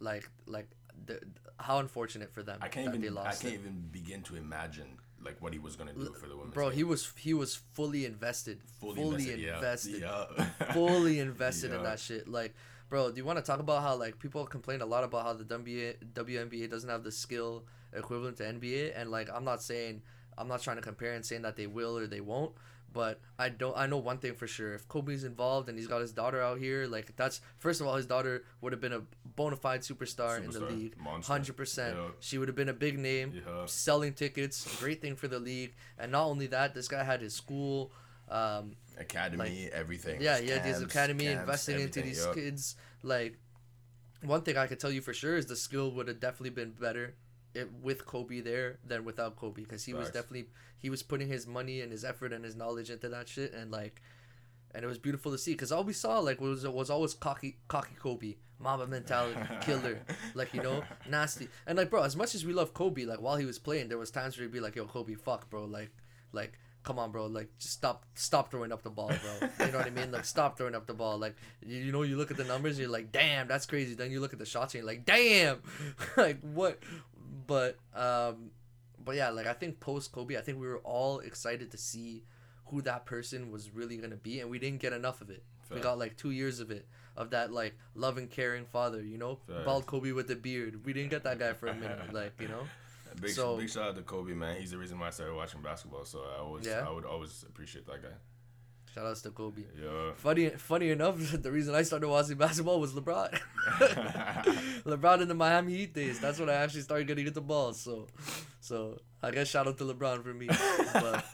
Like 0.00 0.28
like 0.46 0.68
the 1.06 1.20
how 1.58 1.78
unfortunate 1.78 2.32
for 2.32 2.42
them. 2.42 2.58
I 2.60 2.68
can't 2.68 2.94
even 2.94 3.16
I 3.16 3.30
can't 3.30 3.44
it. 3.44 3.54
even 3.54 3.88
begin 3.90 4.22
to 4.22 4.36
imagine 4.36 4.98
like 5.24 5.40
what 5.40 5.52
he 5.52 5.58
was 5.58 5.76
gonna 5.76 5.94
do 5.94 6.12
for 6.20 6.26
the 6.26 6.36
women. 6.36 6.50
Bro, 6.50 6.70
game. 6.70 6.76
he 6.76 6.84
was 6.84 7.12
he 7.16 7.32
was 7.32 7.54
fully 7.54 8.04
invested, 8.04 8.60
fully, 8.80 8.96
fully 8.96 9.32
invested, 9.32 10.00
yeah. 10.00 10.24
Yeah. 10.36 10.44
fully 10.72 11.20
invested 11.20 11.70
yeah. 11.70 11.78
in 11.78 11.82
that 11.84 12.00
shit. 12.00 12.28
Like, 12.28 12.54
bro, 12.88 13.10
do 13.10 13.16
you 13.16 13.24
want 13.24 13.38
to 13.38 13.44
talk 13.44 13.60
about 13.60 13.82
how 13.82 13.96
like 13.96 14.18
people 14.18 14.44
complain 14.46 14.80
a 14.80 14.86
lot 14.86 15.04
about 15.04 15.24
how 15.24 15.32
the 15.32 15.44
WNBA 15.44 15.94
WNBA 16.14 16.68
doesn't 16.68 16.90
have 16.90 17.04
the 17.04 17.12
skill 17.12 17.64
equivalent 17.92 18.36
to 18.38 18.44
NBA, 18.44 18.92
and 18.96 19.10
like 19.10 19.28
I'm 19.32 19.44
not 19.44 19.62
saying 19.62 20.02
I'm 20.38 20.48
not 20.48 20.62
trying 20.62 20.76
to 20.76 20.82
compare 20.82 21.12
and 21.14 21.24
saying 21.24 21.42
that 21.42 21.56
they 21.56 21.66
will 21.66 21.98
or 21.98 22.06
they 22.06 22.20
won't, 22.20 22.52
but 22.92 23.20
I 23.38 23.48
don't. 23.48 23.76
I 23.76 23.86
know 23.86 23.98
one 23.98 24.18
thing 24.18 24.34
for 24.34 24.46
sure. 24.46 24.74
If 24.74 24.88
Kobe's 24.88 25.24
involved 25.24 25.68
and 25.68 25.76
he's 25.76 25.88
got 25.88 26.00
his 26.00 26.12
daughter 26.12 26.40
out 26.40 26.58
here, 26.58 26.86
like 26.86 27.14
that's 27.16 27.40
first 27.58 27.80
of 27.80 27.86
all, 27.86 27.96
his 27.96 28.06
daughter 28.06 28.44
would 28.60 28.72
have 28.72 28.80
been 28.80 28.92
a 28.92 29.02
bona 29.36 29.56
fide 29.56 29.80
superstar, 29.80 30.40
superstar 30.40 30.44
in 30.44 30.50
the 30.50 30.60
league, 30.60 30.96
hundred 31.24 31.56
percent. 31.56 31.96
She 32.20 32.38
would 32.38 32.48
have 32.48 32.56
been 32.56 32.68
a 32.68 32.74
big 32.74 32.98
name, 32.98 33.32
yeah. 33.34 33.66
selling 33.66 34.14
tickets, 34.14 34.66
great 34.80 35.02
thing 35.02 35.16
for 35.16 35.28
the 35.28 35.38
league. 35.38 35.74
And 35.98 36.12
not 36.12 36.24
only 36.26 36.46
that, 36.48 36.74
this 36.74 36.88
guy 36.88 37.04
had 37.04 37.20
his 37.20 37.34
school. 37.34 37.90
Um, 38.30 38.76
academy, 38.98 39.64
like, 39.64 39.72
everything. 39.72 40.20
Yeah, 40.20 40.38
yeah, 40.38 40.62
his 40.62 40.82
academy, 40.82 41.24
camps, 41.24 41.40
investing 41.40 41.80
into 41.80 42.02
these 42.02 42.24
yep. 42.24 42.34
kids. 42.34 42.76
Like, 43.02 43.38
one 44.22 44.42
thing 44.42 44.56
I 44.56 44.66
could 44.66 44.80
tell 44.80 44.90
you 44.90 45.00
for 45.00 45.14
sure 45.14 45.36
is 45.36 45.46
the 45.46 45.56
skill 45.56 45.90
would 45.92 46.08
have 46.08 46.20
definitely 46.20 46.50
been 46.50 46.72
better 46.72 47.14
it, 47.54 47.70
with 47.82 48.04
Kobe 48.06 48.40
there 48.40 48.78
than 48.86 49.04
without 49.04 49.36
Kobe 49.36 49.62
because 49.62 49.84
he 49.84 49.92
Facts. 49.92 50.00
was 50.00 50.10
definitely 50.10 50.46
he 50.78 50.90
was 50.90 51.02
putting 51.02 51.28
his 51.28 51.46
money 51.46 51.80
and 51.80 51.90
his 51.90 52.04
effort 52.04 52.32
and 52.32 52.44
his 52.44 52.56
knowledge 52.56 52.90
into 52.90 53.08
that 53.08 53.28
shit 53.28 53.52
and 53.52 53.70
like 53.70 54.00
and 54.74 54.84
it 54.84 54.86
was 54.86 54.98
beautiful 54.98 55.32
to 55.32 55.38
see 55.38 55.52
because 55.52 55.72
all 55.72 55.84
we 55.84 55.92
saw 55.92 56.18
like 56.18 56.40
was 56.40 56.66
was 56.66 56.90
always 56.90 57.14
cocky 57.14 57.56
cocky 57.68 57.94
Kobe 57.98 58.36
Mamba 58.60 58.86
mentality 58.86 59.40
killer 59.60 60.00
like 60.34 60.52
you 60.52 60.62
know 60.62 60.82
nasty. 61.08 61.48
And 61.66 61.78
like 61.78 61.90
bro 61.90 62.02
as 62.02 62.16
much 62.16 62.34
as 62.34 62.44
we 62.44 62.52
love 62.52 62.74
Kobe 62.74 63.04
like 63.04 63.20
while 63.20 63.36
he 63.36 63.44
was 63.44 63.58
playing 63.58 63.88
there 63.88 63.98
was 63.98 64.10
times 64.10 64.36
where 64.36 64.44
he'd 64.44 64.52
be 64.52 64.60
like 64.60 64.76
yo 64.76 64.84
Kobe 64.84 65.14
fuck 65.14 65.48
bro 65.48 65.64
like 65.64 65.90
like 66.32 66.58
come 66.84 66.98
on 66.98 67.10
bro 67.10 67.26
like 67.26 67.48
just 67.58 67.74
stop 67.74 68.04
stop 68.14 68.50
throwing 68.50 68.72
up 68.72 68.82
the 68.82 68.90
ball 68.90 69.08
bro. 69.08 69.48
You 69.66 69.72
know 69.72 69.78
what 69.78 69.86
I 69.86 69.90
mean? 69.90 70.10
Like 70.10 70.24
stop 70.24 70.56
throwing 70.56 70.74
up 70.74 70.86
the 70.86 70.94
ball. 70.94 71.18
Like 71.18 71.36
you, 71.64 71.78
you 71.78 71.92
know 71.92 72.02
you 72.02 72.16
look 72.16 72.30
at 72.30 72.36
the 72.36 72.44
numbers 72.44 72.78
you're 72.78 72.88
like 72.88 73.12
damn 73.12 73.48
that's 73.48 73.66
crazy. 73.66 73.94
Then 73.94 74.10
you 74.10 74.20
look 74.20 74.32
at 74.32 74.38
the 74.38 74.46
shots 74.46 74.74
and 74.74 74.82
you're 74.82 74.90
like 74.90 75.04
damn! 75.04 75.62
Like 76.16 76.40
what 76.40 76.78
but 77.48 77.78
um, 77.94 78.52
but 79.04 79.16
yeah, 79.16 79.30
like 79.30 79.48
I 79.48 79.54
think 79.54 79.80
post 79.80 80.12
Kobe, 80.12 80.36
I 80.36 80.40
think 80.40 80.60
we 80.60 80.68
were 80.68 80.78
all 80.84 81.18
excited 81.18 81.72
to 81.72 81.78
see 81.78 82.22
who 82.66 82.82
that 82.82 83.06
person 83.06 83.50
was 83.50 83.74
really 83.74 83.96
gonna 83.96 84.16
be, 84.16 84.38
and 84.38 84.48
we 84.48 84.60
didn't 84.60 84.80
get 84.80 84.92
enough 84.92 85.20
of 85.20 85.30
it. 85.30 85.42
Fair. 85.62 85.78
We 85.78 85.82
got 85.82 85.98
like 85.98 86.16
two 86.16 86.30
years 86.30 86.60
of 86.60 86.70
it, 86.70 86.86
of 87.16 87.30
that 87.30 87.50
like 87.52 87.74
loving, 87.94 88.28
caring 88.28 88.66
father, 88.66 89.02
you 89.02 89.18
know, 89.18 89.38
Fair. 89.46 89.64
bald 89.64 89.86
Kobe 89.86 90.12
with 90.12 90.28
the 90.28 90.36
beard. 90.36 90.84
We 90.84 90.92
didn't 90.92 91.10
get 91.10 91.24
that 91.24 91.38
guy 91.38 91.54
for 91.54 91.66
a 91.66 91.74
minute, 91.74 91.98
like 92.12 92.40
you 92.40 92.48
know. 92.48 92.62
Big, 93.20 93.30
so, 93.30 93.56
big 93.56 93.70
shout 93.70 93.88
out 93.88 93.96
to 93.96 94.02
Kobe, 94.02 94.34
man. 94.34 94.60
He's 94.60 94.70
the 94.70 94.78
reason 94.78 95.00
why 95.00 95.08
I 95.08 95.10
started 95.10 95.34
watching 95.34 95.62
basketball. 95.62 96.04
So 96.04 96.22
I 96.36 96.40
always, 96.40 96.66
yeah. 96.66 96.84
I 96.86 96.92
would 96.92 97.06
always 97.06 97.44
appreciate 97.48 97.86
that 97.86 98.02
guy. 98.02 98.08
Shout 98.98 99.06
outs 99.06 99.22
to 99.22 99.30
Kobe. 99.30 99.62
Yeah. 99.80 100.10
Funny, 100.16 100.48
funny 100.48 100.90
enough, 100.90 101.14
the 101.42 101.52
reason 101.52 101.72
I 101.72 101.82
started 101.82 102.08
watching 102.08 102.36
basketball 102.46 102.80
was 102.80 102.94
LeBron. 102.94 103.30
LeBron 104.84 105.22
in 105.22 105.28
the 105.28 105.34
Miami 105.34 105.76
Heat 105.76 105.94
days. 105.94 106.18
That's 106.18 106.40
when 106.40 106.50
I 106.50 106.54
actually 106.54 106.80
started 106.80 107.06
getting 107.06 107.24
into 107.24 107.40
balls. 107.40 107.80
So, 107.80 108.08
so 108.60 108.98
I 109.22 109.30
guess 109.30 109.46
shout 109.46 109.68
out 109.68 109.78
to 109.78 109.84
LeBron 109.84 110.24
for 110.24 110.34
me. 110.34 110.48
But, 110.92 111.24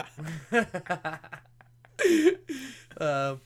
um, 2.99 3.41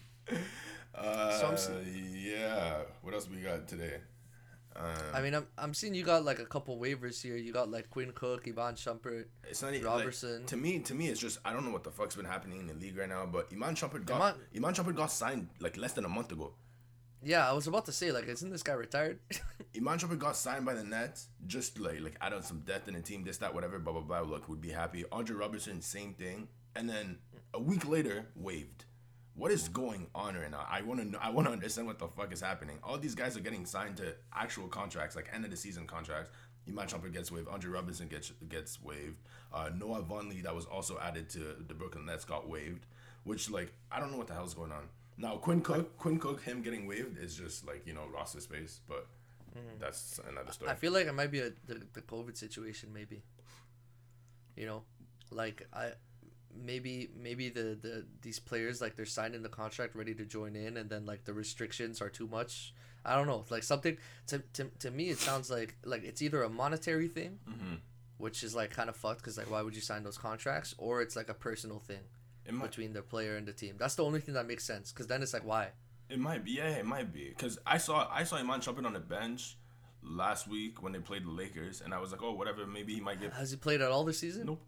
uh, 0.97 1.57
so 1.57 1.81
yeah. 2.13 2.79
What 3.03 3.15
else 3.15 3.29
we 3.29 3.37
got 3.37 3.69
today? 3.69 3.99
Um, 4.79 4.95
I 5.13 5.21
mean, 5.21 5.35
I'm, 5.35 5.47
I'm 5.57 5.75
seeing 5.75 5.95
you 5.95 6.05
got 6.05 6.25
like 6.25 6.39
a 6.39 6.45
couple 6.47 6.79
waivers 6.79 7.21
here. 7.21 7.37
You 7.37 7.53
got 7.53 7.69
like 7.71 7.91
Quinn 7.91 8.13
Cook, 8.15 8.47
Iman 8.47 8.75
Shumpert, 8.75 9.25
it's 9.49 9.61
not 9.61 9.75
Robertson. 9.83 10.39
Like, 10.39 10.47
to 10.47 10.57
me, 10.57 10.79
to 10.79 10.95
me, 10.95 11.09
it's 11.09 11.21
just 11.21 11.39
I 11.45 11.53
don't 11.53 11.65
know 11.65 11.73
what 11.73 11.85
the 11.85 11.91
fuck's 11.91 12.15
been 12.15 12.25
happening 12.25 12.61
in 12.61 12.67
the 12.69 12.75
league 12.75 12.97
right 12.97 13.09
now. 13.09 13.27
But 13.27 13.49
Iman 13.53 13.75
Shumpert 13.75 14.07
got 14.07 14.21
Iman, 14.21 14.35
Iman 14.57 14.75
Shumpert 14.75 14.95
got 14.95 15.11
signed 15.11 15.49
like 15.61 15.77
less 15.77 15.93
than 15.95 16.05
a 16.05 16.09
month 16.09 16.31
ago. 16.31 16.53
Yeah, 17.21 17.49
I 17.49 17.53
was 17.53 17.67
about 17.67 17.87
to 17.87 17.93
say 17.93 18.13
like, 18.13 18.29
isn't 18.29 18.51
this 18.51 18.63
guy 18.63 18.75
retired? 18.75 19.19
Iman 19.77 19.99
Shumpert 19.99 20.21
got 20.21 20.37
signed 20.37 20.65
by 20.65 20.75
the 20.75 20.85
Nets, 20.85 21.27
just 21.47 21.81
like 21.81 22.01
like 22.01 22.17
add 22.21 22.33
on 22.33 22.45
some 22.45 22.61
depth 22.61 22.87
in 22.87 22.95
the 22.95 23.01
team, 23.01 23.25
this 23.25 23.39
that 23.39 23.53
whatever, 23.53 23.81
blah 23.81 23.95
blah 23.95 24.03
blah. 24.03 24.21
Look, 24.21 24.49
would 24.49 24.61
be 24.61 24.71
happy. 24.71 25.05
Andre 25.11 25.35
Robertson, 25.35 25.81
same 25.83 26.15
thing, 26.15 26.47
and 26.77 26.89
then 26.89 27.19
a 27.53 27.61
week 27.61 27.89
later, 27.89 28.27
waived 28.37 28.85
what 29.39 29.53
is 29.53 29.69
going 29.69 30.09
on 30.15 30.35
right 30.35 30.51
now? 30.51 30.67
I 30.69 30.83
want 30.83 31.01
to 31.01 31.07
know. 31.07 31.19
I 31.23 31.31
want 31.31 31.47
to 31.47 31.53
understand 31.53 31.87
what 31.87 31.99
the 31.99 32.09
fuck 32.09 32.33
is 32.33 32.41
happening. 32.41 32.79
All 32.83 32.99
these 32.99 33.15
guys 33.15 33.37
are 33.37 33.41
getting 33.41 33.65
signed 33.65 33.97
to 33.99 34.15
actual 34.35 34.67
contracts, 34.67 35.15
like 35.15 35.31
end 35.33 35.45
of 35.45 35.51
the 35.51 35.57
season 35.57 35.87
contracts. 35.87 36.31
Iman 36.69 36.89
Shumpert 36.89 37.13
gets 37.13 37.31
waived. 37.31 37.49
Andre 37.49 37.71
Robinson 37.71 38.09
gets 38.09 38.33
gets 38.49 38.83
waived. 38.83 39.17
Uh, 39.53 39.71
Noah 39.75 40.03
Vonleh, 40.03 40.43
that 40.43 40.55
was 40.55 40.67
also 40.67 40.99
added 41.01 41.31
to 41.31 41.57
the 41.67 41.73
Brooklyn 41.73 42.05
Nets, 42.05 42.25
got 42.25 42.49
waived. 42.49 42.85
Which 43.25 43.49
like 43.51 43.73
I 43.91 44.01
don't 44.01 44.11
know 44.11 44.19
what 44.19 44.27
the 44.27 44.35
hell's 44.35 44.55
going 44.55 44.73
on. 44.73 44.89
Now 45.17 45.37
Quinn 45.37 45.61
Cook, 45.61 45.97
Quinn 45.97 46.19
Cook, 46.19 46.43
him 46.43 46.61
getting 46.61 46.87
waived 46.87 47.17
is 47.17 47.37
just 47.37 47.67
like 47.67 47.87
you 47.87 47.95
know 47.95 48.07
roster 48.13 48.41
space, 48.41 48.81
but 48.89 49.07
that's 49.79 50.21
another 50.29 50.53
story. 50.53 50.71
I 50.71 50.75
feel 50.75 50.93
like 50.93 51.07
it 51.07 51.15
might 51.15 51.31
be 51.31 51.41
a 51.41 51.51
the, 51.67 51.83
the 51.93 52.03
COVID 52.03 52.37
situation, 52.37 52.93
maybe. 52.93 53.23
You 54.57 54.67
know, 54.67 54.83
like 55.31 55.67
I 55.73 55.93
maybe 56.55 57.09
maybe 57.17 57.49
the 57.49 57.79
the 57.81 58.07
these 58.23 58.39
players 58.39 58.81
like 58.81 58.97
they're 58.97 59.07
signing 59.07 59.43
the 59.43 59.49
contract 59.49 59.95
ready 59.95 60.15
to 60.15 60.25
join 60.25 60.57
in, 60.57 60.77
and 60.77 60.91
then 60.91 61.07
like 61.07 61.25
the 61.25 61.35
restrictions 61.35 62.01
are 62.01 62.11
too 62.11 62.27
much. 62.27 62.75
I 63.05 63.17
don't 63.17 63.27
know, 63.27 63.45
like 63.51 63.63
something 63.63 63.97
to 64.29 64.43
to, 64.55 64.65
to 64.81 64.91
me 64.91 65.11
it 65.11 65.19
sounds 65.19 65.51
like 65.51 65.77
like 65.85 66.05
it's 66.05 66.23
either 66.23 66.43
a 66.43 66.49
monetary 66.49 67.09
thing, 67.09 67.39
mm-hmm. 67.49 67.77
which 68.19 68.43
is 68.43 68.55
like 68.55 68.71
kind 68.71 68.89
of 68.89 68.97
fucked 68.97 69.21
because 69.21 69.39
like 69.39 69.51
why 69.51 69.63
would 69.63 69.75
you 69.75 69.81
sign 69.83 70.03
those 70.03 70.19
contracts, 70.19 70.75
or 70.79 71.01
it's 71.01 71.17
like 71.17 71.29
a 71.29 71.35
personal 71.35 71.79
thing 71.79 72.01
might, 72.53 72.71
between 72.71 72.93
the 72.93 73.03
player 73.03 73.37
and 73.37 73.47
the 73.47 73.53
team. 73.53 73.77
That's 73.79 73.95
the 73.95 74.05
only 74.05 74.21
thing 74.21 74.35
that 74.35 74.47
makes 74.47 74.65
sense 74.65 74.93
because 74.93 75.07
then 75.07 75.23
it's 75.23 75.33
like 75.33 75.45
why. 75.45 75.69
it 76.09 76.19
might 76.19 76.45
be. 76.45 76.53
Yeah, 76.53 76.71
it 76.71 76.87
might 76.87 77.13
be. 77.13 77.35
Cause 77.39 77.59
I 77.67 77.79
saw 77.79 78.09
I 78.13 78.25
saw 78.25 78.37
Iman 78.37 78.61
jumping 78.61 78.87
on 78.87 78.93
the 78.93 79.01
bench 79.01 79.57
last 80.03 80.49
week 80.49 80.83
when 80.83 80.93
they 80.93 80.99
played 80.99 81.25
the 81.25 81.31
Lakers, 81.31 81.81
and 81.81 81.93
I 81.93 81.99
was 81.99 82.13
like, 82.13 82.23
oh, 82.23 82.33
whatever. 82.33 82.67
Maybe 82.67 82.95
he 82.95 83.01
might 83.01 83.21
get. 83.21 83.33
Has 83.33 83.51
he 83.51 83.57
played 83.57 83.81
at 83.81 83.91
all 83.91 84.05
this 84.05 84.19
season? 84.19 84.47
Nope. 84.47 84.63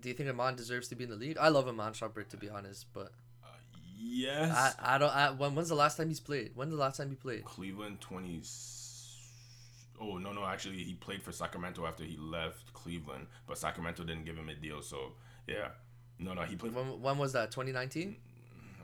Do 0.00 0.08
you 0.08 0.14
think 0.14 0.28
Iman 0.28 0.56
deserves 0.56 0.88
to 0.88 0.94
be 0.96 1.04
in 1.04 1.10
the 1.10 1.16
league? 1.16 1.38
I 1.40 1.48
love 1.48 1.68
Iman 1.68 1.92
Shumpert 1.92 2.28
to 2.28 2.36
be 2.36 2.48
honest, 2.48 2.86
but 2.92 3.12
Uh, 3.42 3.46
yes. 3.98 4.76
I, 4.80 4.94
I 4.94 4.98
don't. 4.98 5.14
I, 5.14 5.30
when 5.30 5.54
when's 5.54 5.68
the 5.68 5.74
last 5.74 5.96
time 5.96 6.08
he's 6.08 6.20
played? 6.20 6.52
When's 6.54 6.70
the 6.72 6.76
last 6.76 6.96
time 6.98 7.10
he 7.10 7.16
played? 7.16 7.44
Cleveland 7.44 8.00
twenty. 8.00 8.42
Oh 10.00 10.18
no 10.18 10.32
no 10.32 10.44
actually 10.44 10.78
he 10.82 10.94
played 10.94 11.22
for 11.22 11.32
Sacramento 11.32 11.86
after 11.86 12.04
he 12.04 12.16
left 12.16 12.72
Cleveland, 12.72 13.26
but 13.46 13.56
Sacramento 13.58 14.02
didn't 14.04 14.24
give 14.24 14.36
him 14.36 14.48
a 14.48 14.54
deal. 14.54 14.82
So 14.82 15.12
yeah, 15.46 15.68
no 16.18 16.34
no 16.34 16.42
he 16.42 16.56
played. 16.56 16.74
When 16.74 17.00
when 17.00 17.18
was 17.18 17.32
that? 17.32 17.50
2019. 17.52 18.16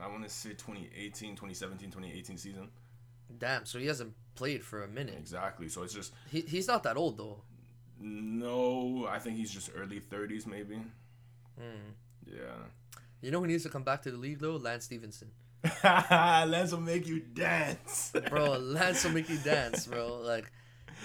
I 0.02 0.06
want 0.08 0.22
to 0.24 0.30
say 0.30 0.50
2018, 0.50 1.32
2017, 1.36 1.90
2018 1.90 2.38
season. 2.38 2.70
Damn. 3.38 3.66
So 3.66 3.78
he 3.78 3.86
hasn't 3.86 4.14
played 4.34 4.64
for 4.64 4.82
a 4.84 4.88
minute. 4.88 5.16
Exactly. 5.18 5.68
So 5.68 5.82
it's 5.82 5.92
just 5.92 6.12
He 6.30 6.40
he's 6.42 6.68
not 6.68 6.84
that 6.84 6.96
old 6.96 7.18
though. 7.18 7.42
No. 8.00 9.06
I 9.08 9.18
think 9.18 9.36
he's 9.36 9.50
just 9.50 9.70
early 9.76 10.00
thirties 10.00 10.46
maybe. 10.46 10.76
Hmm. 11.58 11.90
Yeah. 12.26 12.64
You 13.20 13.30
know 13.30 13.40
who 13.40 13.46
needs 13.46 13.64
to 13.64 13.68
come 13.68 13.82
back 13.82 14.02
to 14.02 14.10
the 14.10 14.16
league 14.16 14.40
though? 14.40 14.56
Lance 14.56 14.84
Stephenson. 14.84 15.30
Lance 15.84 16.72
will 16.72 16.80
make 16.80 17.06
you 17.06 17.20
dance, 17.20 18.12
Bro, 18.30 18.58
Lance 18.60 19.04
will 19.04 19.12
make 19.12 19.28
you 19.28 19.36
dance, 19.38 19.86
bro. 19.86 20.20
Like, 20.22 20.50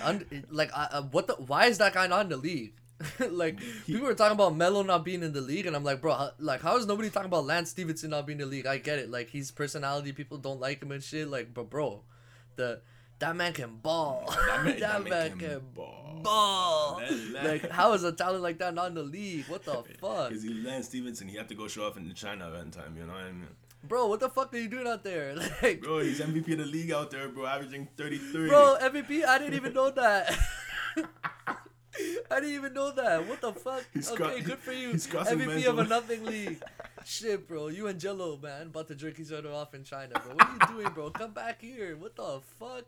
un- 0.01 0.25
like 0.49 0.71
uh, 0.73 1.01
what 1.03 1.27
the? 1.27 1.33
Why 1.33 1.65
is 1.65 1.77
that 1.79 1.93
guy 1.93 2.07
not 2.07 2.21
in 2.21 2.29
the 2.29 2.37
league? 2.37 2.73
like 3.29 3.59
people 3.85 4.07
were 4.07 4.13
talking 4.13 4.35
about 4.35 4.55
Melo 4.55 4.81
not 4.81 5.03
being 5.03 5.23
in 5.23 5.33
the 5.33 5.41
league, 5.41 5.65
and 5.65 5.75
I'm 5.75 5.83
like, 5.83 6.01
bro, 6.01 6.13
how, 6.13 6.31
like 6.39 6.61
how 6.61 6.77
is 6.77 6.85
nobody 6.85 7.09
talking 7.09 7.27
about 7.27 7.45
Lance 7.45 7.71
Stephenson 7.71 8.11
not 8.11 8.25
being 8.25 8.39
in 8.39 8.45
the 8.47 8.51
league? 8.51 8.65
I 8.65 8.77
get 8.77 8.99
it, 8.99 9.11
like 9.11 9.29
his 9.29 9.51
personality, 9.51 10.13
people 10.13 10.37
don't 10.37 10.61
like 10.61 10.81
him 10.81 10.91
and 10.93 11.03
shit. 11.03 11.27
Like, 11.27 11.53
but 11.53 11.69
bro, 11.69 12.03
the 12.55 12.79
that 13.19 13.35
man 13.35 13.53
can 13.53 13.75
ball. 13.77 14.25
That 14.47 14.63
man, 14.65 14.79
that 14.79 15.03
man 15.09 15.37
can 15.37 15.61
ball. 15.73 16.97
Let- 16.99 17.11
let- 17.31 17.43
Like, 17.63 17.69
how 17.71 17.93
is 17.93 18.03
a 18.03 18.11
talent 18.11 18.41
like 18.43 18.57
that 18.59 18.73
not 18.73 18.87
in 18.87 18.93
the 18.95 19.03
league? 19.03 19.45
What 19.47 19.63
the 19.63 19.73
fuck, 20.01 20.29
Because 20.29 20.43
he 20.43 20.53
Lance 20.53 20.87
Stephenson, 20.87 21.27
he 21.27 21.37
had 21.37 21.47
to 21.49 21.55
go 21.55 21.67
show 21.67 21.85
off 21.85 21.97
in 21.97 22.07
the 22.07 22.13
China 22.13 22.47
event 22.49 22.73
time. 22.73 22.95
You 22.97 23.05
know 23.05 23.13
what 23.13 23.21
I 23.21 23.31
mean? 23.31 23.47
bro? 23.87 24.07
What 24.07 24.19
the 24.19 24.29
fuck 24.29 24.51
are 24.53 24.57
you 24.57 24.67
doing 24.67 24.87
out 24.87 25.03
there? 25.03 25.35
Like, 25.61 25.81
Bro, 25.81 25.99
he's 25.99 26.19
MVP 26.19 26.53
of 26.53 26.57
the 26.57 26.65
league 26.65 26.91
out 26.91 27.11
there, 27.11 27.29
bro, 27.29 27.45
averaging 27.45 27.87
33. 27.95 28.49
Bro, 28.49 28.77
MVP, 28.81 29.23
I 29.25 29.37
didn't 29.37 29.53
even 29.53 29.73
know 29.73 29.91
that. 29.91 30.35
I 32.31 32.39
didn't 32.39 32.55
even 32.55 32.73
know 32.73 32.91
that. 32.91 33.27
What 33.27 33.41
the 33.41 33.53
fuck? 33.53 33.83
He's 33.93 34.11
okay, 34.11 34.41
good 34.41 34.57
for 34.57 34.71
you. 34.73 34.93
MVP 34.93 35.65
of 35.65 35.77
a 35.79 35.83
nothing 35.83 36.25
league. 36.25 36.61
Shit, 37.05 37.47
bro. 37.47 37.67
You 37.67 37.85
and 37.87 37.99
Jello, 37.99 38.37
man, 38.41 38.63
about 38.67 38.87
to 38.87 38.95
drink 38.95 39.19
each 39.19 39.31
other 39.31 39.51
off 39.51 39.73
in 39.75 39.83
China, 39.83 40.13
bro. 40.19 40.33
What 40.33 40.43
are 40.43 40.53
you 40.53 40.77
doing, 40.81 40.93
bro? 40.93 41.11
Come 41.11 41.31
back 41.31 41.61
here. 41.61 41.95
What 41.95 42.15
the 42.15 42.41
fuck? 42.59 42.85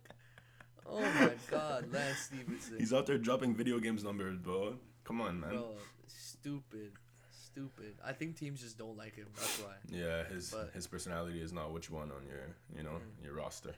Oh 0.89 0.99
my 1.01 1.31
god, 1.51 1.91
Lance 1.91 2.17
Stephenson. 2.19 2.77
He's 2.79 2.93
out 2.93 3.05
there 3.05 3.17
dropping 3.17 3.53
video 3.55 3.79
games 3.79 4.03
numbers, 4.03 4.37
bro. 4.37 4.75
Come 5.03 5.21
on, 5.21 5.39
man. 5.39 5.49
Bro, 5.51 5.71
stupid. 6.07 6.91
Stupid. 7.31 7.95
I 8.05 8.13
think 8.13 8.37
teams 8.37 8.61
just 8.61 8.77
don't 8.77 8.95
like 8.97 9.15
him. 9.15 9.27
That's 9.35 9.59
why. 9.59 9.73
Yeah, 9.89 10.23
his 10.25 10.51
But- 10.51 10.71
his 10.73 10.85
personality 10.87 11.41
is 11.41 11.51
not 11.51 11.71
what 11.71 11.89
you 11.89 11.95
want 11.95 12.11
on 12.11 12.25
your, 12.27 12.55
you 12.75 12.83
know, 12.83 12.99
Mm. 13.01 13.23
your 13.23 13.33
roster. 13.33 13.73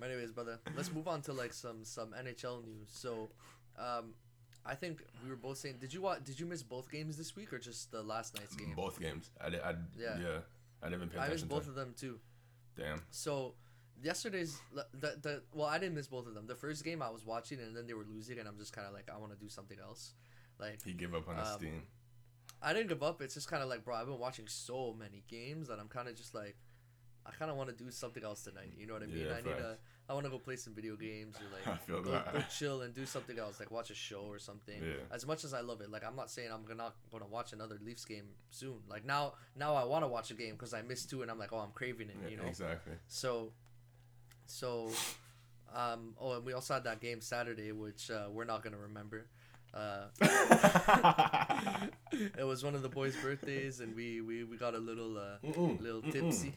But 0.00 0.10
anyways, 0.10 0.30
brother, 0.32 0.60
let's 0.76 0.92
move 0.92 1.08
on 1.08 1.22
to 1.22 1.32
like 1.32 1.52
some 1.52 1.84
some 1.84 2.12
NHL 2.14 2.62
news. 2.64 2.88
So, 2.90 3.30
um, 3.76 4.14
I 4.64 4.74
think 4.76 5.02
we 5.24 5.30
were 5.30 5.36
both 5.36 5.58
saying, 5.58 5.78
did 5.80 5.92
you 5.92 6.02
watch? 6.02 6.22
Did 6.24 6.38
you 6.38 6.46
miss 6.46 6.62
both 6.62 6.90
games 6.90 7.16
this 7.16 7.34
week 7.34 7.52
or 7.52 7.58
just 7.58 7.90
the 7.90 8.02
last 8.02 8.34
night's 8.36 8.54
game? 8.54 8.74
Both 8.76 9.00
games. 9.00 9.30
I, 9.40 9.50
did, 9.50 9.60
I 9.60 9.74
yeah. 9.98 10.18
Yeah. 10.20 10.38
I 10.82 10.86
didn't 10.88 11.02
even 11.02 11.08
pay 11.10 11.18
I 11.18 11.28
missed 11.28 11.44
attention 11.44 11.48
both 11.48 11.64
to. 11.64 11.70
of 11.70 11.74
them 11.74 11.94
too. 11.98 12.20
Damn. 12.76 13.02
So, 13.10 13.54
yesterday's 14.02 14.60
the, 14.74 14.86
the 14.98 15.18
the 15.20 15.42
well, 15.52 15.66
I 15.66 15.78
didn't 15.78 15.94
miss 15.94 16.06
both 16.08 16.26
of 16.26 16.34
them. 16.34 16.46
The 16.46 16.54
first 16.54 16.84
game 16.84 17.02
I 17.02 17.10
was 17.10 17.24
watching 17.24 17.58
and 17.60 17.76
then 17.76 17.86
they 17.86 17.94
were 17.94 18.06
losing, 18.08 18.38
and 18.38 18.48
I'm 18.48 18.58
just 18.58 18.72
kind 18.72 18.86
of 18.86 18.92
like, 18.94 19.08
I 19.12 19.18
want 19.18 19.32
to 19.32 19.38
do 19.38 19.48
something 19.48 19.78
else. 19.80 20.14
Like, 20.58 20.82
He 20.84 20.92
gave 20.92 21.14
up 21.14 21.28
on 21.28 21.36
his 21.36 21.48
Um, 21.48 21.60
team. 21.60 21.82
I 22.60 22.72
didn't 22.72 22.88
give 22.88 23.02
up. 23.02 23.22
It's 23.22 23.34
just 23.34 23.48
kind 23.48 23.62
of 23.62 23.68
like, 23.68 23.84
bro, 23.84 23.94
I've 23.94 24.06
been 24.06 24.18
watching 24.18 24.46
so 24.48 24.94
many 24.98 25.22
games 25.28 25.68
that 25.68 25.78
I'm 25.78 25.86
kind 25.88 26.08
of 26.08 26.16
just 26.16 26.34
like, 26.34 26.56
I 27.24 27.30
kind 27.32 27.50
of 27.50 27.56
want 27.56 27.68
to 27.70 27.76
do 27.84 27.90
something 27.90 28.24
else 28.24 28.42
tonight. 28.42 28.72
You 28.76 28.86
know 28.86 28.94
what 28.94 29.02
I 29.02 29.06
mean? 29.06 29.26
Yeah, 29.26 29.32
I 29.34 29.36
need 29.36 29.56
to. 29.58 29.76
I 30.10 30.14
want 30.14 30.24
to 30.24 30.30
go 30.30 30.38
play 30.38 30.56
some 30.56 30.74
video 30.74 30.96
games 30.96 31.36
or 31.36 31.58
I 31.66 31.70
like 31.72 31.82
feel 31.82 32.00
go, 32.00 32.12
that. 32.12 32.32
go 32.32 32.42
chill 32.50 32.80
and 32.80 32.94
do 32.94 33.04
something 33.04 33.38
else, 33.38 33.60
like 33.60 33.70
watch 33.70 33.90
a 33.90 33.94
show 33.94 34.22
or 34.22 34.38
something. 34.38 34.82
Yeah. 34.82 34.94
As 35.12 35.26
much 35.26 35.44
as 35.44 35.52
I 35.52 35.60
love 35.60 35.82
it, 35.82 35.90
like 35.90 36.02
I'm 36.04 36.16
not 36.16 36.30
saying 36.30 36.48
I'm 36.50 36.64
gonna 36.64 36.92
gonna 37.12 37.26
watch 37.26 37.52
another 37.52 37.78
Leafs 37.84 38.06
game 38.06 38.24
soon. 38.50 38.78
Like 38.88 39.04
now, 39.04 39.34
now 39.54 39.74
I 39.74 39.84
want 39.84 40.02
to 40.04 40.08
watch 40.08 40.30
a 40.30 40.34
game 40.34 40.52
because 40.54 40.72
I 40.72 40.80
missed 40.80 41.10
two 41.10 41.20
and 41.20 41.30
I'm 41.30 41.38
like, 41.38 41.52
oh, 41.52 41.58
I'm 41.58 41.72
craving 41.72 42.08
it. 42.08 42.16
Yeah, 42.24 42.30
You 42.30 42.36
know. 42.38 42.44
Exactly. 42.44 42.94
So, 43.06 43.52
so, 44.48 44.90
um, 45.74 46.14
oh, 46.20 46.32
and 46.32 46.44
we 46.44 46.52
also 46.52 46.74
had 46.74 46.84
that 46.84 47.00
game 47.00 47.20
Saturday, 47.20 47.72
which 47.72 48.10
uh, 48.10 48.26
we're 48.30 48.44
not 48.44 48.62
gonna 48.64 48.78
remember. 48.78 49.26
Uh, 49.74 50.06
it 52.12 52.44
was 52.44 52.64
one 52.64 52.74
of 52.74 52.82
the 52.82 52.88
boys' 52.88 53.14
birthdays, 53.22 53.80
and 53.80 53.94
we 53.94 54.20
we, 54.20 54.44
we 54.44 54.56
got 54.56 54.74
a 54.74 54.78
little 54.78 55.16
uh, 55.18 55.38
Mm-mm, 55.46 55.80
little 55.80 56.02
mm-mm. 56.02 56.12
tipsy. 56.12 56.54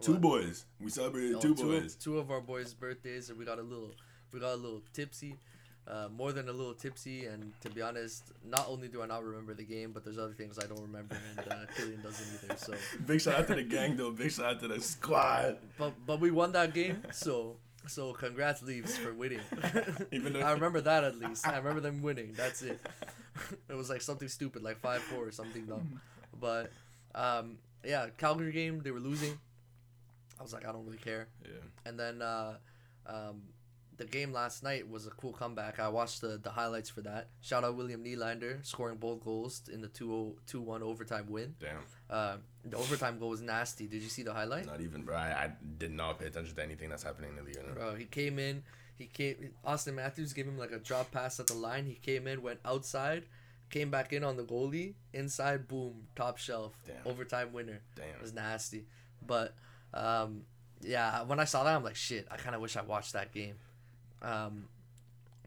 Two 0.00 0.12
What? 0.12 0.20
boys. 0.22 0.64
We 0.80 0.90
celebrated 0.90 1.34
Oh, 1.36 1.40
two 1.40 1.54
two 1.54 1.64
boys. 1.64 1.94
Of, 1.94 2.00
two 2.00 2.18
of 2.18 2.30
our 2.30 2.40
boys' 2.40 2.72
birthdays, 2.72 3.28
and 3.30 3.38
we 3.38 3.44
got 3.44 3.58
a 3.58 3.62
little 3.62 3.90
we 4.32 4.40
got 4.40 4.54
a 4.54 4.56
little 4.56 4.82
tipsy. 4.92 5.36
Uh, 5.88 6.08
more 6.16 6.30
than 6.30 6.48
a 6.48 6.52
little 6.52 6.74
tipsy, 6.74 7.26
and 7.26 7.52
to 7.60 7.68
be 7.70 7.82
honest, 7.82 8.30
not 8.44 8.66
only 8.68 8.86
do 8.86 9.02
I 9.02 9.06
not 9.06 9.24
remember 9.24 9.54
the 9.54 9.64
game, 9.64 9.90
but 9.92 10.04
there's 10.04 10.18
other 10.18 10.34
things 10.34 10.56
I 10.56 10.66
don't 10.66 10.80
remember, 10.82 11.16
and 11.36 11.52
uh, 11.52 11.54
Killian 11.76 12.00
doesn't 12.00 12.44
either. 12.44 12.56
So, 12.58 12.74
Big 13.06 13.20
shout 13.20 13.34
out 13.40 13.46
to 13.48 13.56
the 13.56 13.64
gang, 13.64 13.96
though. 13.96 14.12
Big 14.12 14.30
shout 14.30 14.46
out 14.46 14.60
to 14.60 14.68
the 14.68 14.80
squad. 14.80 15.56
but 15.78 15.94
but 16.06 16.20
we 16.20 16.30
won 16.30 16.52
that 16.52 16.74
game, 16.74 17.02
so 17.10 17.56
so 17.88 18.12
congrats 18.12 18.62
Leafs 18.62 18.96
for 18.98 19.12
winning. 19.14 19.40
Even 20.12 20.34
though- 20.34 20.40
I 20.40 20.52
remember 20.52 20.80
that 20.82 21.02
at 21.02 21.16
least. 21.16 21.48
I 21.48 21.56
remember 21.56 21.80
them 21.80 22.02
winning. 22.02 22.34
That's 22.36 22.62
it. 22.62 22.78
it 23.68 23.74
was 23.74 23.90
like 23.90 24.02
something 24.02 24.28
stupid, 24.28 24.62
like 24.62 24.78
five 24.78 25.00
four 25.02 25.26
or 25.26 25.32
something 25.32 25.66
dumb. 25.66 26.00
But 26.38 26.70
um, 27.14 27.58
yeah, 27.84 28.06
Calgary 28.16 28.52
game 28.52 28.80
they 28.84 28.90
were 28.92 29.00
losing. 29.00 29.38
I 30.38 30.42
was 30.42 30.52
like, 30.52 30.66
I 30.68 30.72
don't 30.72 30.84
really 30.84 30.98
care. 30.98 31.26
Yeah. 31.42 31.50
And 31.84 31.98
then 31.98 32.22
uh, 32.22 32.54
um, 33.06 33.42
the 34.00 34.06
game 34.06 34.32
last 34.32 34.62
night 34.62 34.88
was 34.88 35.06
a 35.06 35.10
cool 35.10 35.34
comeback. 35.34 35.78
I 35.78 35.88
watched 35.88 36.22
the, 36.22 36.40
the 36.42 36.48
highlights 36.48 36.88
for 36.88 37.02
that. 37.02 37.28
Shout 37.42 37.64
out 37.64 37.76
William 37.76 38.02
Nylander 38.02 38.64
scoring 38.64 38.96
both 38.96 39.22
goals 39.22 39.68
in 39.70 39.82
the 39.82 39.88
2 39.88 40.34
1 40.54 40.82
overtime 40.82 41.26
win. 41.28 41.54
Damn. 41.60 41.82
Uh, 42.08 42.36
the 42.64 42.78
overtime 42.78 43.18
goal 43.18 43.28
was 43.28 43.42
nasty. 43.42 43.86
Did 43.86 44.02
you 44.02 44.08
see 44.08 44.22
the 44.22 44.32
highlight? 44.32 44.64
Not 44.64 44.80
even, 44.80 45.02
bro. 45.02 45.16
I, 45.16 45.28
I 45.28 45.52
did 45.76 45.92
not 45.92 46.18
pay 46.18 46.26
attention 46.28 46.56
to 46.56 46.62
anything 46.62 46.88
that's 46.88 47.02
happening 47.02 47.28
in 47.30 47.36
the 47.36 47.42
league. 47.42 47.58
Bro, 47.74 47.96
he 47.96 48.06
came 48.06 48.38
in. 48.38 48.62
He 48.96 49.04
came. 49.04 49.50
Auston 49.66 49.94
Matthews 49.96 50.32
gave 50.32 50.46
him 50.46 50.56
like 50.58 50.72
a 50.72 50.78
drop 50.78 51.10
pass 51.10 51.38
at 51.38 51.46
the 51.48 51.54
line. 51.54 51.84
He 51.84 51.94
came 51.94 52.26
in, 52.26 52.40
went 52.40 52.60
outside, 52.64 53.24
came 53.68 53.90
back 53.90 54.14
in 54.14 54.24
on 54.24 54.38
the 54.38 54.44
goalie. 54.44 54.94
Inside, 55.12 55.68
boom, 55.68 56.06
top 56.16 56.38
shelf, 56.38 56.72
Damn. 56.86 56.96
overtime 57.04 57.52
winner. 57.52 57.82
Damn, 57.96 58.08
It 58.08 58.22
was 58.22 58.32
nasty, 58.32 58.86
but 59.26 59.54
um, 59.92 60.42
yeah, 60.80 61.22
when 61.24 61.38
I 61.38 61.44
saw 61.44 61.64
that, 61.64 61.76
I'm 61.76 61.84
like, 61.84 61.96
shit. 61.96 62.26
I 62.30 62.36
kind 62.36 62.54
of 62.54 62.62
wish 62.62 62.76
I 62.76 62.82
watched 62.82 63.12
that 63.12 63.32
game. 63.32 63.56
Um, 64.22 64.68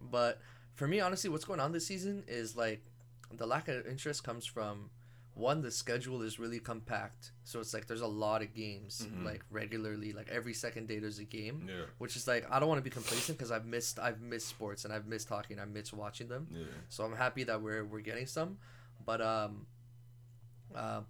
but 0.01 0.39
for 0.75 0.87
me, 0.87 0.99
honestly, 0.99 1.29
what's 1.29 1.45
going 1.45 1.59
on 1.59 1.71
this 1.71 1.85
season 1.87 2.23
is 2.27 2.55
like 2.55 2.83
the 3.31 3.45
lack 3.45 3.67
of 3.67 3.85
interest 3.87 4.23
comes 4.23 4.45
from 4.45 4.89
one, 5.35 5.61
the 5.63 5.71
schedule 5.71 6.21
is 6.21 6.37
really 6.37 6.59
compact, 6.59 7.31
so 7.43 7.59
it's 7.59 7.73
like 7.73 7.87
there's 7.87 8.01
a 8.01 8.07
lot 8.07 8.43
of 8.43 8.53
games 8.53 9.07
Mhm. 9.09 9.25
like 9.25 9.43
regularly, 9.49 10.13
like 10.13 10.29
every 10.29 10.53
second 10.53 10.87
day 10.87 10.99
there's 10.99 11.17
a 11.17 11.23
game 11.23 11.67
Yeah. 11.67 11.85
which 11.97 12.15
is 12.15 12.27
like 12.27 12.45
I 12.51 12.59
don't 12.59 12.69
want 12.69 12.77
to 12.77 12.83
be 12.83 12.91
complacent 12.91 13.39
because 13.39 13.49
I've 13.49 13.65
missed 13.65 13.97
I've 13.97 14.21
missed 14.21 14.47
sports 14.47 14.85
and 14.85 14.93
I've 14.93 15.07
missed 15.07 15.27
talking 15.27 15.57
I've 15.59 15.71
missed 15.71 15.91
watching 15.93 16.27
them. 16.27 16.47
Yeah. 16.51 16.65
So 16.89 17.03
I'm 17.03 17.15
happy 17.15 17.43
that 17.45 17.61
we're 17.63 17.83
we're 17.83 18.01
getting 18.01 18.27
some, 18.27 18.57
but 19.05 19.21
um, 19.21 19.65
Um, 20.75 21.05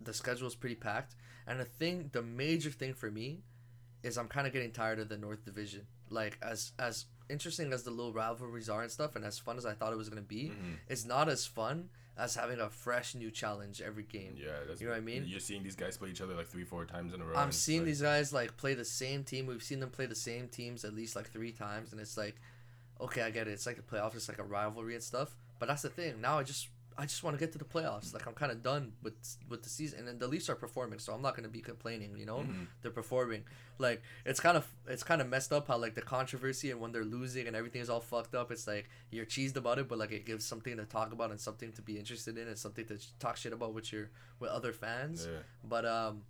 the 0.00 0.12
schedule 0.12 0.46
is 0.48 0.54
pretty 0.56 0.74
packed, 0.74 1.14
and 1.46 1.60
the 1.60 1.64
thing, 1.64 2.10
the 2.12 2.22
major 2.22 2.70
thing 2.70 2.92
for 2.94 3.10
me, 3.10 3.42
is 4.02 4.18
I'm 4.18 4.28
kind 4.28 4.46
of 4.46 4.52
getting 4.52 4.72
tired 4.72 4.98
of 4.98 5.08
the 5.08 5.16
North 5.16 5.44
Division. 5.44 5.86
Like 6.10 6.38
as 6.42 6.72
as 6.78 7.06
interesting 7.28 7.72
as 7.72 7.82
the 7.82 7.90
little 7.90 8.12
rivalries 8.12 8.68
are 8.68 8.82
and 8.82 8.90
stuff, 8.90 9.16
and 9.16 9.24
as 9.24 9.38
fun 9.38 9.58
as 9.58 9.66
I 9.66 9.72
thought 9.74 9.92
it 9.92 9.96
was 9.96 10.08
gonna 10.08 10.22
be, 10.22 10.50
Mhm. 10.50 10.76
it's 10.88 11.04
not 11.04 11.28
as 11.28 11.44
fun 11.46 11.90
as 12.16 12.34
having 12.34 12.60
a 12.60 12.70
fresh 12.70 13.14
new 13.14 13.30
challenge 13.30 13.82
every 13.82 14.04
game. 14.04 14.34
Yeah, 14.38 14.60
that's, 14.66 14.80
You 14.80 14.86
know 14.86 14.92
what 14.94 14.98
I 14.98 15.02
mean? 15.02 15.24
You're 15.26 15.40
seeing 15.40 15.62
these 15.62 15.76
guys 15.76 15.98
play 15.98 16.08
each 16.10 16.20
other 16.22 16.34
like 16.34 16.46
three, 16.46 16.64
four 16.64 16.86
times 16.86 17.12
in 17.12 17.20
a 17.20 17.24
row. 17.26 17.36
I'm 17.36 17.52
seeing 17.52 17.80
like- 17.80 17.86
these 17.86 18.00
guys 18.00 18.32
like 18.32 18.56
play 18.56 18.74
the 18.74 18.84
same 18.86 19.22
team. 19.24 19.46
We've 19.46 19.62
seen 19.62 19.80
them 19.80 19.90
play 19.90 20.06
the 20.06 20.14
same 20.14 20.48
teams 20.48 20.84
at 20.84 20.94
least 20.94 21.14
like 21.16 21.28
three 21.30 21.52
times, 21.52 21.92
and 21.92 22.00
it's 22.00 22.16
like, 22.16 22.36
okay, 23.00 23.22
I 23.22 23.30
get 23.30 23.48
it. 23.48 23.52
It's 23.52 23.66
like 23.66 23.78
a 23.78 23.82
playoff. 23.82 24.14
It's 24.14 24.28
like 24.28 24.38
a 24.38 24.44
rivalry 24.44 24.94
and 24.94 25.02
stuff. 25.04 25.36
But 25.58 25.66
that's 25.66 25.82
the 25.82 25.90
thing. 25.90 26.20
Now 26.20 26.38
I 26.38 26.42
just 26.42 26.68
I 26.98 27.04
just 27.04 27.22
want 27.22 27.36
to 27.36 27.38
get 27.44 27.52
to 27.52 27.58
the 27.58 27.64
playoffs. 27.64 28.14
Like 28.14 28.26
I'm 28.26 28.32
kind 28.32 28.50
of 28.50 28.62
done 28.62 28.92
with 29.02 29.14
with 29.48 29.62
the 29.62 29.68
season, 29.68 30.08
and 30.08 30.18
the 30.18 30.26
Leafs 30.28 30.48
are 30.48 30.54
performing, 30.54 30.98
so 30.98 31.12
I'm 31.12 31.20
not 31.22 31.36
gonna 31.36 31.48
be 31.48 31.60
complaining. 31.60 32.16
You 32.16 32.24
know, 32.26 32.38
Mhm. 32.38 32.66
they're 32.82 32.90
performing. 32.90 33.44
Like 33.78 34.02
it's 34.24 34.40
kind 34.40 34.56
of 34.56 34.66
it's 34.86 35.02
kind 35.02 35.20
of 35.20 35.28
messed 35.28 35.52
up 35.52 35.68
how 35.68 35.76
like 35.78 35.94
the 35.94 36.02
controversy 36.02 36.70
and 36.70 36.80
when 36.80 36.92
they're 36.92 37.04
losing 37.04 37.46
and 37.46 37.54
everything 37.54 37.82
is 37.82 37.90
all 37.90 38.00
fucked 38.00 38.34
up. 38.34 38.50
It's 38.50 38.66
like 38.66 38.88
you're 39.10 39.26
cheesed 39.26 39.56
about 39.56 39.78
it, 39.78 39.88
but 39.88 39.98
like 39.98 40.12
it 40.12 40.24
gives 40.24 40.44
something 40.46 40.76
to 40.78 40.84
talk 40.86 41.12
about 41.12 41.30
and 41.30 41.40
something 41.40 41.72
to 41.72 41.82
be 41.82 41.98
interested 41.98 42.38
in 42.38 42.48
and 42.48 42.58
something 42.58 42.86
to 42.86 42.98
talk 43.18 43.36
shit 43.36 43.52
about 43.52 43.74
with 43.74 43.92
your 43.92 44.08
with 44.40 44.50
other 44.50 44.72
fans. 44.72 45.26
Yeah. 45.30 45.40
But 45.62 45.84
um, 45.84 46.22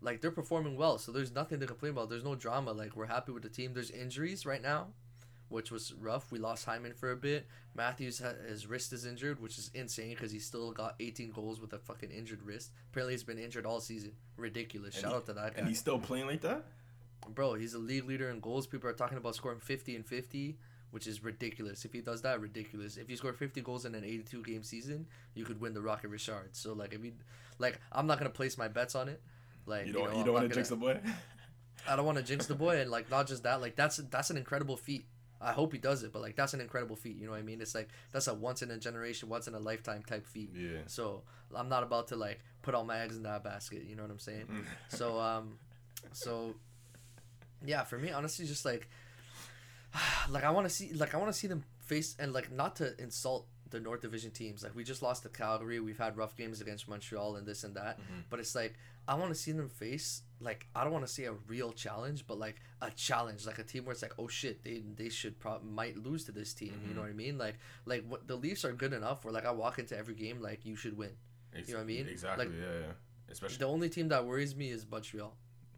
like 0.00 0.20
they're 0.20 0.30
performing 0.30 0.76
well, 0.76 0.98
so 0.98 1.12
there's 1.12 1.32
nothing 1.32 1.60
to 1.60 1.66
complain 1.66 1.92
about. 1.92 2.10
There's 2.10 2.24
no 2.24 2.34
drama. 2.34 2.72
Like 2.72 2.96
we're 2.96 3.06
happy 3.06 3.32
with 3.32 3.42
the 3.44 3.48
team. 3.48 3.72
There's 3.74 3.90
injuries 3.90 4.44
right 4.44 4.60
now, 4.60 4.88
which 5.48 5.70
was 5.70 5.92
rough. 5.94 6.30
We 6.32 6.38
lost 6.38 6.64
Hyman 6.64 6.94
for 6.94 7.10
a 7.12 7.16
bit. 7.16 7.46
Matthews 7.74 8.20
ha- 8.20 8.32
his 8.48 8.66
wrist 8.66 8.92
is 8.92 9.04
injured, 9.04 9.40
which 9.40 9.58
is 9.58 9.70
insane 9.74 10.10
because 10.10 10.32
he 10.32 10.38
still 10.38 10.72
got 10.72 10.94
18 11.00 11.30
goals 11.32 11.60
with 11.60 11.72
a 11.72 11.78
fucking 11.78 12.10
injured 12.10 12.42
wrist. 12.42 12.70
Apparently 12.90 13.14
he's 13.14 13.24
been 13.24 13.38
injured 13.38 13.66
all 13.66 13.80
season. 13.80 14.12
Ridiculous. 14.36 14.94
And 14.94 15.02
Shout 15.02 15.10
he- 15.12 15.16
out 15.16 15.26
to 15.26 15.32
that 15.34 15.54
guy, 15.54 15.58
And 15.60 15.68
he's 15.68 15.78
still 15.78 15.98
playing 15.98 16.26
like 16.26 16.40
that? 16.42 16.64
bro. 17.34 17.54
He's 17.54 17.72
a 17.74 17.78
league 17.78 18.04
leader 18.06 18.28
in 18.30 18.40
goals. 18.40 18.66
People 18.66 18.88
are 18.90 18.94
talking 18.94 19.16
about 19.18 19.34
scoring 19.34 19.58
50 19.60 19.96
and 19.96 20.04
50. 20.06 20.58
Which 20.90 21.08
is 21.08 21.24
ridiculous. 21.24 21.84
If 21.84 21.92
he 21.92 22.00
does 22.02 22.22
that, 22.22 22.40
ridiculous. 22.40 22.96
If 22.98 23.10
you 23.10 23.16
score 23.16 23.32
50 23.32 23.60
goals 23.62 23.84
in 23.84 23.96
an 23.96 24.04
82 24.04 24.44
game 24.44 24.62
season, 24.62 25.06
you 25.34 25.44
could 25.44 25.60
win 25.60 25.74
the 25.74 25.82
Rocket 25.82 26.06
Richard. 26.06 26.50
So 26.52 26.72
like, 26.72 26.92
if 26.94 27.04
you, 27.04 27.14
like, 27.58 27.80
I'm 27.90 28.06
not 28.06 28.18
gonna 28.18 28.30
place 28.30 28.56
my 28.56 28.68
bets 28.68 28.94
on 28.94 29.08
it. 29.08 29.20
Like, 29.66 29.88
You 29.88 29.92
don't, 29.92 30.12
know, 30.12 30.18
you 30.18 30.24
don't 30.24 30.34
want 30.34 30.48
to 30.48 30.54
jinx 30.54 30.68
the 30.68 30.76
boy? 30.76 31.00
I 31.88 31.96
don't 31.96 32.06
want 32.06 32.18
to 32.18 32.22
jinx 32.22 32.46
the 32.46 32.54
boy, 32.54 32.78
and 32.80 32.92
like 32.92 33.10
not 33.10 33.26
just 33.26 33.42
that, 33.42 33.60
like 33.60 33.74
that's 33.74 33.96
that's 33.96 34.30
an 34.30 34.36
incredible 34.36 34.76
feat. 34.76 35.06
I 35.44 35.52
hope 35.52 35.72
he 35.72 35.78
does 35.78 36.02
it, 36.02 36.12
but 36.12 36.22
like 36.22 36.34
that's 36.36 36.54
an 36.54 36.60
incredible 36.60 36.96
feat. 36.96 37.16
You 37.16 37.26
know 37.26 37.32
what 37.32 37.38
I 37.40 37.42
mean? 37.42 37.60
It's 37.60 37.74
like 37.74 37.88
that's 38.12 38.26
a 38.28 38.34
once 38.34 38.62
in 38.62 38.70
a 38.70 38.78
generation, 38.78 39.28
once 39.28 39.46
in 39.46 39.54
a 39.54 39.58
lifetime 39.58 40.02
type 40.02 40.26
feat. 40.26 40.50
yeah. 40.54 40.80
So 40.86 41.22
I'm 41.54 41.68
not 41.68 41.82
about 41.82 42.08
to 42.08 42.16
like 42.16 42.40
put 42.62 42.74
all 42.74 42.84
my 42.84 42.98
eggs 43.00 43.16
in 43.16 43.22
that 43.24 43.44
basket. 43.44 43.84
You 43.88 43.94
know 43.96 44.02
what 44.02 44.10
I'm 44.10 44.18
saying? 44.18 44.46
So 44.88 45.20
um, 45.20 45.58
so 46.12 46.54
yeah, 47.64 47.84
for 47.84 47.98
me, 47.98 48.10
honestly, 48.10 48.46
just 48.46 48.64
like 48.64 48.88
like 50.30 50.44
I 50.44 50.50
want 50.50 50.66
to 50.68 50.74
see 50.74 50.92
like 50.92 51.14
I 51.14 51.18
want 51.18 51.32
to 51.32 51.38
see 51.38 51.46
them 51.46 51.64
face 51.86 52.16
and 52.18 52.32
like 52.32 52.50
not 52.50 52.76
to 52.76 53.00
insult 53.00 53.46
the 53.70 53.80
North 53.80 54.00
Division 54.02 54.30
teams. 54.30 54.62
Like 54.62 54.74
we 54.74 54.84
just 54.84 55.02
lost 55.02 55.22
to 55.24 55.28
Calgary. 55.28 55.80
We've 55.80 55.98
had 55.98 56.16
rough 56.16 56.36
games 56.36 56.60
against 56.60 56.88
Montreal 56.88 57.36
and 57.36 57.46
this 57.46 57.64
and 57.64 57.74
that. 57.76 57.98
Mhm. 57.98 58.24
But 58.30 58.40
it's 58.40 58.54
like 58.54 58.74
I 59.06 59.14
want 59.14 59.30
to 59.30 59.38
see 59.38 59.52
them 59.52 59.68
face 59.68 60.22
like 60.44 60.66
I 60.74 60.84
don't 60.84 60.92
want 60.92 61.06
to 61.06 61.12
say 61.12 61.24
a 61.24 61.32
real 61.48 61.72
challenge, 61.72 62.26
but 62.26 62.38
like 62.38 62.56
a 62.82 62.90
challenge, 62.90 63.46
like 63.46 63.58
a 63.58 63.62
team 63.64 63.84
where 63.84 63.92
it's 63.92 64.02
like, 64.02 64.14
oh 64.18 64.28
shit, 64.28 64.62
they 64.62 64.82
they 64.96 65.08
should 65.08 65.38
probably 65.40 65.70
might 65.70 65.96
lose 65.96 66.24
to 66.24 66.32
this 66.32 66.52
team. 66.54 66.80
You 66.86 66.94
know 66.94 67.00
mm-hmm. 67.00 67.00
what 67.00 67.10
I 67.10 67.12
mean? 67.12 67.38
Like 67.38 67.58
like 67.86 68.04
what 68.06 68.28
the 68.28 68.36
Leafs 68.36 68.64
are 68.64 68.72
good 68.72 68.92
enough 68.92 69.24
where 69.24 69.32
like 69.32 69.46
I 69.46 69.50
walk 69.52 69.78
into 69.78 69.96
every 69.96 70.14
game 70.14 70.40
like 70.40 70.64
you 70.64 70.76
should 70.76 70.96
win. 70.96 71.10
Ex- 71.56 71.68
You 71.68 71.74
know 71.74 71.80
what 71.80 71.84
I 71.84 71.86
mean? 71.86 72.08
Exactly, 72.08 72.46
Like- 72.46 72.54
yeah, 72.54 72.80
yeah. 72.80 72.92
Especially, 73.30 73.56
The 73.56 73.66
only 73.66 73.88
team 73.88 74.08
that 74.08 74.24
worries 74.26 74.54
me 74.54 74.68
is 74.70 74.86
Montreal. 74.88 75.34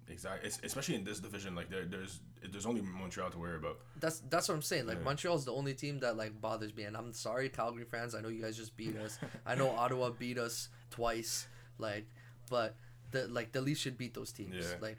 exactly, 0.09 0.49
It's, 0.49 0.59
especially 0.65 0.97
in 0.97 1.05
this 1.05 1.21
division, 1.21 1.55
like 1.55 1.71
there, 1.71 1.85
there's 1.85 2.21
there's 2.51 2.67
only 2.67 2.81
Montreal 2.81 3.31
to 3.31 3.39
worry 3.39 3.57
about. 3.57 3.79
That's 4.01 4.21
that's 4.29 4.49
what 4.49 4.55
I'm 4.55 4.63
saying. 4.63 4.87
Like 4.87 4.99
Yeah. 4.99 5.05
Montreal's 5.05 5.45
the 5.45 5.53
only 5.53 5.75
team 5.75 6.01
that 6.01 6.17
like 6.17 6.41
bothers 6.41 6.75
me, 6.75 6.85
and 6.85 6.97
I'm 6.97 7.13
sorry, 7.13 7.49
Calgary 7.49 7.85
fans. 7.85 8.15
I 8.15 8.21
know 8.21 8.29
you 8.29 8.43
guys 8.43 8.57
just 8.57 8.77
beat 8.77 8.97
us. 8.97 9.19
I 9.45 9.55
know 9.55 9.71
Ottawa 9.77 10.11
beat 10.11 10.39
us 10.39 10.69
twice. 10.91 11.47
Like, 11.79 12.07
but 12.51 12.75
the 13.11 13.27
like 13.29 13.53
the 13.53 13.61
Leafs 13.61 13.81
should 13.81 13.97
beat 13.99 14.15
those 14.15 14.33
teams. 14.33 14.55
Yeah. 14.57 14.77
Like 14.81 14.99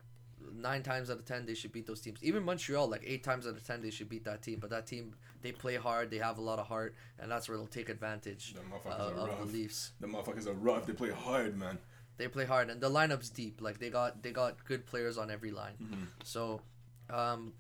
nine 0.54 0.82
times 0.82 1.10
out 1.10 1.18
of 1.18 1.26
ten 1.26 1.46
they 1.46 1.54
should 1.54 1.72
beat 1.72 1.86
those 1.88 2.02
teams. 2.02 2.20
Even 2.24 2.44
Montreal, 2.44 2.88
like 2.88 3.04
eight 3.06 3.24
times 3.24 3.46
out 3.48 3.54
of 3.56 3.66
ten 3.66 3.82
they 3.82 3.90
should 3.92 4.10
beat 4.10 4.24
that 4.26 4.42
team. 4.42 4.60
But 4.60 4.70
that 4.72 4.88
team 4.88 5.14
they 5.42 5.52
play 5.52 5.76
hard. 5.76 6.10
They 6.10 6.18
have 6.18 6.38
a 6.38 6.42
lot 6.42 6.60
of 6.60 6.68
heart, 6.68 6.96
and 7.20 7.30
that's 7.32 7.48
where 7.48 7.58
they'll 7.58 7.68
take 7.68 7.90
advantage 7.90 8.54
The 8.54 8.62
uh, 8.90 8.94
are 8.94 9.12
of 9.12 9.28
rough. 9.30 9.40
the 9.40 9.46
Leafs. 9.46 9.92
The 10.00 10.08
motherfuckers 10.08 10.48
are 10.48 10.54
rough. 10.54 10.86
They 10.86 10.94
play 10.94 11.12
hard, 11.12 11.58
man. 11.58 11.78
They 12.18 12.28
play 12.28 12.46
hard, 12.46 12.70
and 12.70 12.82
the 12.82 12.90
lineup's 12.90 13.30
deep. 13.30 13.62
Like 13.62 13.78
they 13.80 13.90
got 13.90 14.24
they 14.24 14.32
got 14.32 14.64
good 14.66 14.86
players 14.86 15.18
on 15.18 15.30
every 15.30 15.52
line. 15.52 15.76
Mhm. 15.82 16.08
So, 16.24 16.62
um, 17.10 17.54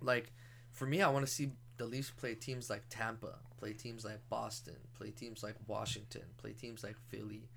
like 0.00 0.32
for 0.70 0.86
me, 0.86 1.02
I 1.02 1.08
want 1.10 1.26
to 1.26 1.32
see 1.32 1.52
the 1.78 1.86
Leafs 1.86 2.10
play 2.10 2.34
teams 2.34 2.70
like 2.70 2.84
Tampa, 2.90 3.38
play 3.58 3.72
teams 3.72 4.04
like 4.04 4.20
Boston, 4.28 4.76
play 4.96 5.10
teams 5.10 5.42
like 5.42 5.56
Washington, 5.66 6.22
play 6.36 6.52
teams 6.52 6.82
like 6.84 6.96
Philly, 7.08 7.48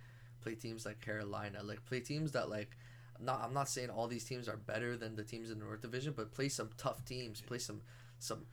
play 0.46 0.56
teams 0.56 0.86
like 0.86 1.02
Carolina, 1.02 1.60
like 1.64 1.84
play 1.86 2.00
teams 2.00 2.32
that 2.32 2.50
like. 2.50 2.78
Not, 3.18 3.42
I'm 3.42 3.54
not 3.54 3.70
saying 3.70 3.92
all 3.92 4.10
these 4.10 4.26
teams 4.26 4.50
are 4.50 4.58
better 4.58 4.98
than 4.98 5.16
the 5.16 5.24
teams 5.24 5.50
in 5.50 5.60
the 5.60 5.64
North 5.64 5.82
Division, 5.82 6.14
but 6.18 6.34
play 6.34 6.50
some 6.50 6.70
tough 6.78 7.06
teams. 7.06 7.40
Play 7.40 7.60
some, 7.60 7.80
some, 8.20 8.46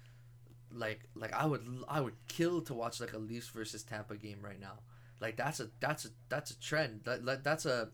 like 0.72 1.00
like 1.16 1.32
I 1.32 1.46
would 1.46 1.66
I 1.88 2.00
would 2.00 2.14
kill 2.28 2.60
to 2.62 2.74
watch 2.74 3.00
like 3.00 3.12
a 3.12 3.18
Leafs 3.18 3.48
versus 3.48 3.82
Tampa 3.82 4.16
game 4.16 4.38
right 4.40 4.60
now. 4.60 4.78
Like 5.20 5.36
that's 5.36 5.60
a 5.60 5.68
that's 5.80 6.04
a 6.04 6.08
that's 6.28 6.52
a 6.52 6.60
trend. 6.60 7.00
That, 7.04 7.24
that 7.26 7.44
that's 7.44 7.66
a 7.66 7.88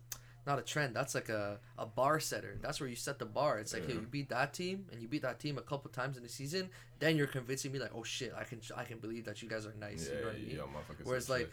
not 0.46 0.59
a 0.59 0.62
trend. 0.62 0.96
That's 0.96 1.14
like 1.14 1.28
a, 1.28 1.59
a 1.76 1.86
bar 1.86 2.20
setter. 2.20 2.59
That's 2.62 2.80
where 2.80 2.88
you 2.88 2.96
set 2.96 3.18
the 3.18 3.26
bar. 3.26 3.59
It's 3.59 3.74
like 3.74 3.86
hey, 3.86 3.92
you 3.94 4.07
beat 4.11 4.30
that 4.30 4.55
team 4.55 4.86
and 4.90 5.01
you 5.03 5.09
beat 5.09 5.22
that 5.22 5.38
team 5.38 5.59
a 5.59 5.62
couple 5.62 5.90
times 5.90 6.16
in 6.16 6.22
the 6.22 6.28
season. 6.28 6.70
Then 6.99 7.16
you're 7.16 7.26
convincing 7.26 7.70
me 7.70 7.78
like, 7.78 7.92
oh 7.94 8.03
shit, 8.03 8.32
I 8.36 8.44
can 8.44 8.61
I 8.76 8.84
can 8.84 8.99
believe 8.99 9.26
that 9.26 9.42
you 9.42 9.49
guys 9.49 9.66
are 9.66 9.74
nice. 9.78 10.09
Yeah, 10.09 10.14
you 10.14 10.20
know 10.20 10.26
what 10.26 10.36
I 10.36 10.38
mean? 10.38 10.57
yeah. 10.57 11.05
Whereas 11.05 11.28
like, 11.28 11.40
shit. 11.40 11.53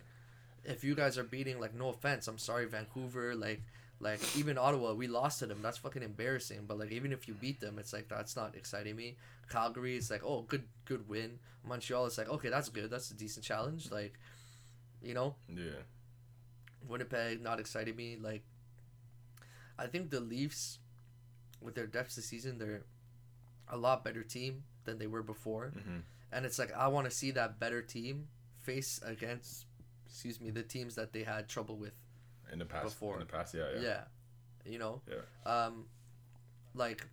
If 0.65 0.83
you 0.83 0.95
guys 0.95 1.17
are 1.17 1.23
beating 1.23 1.59
like 1.59 1.73
no 1.75 1.89
offense, 1.89 2.27
I'm 2.27 2.37
sorry 2.37 2.65
Vancouver, 2.65 3.35
like 3.35 3.61
like 3.99 4.19
even 4.37 4.57
Ottawa, 4.57 4.93
we 4.93 5.07
lost 5.07 5.39
to 5.39 5.45
them. 5.45 5.61
That's 5.61 5.77
fucking 5.77 6.03
embarrassing. 6.03 6.65
But 6.67 6.79
like 6.79 6.91
even 6.91 7.11
if 7.13 7.27
you 7.27 7.33
beat 7.33 7.59
them, 7.61 7.79
it's 7.79 7.93
like 7.93 8.07
that's 8.09 8.35
not 8.35 8.55
exciting 8.55 8.95
me. 8.95 9.17
Calgary, 9.49 9.95
it's 9.97 10.11
like 10.11 10.23
oh 10.25 10.41
good 10.43 10.63
good 10.85 11.07
win. 11.07 11.39
Montreal, 11.63 12.05
it's 12.05 12.17
like 12.17 12.29
okay 12.29 12.49
that's 12.49 12.69
good. 12.69 12.89
That's 12.89 13.11
a 13.11 13.15
decent 13.15 13.45
challenge. 13.45 13.91
Like, 13.91 14.13
you 15.01 15.13
know, 15.13 15.35
yeah, 15.49 15.83
Winnipeg 16.87 17.41
not 17.41 17.59
exciting 17.59 17.95
me. 17.95 18.17
Like, 18.19 18.43
I 19.77 19.87
think 19.87 20.09
the 20.09 20.19
Leafs, 20.19 20.79
with 21.61 21.75
their 21.75 21.87
depth 21.87 22.15
this 22.15 22.25
season, 22.25 22.57
they're 22.57 22.83
a 23.69 23.77
lot 23.77 24.03
better 24.03 24.23
team 24.23 24.63
than 24.85 24.97
they 24.99 25.07
were 25.07 25.23
before. 25.23 25.71
hmm 25.73 25.99
And 26.31 26.45
it's 26.45 26.59
like 26.59 26.73
I 26.73 26.87
want 26.87 27.05
to 27.09 27.11
see 27.11 27.31
that 27.31 27.59
better 27.59 27.81
team 27.81 28.27
face 28.61 28.99
against, 29.05 29.65
excuse 30.15 30.39
me, 30.39 30.49
the 30.49 30.63
teams 30.63 30.95
that 30.95 31.11
they 31.11 31.23
had 31.23 31.49
trouble 31.49 31.75
with. 31.75 31.93
in 32.53 32.59
the 32.59 32.65
past, 32.65 32.85
Before. 32.85 33.15
in 33.15 33.19
the 33.19 33.25
past, 33.25 33.53
yeah, 33.53 33.65
Yeah, 33.75 33.81
yeah, 33.81 34.01
you 34.71 34.79
know. 34.79 35.01
Yeah. 35.09 35.51
Um, 35.65 35.87
like, 36.73 37.05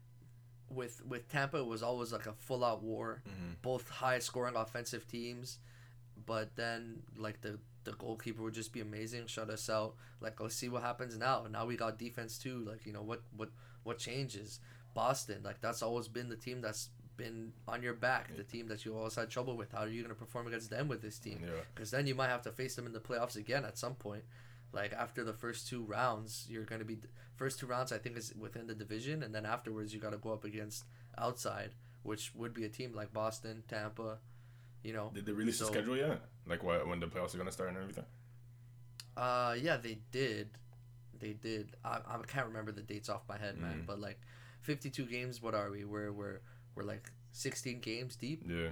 with 0.70 1.04
with 1.04 1.28
Tampa, 1.28 1.58
it 1.58 1.66
was 1.66 1.82
always 1.82 2.12
like 2.12 2.26
a 2.26 2.32
full 2.32 2.64
out 2.64 2.80
war. 2.82 3.20
hmm 3.26 3.54
Both 3.60 3.88
high 3.90 4.20
scoring 4.20 4.54
offensive 4.54 5.08
teams, 5.08 5.58
but 6.26 6.54
then 6.54 7.02
like 7.16 7.40
the 7.40 7.58
the 7.84 7.92
goalkeeper 7.92 8.40
would 8.42 8.54
just 8.54 8.72
be 8.72 8.80
amazing, 8.80 9.26
shut 9.26 9.50
us 9.50 9.68
out. 9.68 9.94
Like 10.20 10.40
let's 10.40 10.54
see 10.54 10.68
what 10.68 10.82
happens 10.82 11.18
now. 11.18 11.46
Now 11.50 11.66
we 11.66 11.76
got 11.76 11.98
defense 11.98 12.38
too. 12.38 12.64
Like 12.64 12.86
you 12.86 12.92
know 12.92 13.02
what 13.02 13.22
what 13.36 13.50
what 13.82 13.98
changes? 13.98 14.60
Boston, 14.94 15.40
like 15.42 15.60
that's 15.60 15.82
always 15.82 16.06
been 16.06 16.28
the 16.28 16.36
team 16.36 16.60
that's 16.60 16.90
been 17.16 17.52
on 17.68 17.82
your 17.82 17.94
back, 17.94 18.34
the 18.36 18.42
team 18.44 18.68
that 18.68 18.84
you 18.84 18.96
always 18.96 19.14
had 19.14 19.30
trouble 19.30 19.56
with. 19.56 19.72
How 19.72 19.80
are 19.80 19.88
you 19.88 20.02
gonna 20.02 20.14
perform 20.14 20.46
against 20.46 20.70
them 20.70 20.88
with 20.88 21.02
this 21.02 21.18
team? 21.18 21.40
yeah. 21.42 21.50
because 21.74 21.90
then 21.90 22.06
you 22.06 22.14
might 22.14 22.28
have 22.28 22.42
to 22.42 22.52
face 22.52 22.74
them 22.76 22.86
in 22.86 22.92
the 22.92 23.00
playoffs 23.00 23.36
again 23.36 23.64
at 23.64 23.76
some 23.78 23.94
point. 23.94 24.24
Like 24.72 24.92
after 24.94 25.22
the 25.22 25.34
first 25.34 25.68
two 25.68 25.82
rounds, 25.84 26.46
you're 26.48 26.64
going 26.64 26.78
to 26.78 26.84
be 26.86 26.96
first 27.36 27.58
two 27.60 27.66
rounds. 27.66 27.92
I 27.92 27.98
think 27.98 28.16
is 28.16 28.32
within 28.34 28.66
the 28.66 28.74
division, 28.74 29.22
and 29.22 29.34
then 29.34 29.44
afterwards 29.44 29.92
you 29.92 30.00
got 30.00 30.12
to 30.12 30.16
go 30.16 30.32
up 30.32 30.44
against 30.44 30.84
outside, 31.18 31.74
which 32.04 32.32
would 32.34 32.54
be 32.54 32.64
a 32.64 32.70
team 32.70 32.94
like 32.94 33.12
Boston, 33.12 33.62
Tampa. 33.68 34.16
You 34.82 34.94
know, 34.94 35.10
Did 35.14 35.26
they 35.26 35.32
release 35.32 35.58
So- 35.58 35.66
the 35.66 35.72
schedule 35.72 35.96
yet? 35.98 36.22
Like 36.46 36.62
what 36.62 36.88
when 36.88 37.00
the 37.00 37.06
playoffs 37.06 37.34
are 37.34 37.38
gonna 37.38 37.52
start 37.52 37.68
and 37.68 37.78
everything? 37.78 38.04
uh, 39.16 39.54
yeah, 39.60 39.76
they 39.76 39.98
did, 40.10 40.48
they 41.20 41.34
did. 41.34 41.76
I, 41.84 41.98
I 42.06 42.18
can't 42.26 42.46
remember 42.46 42.72
the 42.72 42.82
dates 42.82 43.08
off 43.08 43.22
my 43.28 43.36
head, 43.38 43.58
man. 43.58 43.82
Mhm. 43.82 43.86
But 43.86 44.00
like, 44.00 44.18
fifty-two 44.62 45.04
games. 45.06 45.42
What 45.42 45.54
are 45.54 45.70
we? 45.70 45.84
We're 45.84 46.12
we're 46.12 46.40
we're 46.74 46.84
like 46.84 47.10
sixteen 47.32 47.80
games 47.80 48.16
deep. 48.16 48.42
Yeah, 48.48 48.68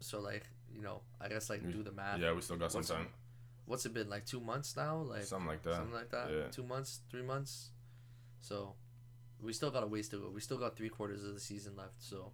So 0.00 0.20
like, 0.20 0.44
you 0.74 0.82
know, 0.82 1.00
I 1.20 1.28
guess 1.28 1.48
like 1.50 1.62
do 1.70 1.82
the 1.82 1.92
math. 1.92 2.18
yeah. 2.20 2.32
We 2.32 2.40
still 2.40 2.56
got 2.56 2.72
some 2.72 2.80
What's- 2.80 2.90
time. 2.90 3.08
What's 3.64 3.86
it 3.86 3.94
been 3.94 4.10
like 4.10 4.26
two 4.26 4.40
months 4.40 4.76
now? 4.76 4.96
Like 4.96 5.22
Something 5.22 5.46
like 5.48 5.62
that. 5.62 5.76
something 5.76 5.94
like 5.94 6.10
that. 6.10 6.30
Yeah. 6.30 6.48
Two 6.50 6.64
months, 6.64 7.00
three 7.10 7.22
months. 7.22 7.70
So, 8.40 8.74
we 9.40 9.52
still 9.52 9.70
got 9.70 9.84
a 9.84 9.86
ways 9.86 10.08
to 10.10 10.16
go. 10.16 10.30
We 10.30 10.40
still 10.40 10.58
got 10.58 10.76
three 10.76 10.88
quarters 10.88 11.24
of 11.24 11.32
the 11.34 11.40
season 11.40 11.76
left. 11.76 12.02
So, 12.02 12.32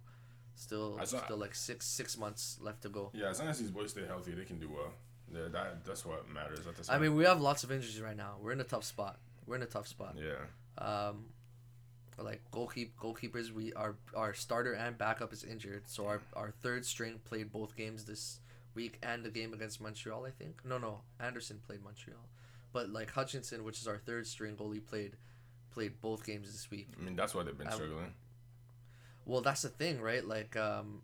still, 0.55 0.99
still 1.05 1.37
like 1.37 1.53
six 1.53 1.85
six 1.85 2.17
months 2.17 2.57
left 2.61 2.81
to 2.81 2.89
go. 2.89 3.11
Yeah, 3.13 3.29
as 3.29 3.39
long 3.39 3.49
as 3.49 3.59
these 3.59 3.69
boys 3.69 3.91
stay 3.91 4.05
healthy, 4.07 4.31
they 4.31 4.43
can 4.43 4.59
do 4.59 4.69
well. 4.69 4.91
Yeah, 5.31 5.47
that 5.51 5.85
that's 5.85 6.03
what 6.03 6.27
matters 6.27 6.65
at 6.65 6.75
this. 6.75 6.89
I 6.89 6.97
mean, 6.97 7.15
we 7.15 7.23
have 7.25 7.39
lots 7.39 7.63
of 7.63 7.71
injuries 7.71 8.01
right 8.01 8.17
now. 8.17 8.37
We're 8.41 8.51
in 8.53 8.59
a 8.61 8.63
tough 8.65 8.83
spot. 8.83 9.19
We're 9.45 9.55
in 9.57 9.61
a 9.61 9.67
tough 9.67 9.87
spot. 9.87 10.15
yeah, 10.17 10.83
Um, 10.83 11.25
like 12.23 12.41
goalkeep 12.51 12.91
goalkeepers, 13.01 13.51
we 13.51 13.73
our 13.73 13.95
our 14.15 14.33
starter 14.33 14.73
and 14.73 14.97
backup 14.97 15.33
is 15.33 15.43
injured, 15.43 15.83
so 15.87 16.05
our 16.07 16.21
our 16.33 16.51
third 16.61 16.85
string 16.85 17.19
played 17.25 17.51
both 17.51 17.75
games 17.75 18.05
this 18.05 18.39
week 18.75 18.97
and 19.03 19.23
the 19.23 19.29
game 19.29 19.53
against 19.53 19.81
Montreal. 19.81 20.25
I 20.25 20.31
think 20.31 20.61
no 20.65 20.77
no 20.77 21.01
Andersen 21.19 21.59
played 21.65 21.83
Montreal, 21.83 22.29
but 22.73 22.89
like 22.89 23.11
Hutchinson, 23.11 23.63
which 23.63 23.79
is 23.79 23.87
our 23.87 23.97
third 23.97 24.27
string 24.27 24.55
goalie, 24.55 24.85
played 24.85 25.13
played 25.71 26.01
both 26.01 26.25
games 26.25 26.51
this 26.51 26.69
week. 26.71 26.89
I 26.99 27.03
mean 27.03 27.15
that's 27.15 27.33
why 27.33 27.43
they've 27.43 27.57
been 27.57 27.67
I- 27.67 27.73
struggling. 27.73 28.13
Well, 29.25 29.41
that's 29.41 29.61
the 29.61 29.69
thing, 29.69 30.01
right? 30.01 30.25
Like 30.25 30.57
um, 30.57 31.03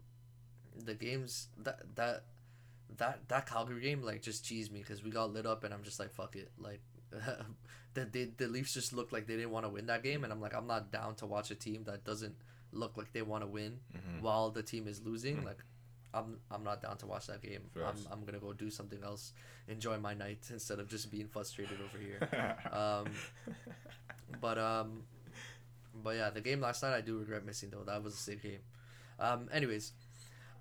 the 0.83 0.95
games 0.95 1.47
that 1.63 1.95
that 1.95 2.23
that 2.97 3.27
that 3.27 3.45
Calgary 3.45 3.81
game 3.81 4.01
like 4.01 4.21
just 4.21 4.43
cheesed 4.43 4.71
me 4.71 4.79
because 4.79 5.03
we 5.03 5.11
got 5.11 5.31
lit 5.31 5.45
up 5.45 5.63
and 5.63 5.73
I'm 5.73 5.83
just 5.83 5.99
like 5.99 6.13
fuck 6.13 6.35
it 6.35 6.51
like. 6.57 6.81
the, 7.93 8.05
the, 8.05 8.31
the 8.37 8.47
Leafs 8.47 8.73
just 8.73 8.93
looked 8.93 9.13
like 9.13 9.27
they 9.27 9.35
didn't 9.35 9.51
want 9.51 9.65
to 9.65 9.69
win 9.69 9.85
that 9.87 10.03
game, 10.03 10.23
and 10.23 10.33
I'm 10.33 10.41
like, 10.41 10.53
I'm 10.55 10.67
not 10.67 10.91
down 10.91 11.15
to 11.15 11.25
watch 11.25 11.51
a 11.51 11.55
team 11.55 11.83
that 11.85 12.03
doesn't 12.03 12.35
look 12.71 12.97
like 12.97 13.13
they 13.13 13.21
want 13.21 13.43
to 13.43 13.47
win 13.47 13.79
Mhm. 13.95 14.21
while 14.21 14.49
the 14.51 14.61
team 14.63 14.87
is 14.87 15.01
losing. 15.01 15.37
Mhm. 15.37 15.45
Like, 15.45 15.63
I'm 16.13 16.39
I'm 16.49 16.63
not 16.63 16.81
down 16.81 16.97
to 16.97 17.05
watch 17.07 17.27
that 17.27 17.41
game. 17.41 17.69
I'm, 17.75 17.95
I'm 18.11 18.23
gonna 18.25 18.39
go 18.39 18.53
do 18.53 18.69
something 18.69 19.03
else, 19.03 19.33
enjoy 19.67 19.97
my 19.97 20.13
night 20.13 20.39
instead 20.49 20.79
of 20.79 20.87
just 20.87 21.11
being 21.11 21.27
frustrated 21.27 21.77
over 21.81 21.97
here. 21.97 22.19
Um, 22.71 23.07
but 24.41 24.57
um, 24.57 25.03
but 26.03 26.15
yeah, 26.15 26.29
the 26.29 26.41
game 26.41 26.61
last 26.61 26.83
night 26.83 26.95
I 26.95 27.01
do 27.01 27.17
regret 27.17 27.45
missing 27.45 27.69
though. 27.69 27.83
That 27.83 28.03
was 28.03 28.13
a 28.13 28.17
sick 28.17 28.41
game. 28.43 28.59
Um, 29.19 29.49
anyways, 29.51 29.93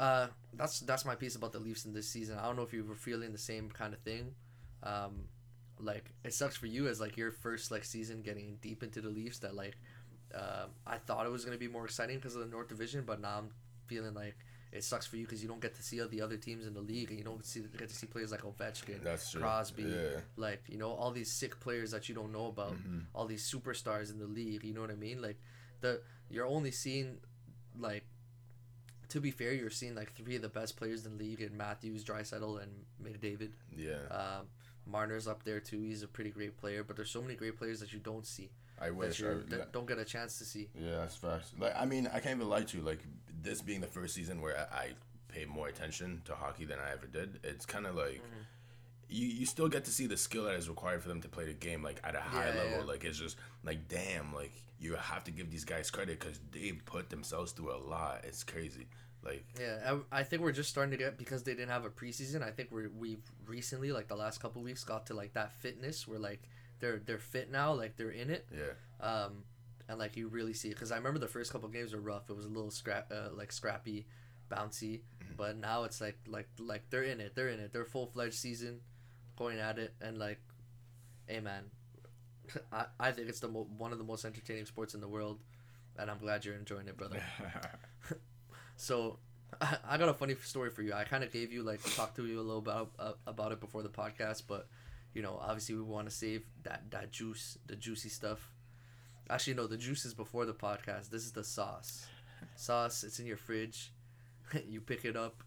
uh, 0.00 0.28
that's 0.54 0.80
that's 0.80 1.04
my 1.04 1.14
piece 1.14 1.36
about 1.36 1.52
the 1.52 1.58
Leafs 1.60 1.84
in 1.84 1.92
this 1.92 2.08
season. 2.08 2.38
I 2.38 2.46
don't 2.46 2.56
know 2.56 2.62
if 2.62 2.72
you 2.72 2.84
were 2.84 2.94
feeling 2.94 3.32
the 3.32 3.38
same 3.38 3.70
kind 3.70 3.92
of 3.94 4.00
thing. 4.00 4.34
Um, 4.82 5.24
like 5.80 6.12
it 6.24 6.32
sucks 6.34 6.56
for 6.56 6.66
you 6.66 6.86
as 6.88 7.00
like 7.00 7.16
your 7.16 7.32
first 7.32 7.70
like 7.70 7.84
season 7.84 8.22
getting 8.22 8.58
deep 8.60 8.82
into 8.82 9.00
the 9.00 9.08
Leafs. 9.08 9.38
That 9.40 9.54
like, 9.54 9.76
uh, 10.34 10.66
I 10.86 10.98
thought 10.98 11.26
it 11.26 11.30
was 11.32 11.44
gonna 11.44 11.58
be 11.58 11.68
more 11.68 11.84
exciting 11.84 12.16
because 12.16 12.34
of 12.36 12.40
the 12.42 12.46
North 12.48 12.68
Division, 12.68 13.04
but 13.06 13.20
now 13.20 13.38
I'm 13.38 13.50
feeling 13.86 14.14
like 14.14 14.36
it 14.72 14.82
sucks 14.82 15.06
for 15.06 15.16
you 15.16 15.24
because 15.24 15.40
you 15.42 15.48
don't 15.48 15.60
get 15.60 15.74
to 15.76 15.82
see 15.84 16.00
all 16.00 16.08
the 16.08 16.20
other 16.20 16.36
teams 16.36 16.66
in 16.66 16.74
the 16.74 16.80
league, 16.80 17.10
and 17.10 17.18
you 17.18 17.24
don't 17.24 17.44
see 17.44 17.60
get 17.78 17.88
to 17.88 17.94
see 17.94 18.06
players 18.06 18.32
like 18.32 18.42
Ovechkin, 18.42 19.02
that's 19.04 19.30
true. 19.30 19.40
Crosby, 19.40 19.84
Yeah. 19.84 20.20
like 20.36 20.62
you 20.68 20.78
know 20.78 20.90
all 20.90 21.10
these 21.12 21.30
sick 21.30 21.60
players 21.60 21.90
that 21.92 22.08
you 22.08 22.14
don't 22.14 22.32
know 22.32 22.46
about 22.46 22.74
Mhm. 22.74 23.04
all 23.14 23.26
these 23.26 23.48
superstars 23.48 24.10
in 24.10 24.18
the 24.18 24.26
league 24.26 24.64
you 24.64 24.74
know 24.74 24.80
what 24.80 24.90
i 24.90 24.96
mean 24.96 25.22
like 25.22 25.38
the 25.80 26.02
you're 26.28 26.46
only 26.46 26.70
seeing 26.72 27.18
like 27.78 28.04
to 29.08 29.20
be 29.20 29.30
fair 29.30 29.52
you're 29.52 29.70
seeing 29.70 29.94
like 29.94 30.12
three 30.12 30.34
of 30.36 30.42
the 30.42 30.48
best 30.48 30.76
players 30.76 31.04
in 31.06 31.16
the 31.18 31.24
league 31.24 31.40
in 31.40 31.56
matthews 31.56 32.02
Draisaitl, 32.04 32.60
and 32.62 32.72
mcdavid 33.02 33.52
Yeah. 33.76 34.06
um, 34.08 34.46
marner's 34.86 35.26
up 35.26 35.42
there 35.44 35.60
too 35.60 35.80
he's 35.80 36.02
a 36.02 36.08
pretty 36.08 36.30
great 36.30 36.56
player 36.58 36.84
but 36.84 36.96
there's 36.96 37.10
so 37.10 37.22
many 37.22 37.34
great 37.34 37.56
players 37.56 37.80
that 37.80 37.92
you 37.92 37.98
don't 37.98 38.26
see 38.26 38.50
I 38.80 38.86
that, 38.86 38.94
wish. 38.94 39.22
I, 39.22 39.26
you 39.26 39.44
that 39.50 39.72
don't 39.72 39.86
get 39.86 39.98
a 39.98 40.04
chance 40.04 40.38
to 40.38 40.44
see 40.44 40.68
Yeah, 40.78 40.96
that's 40.96 41.16
facts. 41.16 41.52
Like, 41.58 41.74
I 41.78 41.84
mean, 41.84 42.08
I 42.12 42.18
can't 42.18 42.36
even 42.36 42.48
lie 42.48 42.62
to 42.64 42.76
you. 42.76 42.82
Like, 42.82 42.98
this 43.42 43.62
being 43.62 43.80
the 43.80 43.86
first 43.86 44.14
season 44.16 44.40
where 44.42 44.68
I, 44.72 44.76
I 44.76 44.88
paid 45.28 45.48
more 45.48 45.68
attention 45.68 46.22
to 46.24 46.34
hockey 46.34 46.64
than 46.64 46.78
I 46.80 46.90
ever 46.92 47.06
did, 47.06 47.38
it's 47.44 47.64
kind 47.66 47.86
of 47.86 47.94
like 47.94 48.16
Mm-hmm. 48.16 48.42
you, 49.08 49.26
you 49.28 49.46
still 49.46 49.68
get 49.68 49.84
to 49.84 49.92
see 49.92 50.06
the 50.06 50.16
skill 50.16 50.44
that 50.44 50.54
is 50.56 50.68
required 50.68 51.02
for 51.02 51.08
them 51.08 51.20
to 51.22 51.28
play 51.28 51.44
the 51.46 51.52
game, 51.52 51.82
like 51.84 52.00
at 52.02 52.16
a 52.16 52.20
high 52.20 52.48
Yeah, 52.48 52.62
level. 52.62 52.78
yeah. 52.80 52.84
Like, 52.84 53.04
it's 53.04 53.18
just 53.18 53.36
like, 53.64 53.86
damn, 53.88 54.34
like 54.34 54.52
you 54.80 54.96
have 54.96 55.22
to 55.24 55.30
give 55.30 55.52
these 55.52 55.64
guys 55.64 55.88
credit 55.90 56.18
because 56.18 56.40
they 56.50 56.72
put 56.72 57.10
themselves 57.10 57.52
through 57.52 57.72
a 57.74 57.78
lot. 57.78 58.22
It's 58.24 58.42
crazy. 58.42 58.88
Like, 59.24 59.44
yeah 59.58 59.94
I, 60.12 60.20
I 60.20 60.22
think 60.22 60.42
we're 60.42 60.52
just 60.52 60.68
starting 60.70 60.90
to 60.90 60.96
get 60.96 61.16
because 61.16 61.42
they 61.44 61.54
didn't 61.54 61.70
have 61.70 61.84
a 61.84 61.90
preseason 61.90 62.42
i 62.42 62.50
think 62.50 62.70
we're 62.70 62.90
we've 62.90 63.22
recently 63.46 63.90
like 63.90 64.08
the 64.08 64.16
last 64.16 64.38
couple 64.40 64.62
weeks 64.62 64.84
got 64.84 65.06
to 65.06 65.14
like 65.14 65.32
that 65.32 65.52
fitness 65.52 66.06
where 66.06 66.18
like 66.18 66.42
they're 66.80 67.00
they're 67.04 67.18
fit 67.18 67.50
now 67.50 67.72
like 67.72 67.96
they're 67.96 68.10
in 68.10 68.28
it 68.28 68.46
yeah, 68.52 68.72
um, 69.00 69.44
and 69.88 69.98
like 69.98 70.16
you 70.16 70.28
really 70.28 70.52
see 70.54 70.68
it 70.68 70.74
because 70.74 70.92
I 70.92 70.96
remember 70.96 71.18
the 71.18 71.28
first 71.28 71.52
couple 71.52 71.68
games 71.68 71.92
were 71.92 72.00
rough. 72.00 72.30
It 72.30 72.36
was 72.36 72.46
a 72.46 72.48
little 72.48 72.70
scrap, 72.70 73.12
uh, 73.12 73.34
like 73.34 73.52
scrappy, 73.52 74.06
bouncy. 74.50 75.00
But 75.36 75.56
now 75.56 75.84
it's 75.84 76.00
like 76.00 76.16
like 76.26 76.48
like 76.58 76.88
they're 76.90 77.02
in 77.02 77.20
it. 77.20 77.34
They're 77.34 77.48
in 77.48 77.60
it. 77.60 77.72
They're 77.72 77.84
full 77.84 78.06
fledged 78.06 78.34
season, 78.34 78.80
going 79.36 79.58
at 79.58 79.78
it, 79.78 79.94
and 80.00 80.16
like, 80.16 80.40
hey 81.26 81.40
man, 81.40 81.64
I 82.72 82.86
I 83.00 83.10
think 83.12 83.28
it's 83.28 83.40
the 83.40 83.48
mo- 83.48 83.68
one 83.76 83.92
of 83.92 83.98
the 83.98 84.04
most 84.04 84.24
entertaining 84.24 84.66
sports 84.66 84.94
in 84.94 85.00
the 85.00 85.08
world, 85.08 85.40
and 85.98 86.10
I'm 86.10 86.18
glad 86.18 86.44
you're 86.44 86.54
enjoying 86.54 86.88
it, 86.88 86.96
brother. 86.96 87.20
So. 88.84 89.18
I 89.60 89.76
I 89.88 89.98
got 89.98 90.08
a 90.08 90.14
funny 90.14 90.34
story 90.42 90.70
for 90.70 90.82
you. 90.82 90.92
I 90.92 91.04
kind 91.04 91.22
of 91.22 91.32
gave 91.32 91.52
you 91.52 91.62
like 91.62 91.80
talked 91.94 92.16
to 92.16 92.26
you 92.26 92.40
a 92.40 92.42
little 92.42 92.58
about 92.58 92.90
uh, 92.98 93.12
about 93.26 93.52
it 93.52 93.60
before 93.60 93.82
the 93.82 93.88
podcast, 93.88 94.42
but 94.48 94.66
you 95.14 95.22
know, 95.22 95.38
obviously 95.40 95.76
we 95.76 95.82
want 95.82 96.08
to 96.08 96.14
save 96.14 96.42
that 96.64 96.90
that 96.90 97.12
juice, 97.12 97.56
the 97.66 97.76
juicy 97.76 98.08
stuff. 98.08 98.52
Actually, 99.30 99.54
no, 99.54 99.66
the 99.66 99.76
juice 99.76 100.04
is 100.04 100.12
before 100.12 100.44
the 100.44 100.52
podcast. 100.52 101.08
This 101.08 101.24
is 101.24 101.32
the 101.32 101.44
sauce. 101.44 102.06
Sauce, 102.56 103.04
it's 103.04 103.20
in 103.20 103.26
your 103.26 103.36
fridge. 103.36 103.92
you 104.68 104.80
pick 104.80 105.04
it 105.04 105.16
up, 105.16 105.42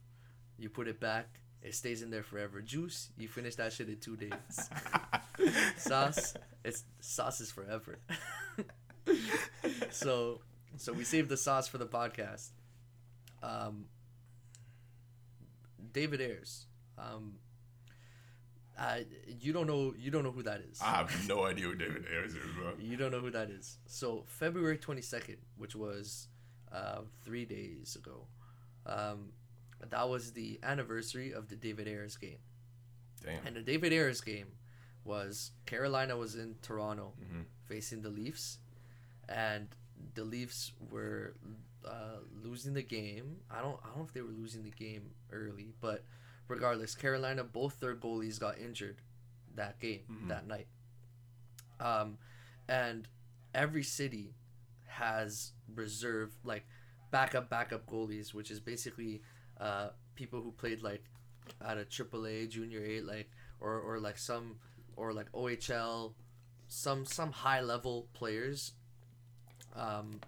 you 0.57 0.69
put 0.69 0.87
it 0.87 0.99
back. 0.99 1.27
It 1.61 1.75
stays 1.75 2.01
in 2.01 2.09
there 2.09 2.23
forever. 2.23 2.61
Juice, 2.61 3.09
you 3.17 3.27
finish 3.27 3.55
that 3.55 3.73
shit 3.73 3.89
in 3.89 3.97
two 3.97 4.15
days. 4.15 4.69
sauce, 5.77 6.33
it's 6.63 6.85
sauce 7.01 7.41
is 7.41 7.51
forever. 7.51 7.99
so, 9.91 10.41
so 10.77 10.93
we 10.93 11.03
saved 11.03 11.29
the 11.29 11.37
sauce 11.37 11.67
for 11.67 11.77
the 11.77 11.87
podcast. 11.87 12.49
Um, 13.43 13.85
David 15.93 16.21
Ayres. 16.21 16.65
Um, 16.97 17.35
uh, 18.77 18.99
you 19.39 19.53
don't 19.53 19.67
know. 19.67 19.93
You 19.97 20.11
don't 20.11 20.23
know 20.23 20.31
who 20.31 20.43
that 20.43 20.61
is. 20.61 20.79
I 20.81 20.97
have 20.97 21.27
no 21.27 21.45
idea 21.45 21.65
who 21.65 21.75
David 21.75 22.05
Ayres 22.13 22.33
is, 22.35 22.43
bro. 22.55 22.73
You 22.79 22.95
don't 22.97 23.11
know 23.11 23.19
who 23.19 23.31
that 23.31 23.49
is. 23.49 23.77
So 23.87 24.23
February 24.27 24.77
twenty 24.77 25.01
second, 25.01 25.37
which 25.57 25.75
was 25.75 26.27
uh, 26.71 27.01
three 27.23 27.45
days 27.45 27.95
ago, 27.95 28.27
um, 28.85 29.29
that 29.89 30.07
was 30.09 30.33
the 30.33 30.59
anniversary 30.61 31.31
of 31.31 31.49
the 31.49 31.55
David 31.55 31.87
Ayres 31.87 32.17
game. 32.17 32.37
Damn. 33.23 33.47
And 33.47 33.55
the 33.55 33.61
David 33.61 33.93
Ayres 33.93 34.21
game 34.21 34.47
was 35.03 35.51
Carolina 35.65 36.15
was 36.15 36.35
in 36.35 36.55
Toronto 36.61 37.13
Mhm. 37.19 37.45
facing 37.65 38.01
the 38.03 38.09
Leafs, 38.09 38.59
and 39.27 39.69
the 40.13 40.23
Leafs 40.23 40.71
were 40.91 41.33
uh, 41.85 42.19
losing 42.43 42.73
the 42.73 42.83
game. 42.83 43.37
I 43.49 43.61
don't 43.61 43.79
I 43.83 43.87
don't 43.87 43.97
know 43.97 44.03
if 44.03 44.13
they 44.13 44.21
were 44.21 44.31
losing 44.31 44.63
the 44.63 44.71
game 44.71 45.11
early, 45.31 45.73
but 45.81 46.03
regardless, 46.47 46.95
Carolina 46.95 47.43
both 47.43 47.79
their 47.79 47.95
goalies 47.95 48.39
got 48.39 48.57
injured 48.57 48.97
that 49.55 49.79
game 49.79 50.01
Mhm. 50.09 50.27
that 50.29 50.47
night. 50.47 50.67
Um, 51.79 52.17
and 52.67 53.07
every 53.53 53.83
city 53.83 54.33
has 54.85 55.51
reserve 55.73 56.31
like 56.43 56.65
backup 57.11 57.49
backup 57.49 57.85
goalies, 57.85 58.33
which 58.33 58.51
is 58.51 58.59
basically 58.59 59.21
uh, 59.59 59.89
people 60.15 60.41
who 60.41 60.51
played 60.51 60.81
like 60.81 61.03
at 61.61 61.77
a 61.77 61.85
AAA 61.85 62.49
junior 62.49 62.83
A 62.83 63.01
like 63.01 63.29
or 63.59 63.79
or 63.79 63.99
like 63.99 64.17
some 64.17 64.59
or 64.95 65.13
like 65.13 65.31
OHL 65.33 66.13
some 66.67 67.05
some 67.05 67.31
high 67.31 67.61
level 67.61 68.07
players 68.13 68.73
um 69.75 70.19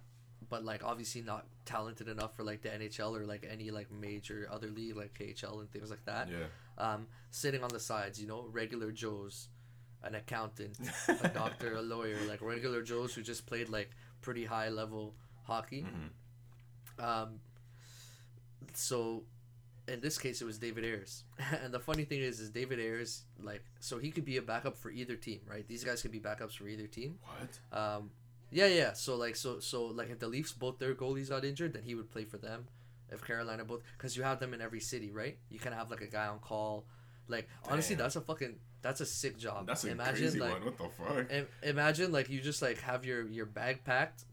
but 0.48 0.64
like 0.64 0.84
obviously 0.84 1.22
not 1.22 1.46
talented 1.66 2.08
enough 2.08 2.36
for 2.36 2.44
like 2.44 2.62
the 2.62 2.70
NHL 2.70 3.20
or 3.20 3.26
like 3.26 3.46
any 3.50 3.72
like 3.72 3.92
major 3.92 4.48
other 4.52 4.68
league 4.68 4.96
like 4.96 5.14
KHL 5.18 5.60
and 5.60 5.70
things 5.72 5.90
like 5.90 6.06
that 6.06 6.30
Yeah. 6.30 6.48
um 6.78 7.08
sitting 7.32 7.64
on 7.64 7.70
the 7.70 7.80
sides 7.80 8.22
you 8.22 8.28
know 8.28 8.46
regular 8.52 8.92
joes 8.92 9.50
an 10.04 10.16
accountant 10.16 10.78
a 11.22 11.28
doctor 11.34 11.76
a 11.76 11.82
lawyer 11.82 12.18
like 12.28 12.42
regular 12.42 12.82
joes 12.82 13.14
who 13.14 13.22
just 13.22 13.46
played 13.46 13.70
like 13.70 13.90
pretty 14.22 14.46
high 14.46 14.70
level 14.70 15.14
hockey 15.44 15.86
Mhm. 15.86 17.04
um, 17.04 17.40
so 18.74 19.24
in 19.88 20.02
this 20.02 20.20
case, 20.20 20.40
it 20.40 20.46
was 20.46 20.60
David 20.60 20.86
Ayres, 20.86 21.24
and 21.64 21.74
the 21.74 21.80
funny 21.80 22.06
thing 22.06 22.20
is, 22.22 22.40
is 22.40 22.52
David 22.52 22.80
Ayres 22.80 23.24
like 23.42 23.64
so 23.80 23.98
he 23.98 24.12
could 24.12 24.26
be 24.26 24.38
a 24.38 24.42
backup 24.42 24.78
for 24.78 24.92
either 24.92 25.16
team, 25.16 25.40
right? 25.50 25.68
These 25.68 25.84
guys 25.84 26.02
could 26.04 26.12
be 26.12 26.20
backups 26.20 26.52
for 26.58 26.68
either 26.68 26.86
team. 26.86 27.18
What? 27.24 27.78
Um, 27.78 28.12
yeah, 28.52 28.68
yeah. 28.68 28.94
So 28.94 29.16
like, 29.16 29.36
so 29.36 29.60
so 29.60 29.86
like, 29.86 30.10
if 30.10 30.20
the 30.20 30.28
Leafs 30.28 30.52
both 30.52 30.80
their 30.80 30.96
goalies 30.96 31.30
got 31.30 31.46
injured, 31.46 31.74
then 31.74 31.84
he 31.84 31.96
would 31.96 32.12
play 32.12 32.26
for 32.26 32.38
them. 32.38 32.68
If 33.12 33.24
Carolina 33.24 33.66
both, 33.66 33.82
because 33.98 34.16
you 34.16 34.24
have 34.24 34.40
them 34.40 34.54
in 34.54 34.62
every 34.62 34.80
city, 34.80 35.12
right? 35.12 35.38
You 35.50 35.60
can 35.60 35.74
have 35.74 35.90
like 35.90 36.02
a 36.02 36.08
guy 36.08 36.28
on 36.28 36.40
call. 36.40 36.86
Like 37.28 37.48
honestly, 37.68 37.96
that's 37.96 38.16
a 38.16 38.22
fucking 38.22 38.56
that's 38.82 39.02
a 39.02 39.06
sick 39.06 39.38
job. 39.38 39.68
That's 39.68 39.84
a 39.84 39.92
imagine 39.92 40.16
crazy 40.16 40.40
like 40.40 40.52
one. 40.54 40.66
What 40.66 40.78
the 40.78 40.90
fuck? 40.90 41.32
Im- 41.32 41.48
imagine 41.64 42.12
like 42.12 42.30
you 42.30 42.40
just 42.40 42.62
like 42.62 42.80
have 42.82 43.06
your 43.06 43.28
your 43.28 43.46
bag 43.46 43.84
packed 43.84 44.26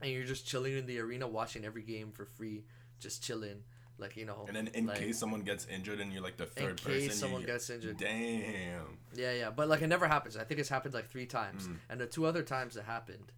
and 0.00 0.10
you're 0.10 0.24
just 0.24 0.46
chilling 0.46 0.76
in 0.76 0.86
the 0.86 0.98
arena 0.98 1.28
watching 1.28 1.64
every 1.64 1.82
game 1.82 2.10
for 2.12 2.24
free 2.24 2.64
just 2.98 3.22
chilling 3.22 3.62
like 4.00 4.16
you 4.16 4.24
know 4.24 4.44
And 4.46 4.56
then 4.56 4.68
in 4.74 4.86
like, 4.86 4.98
case 4.98 5.18
someone 5.18 5.42
gets 5.42 5.66
injured 5.66 6.00
and 6.00 6.12
you're 6.12 6.22
like 6.22 6.36
the 6.36 6.46
third 6.46 6.70
in 6.70 6.76
third 6.76 6.92
case 6.92 7.06
person, 7.08 7.20
someone 7.20 7.40
you, 7.42 7.46
gets 7.46 7.70
injured. 7.70 7.98
Damn. 7.98 8.98
yeah 9.14 9.32
yeah 9.32 9.50
but 9.50 9.68
like 9.68 9.82
it 9.82 9.88
never 9.88 10.08
happens. 10.08 10.36
I 10.36 10.44
think 10.44 10.60
it's 10.60 10.68
happened 10.68 10.94
like 10.94 11.10
three 11.10 11.26
times. 11.26 11.68
Mm. 11.68 11.76
and 11.90 12.00
the 12.00 12.06
two 12.06 12.26
other 12.26 12.42
times 12.42 12.76
it 12.76 12.84
happened 12.84 13.32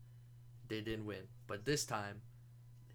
they 0.68 0.80
didn't 0.80 1.04
win. 1.04 1.24
But 1.46 1.64
this 1.64 1.84
time 1.84 2.22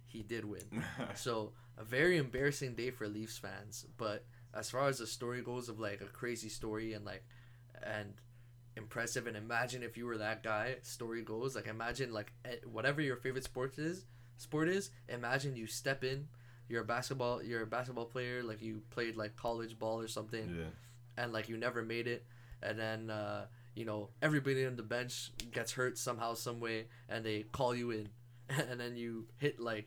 he 0.06 0.24
did 0.24 0.46
win. 0.46 0.84
So 1.16 1.54
a 1.78 1.84
very 1.84 2.18
embarrassing 2.18 2.76
day 2.76 2.90
for 2.90 3.08
leafs 3.08 3.38
fans. 3.38 3.86
But 3.98 4.26
as 4.54 4.70
far 4.72 4.88
as 4.88 4.98
the 4.98 5.08
story 5.08 5.42
goes 5.42 5.70
of 5.70 5.80
like 5.80 6.02
a 6.02 6.06
crazy 6.06 6.50
story 6.50 6.94
and 6.94 7.06
like 7.06 7.24
and 7.84 8.14
impressive 8.76 9.28
and 9.28 9.36
imagine 9.36 9.84
if 9.84 9.98
you 9.98 10.06
were 10.06 10.18
that 10.20 10.44
guy 10.44 10.76
story 10.84 11.24
goes 11.24 11.56
like 11.56 11.68
imagine 11.68 12.14
like 12.14 12.32
eh, 12.46 12.56
whatever 12.72 13.02
your 13.02 13.16
favorite 13.16 13.44
sport 13.44 13.78
is 13.78 14.06
sport 14.38 14.70
is 14.70 14.92
imagine 15.10 15.56
you 15.56 15.66
step 15.66 16.04
in 16.04 16.28
you're 16.70 16.82
a 16.82 16.86
basketball 16.86 17.42
you're 17.44 17.62
a 17.64 17.68
basketball 17.68 18.06
player 18.06 18.44
like 18.44 18.62
you 18.62 18.82
played 18.90 19.16
like 19.16 19.36
college 19.36 19.78
ball 19.80 20.00
or 20.00 20.08
something 20.08 20.56
Yeah. 20.58 21.24
and 21.24 21.32
like 21.34 21.50
you 21.50 21.58
never 21.58 21.82
made 21.82 22.08
it 22.08 22.26
and 22.62 22.78
then 22.78 23.10
uh 23.10 23.46
you 23.76 23.86
know 23.86 24.10
everybody 24.22 24.66
on 24.66 24.76
the 24.76 24.84
bench 24.84 25.32
gets 25.52 25.72
hurt 25.74 25.98
somehow 25.98 26.34
some 26.34 26.60
way 26.60 26.86
and 27.10 27.24
they 27.26 27.44
call 27.52 27.76
you 27.76 27.92
in 27.92 28.10
and 28.50 28.80
then 28.80 28.96
you 28.98 29.28
hit 29.38 29.60
like 29.60 29.86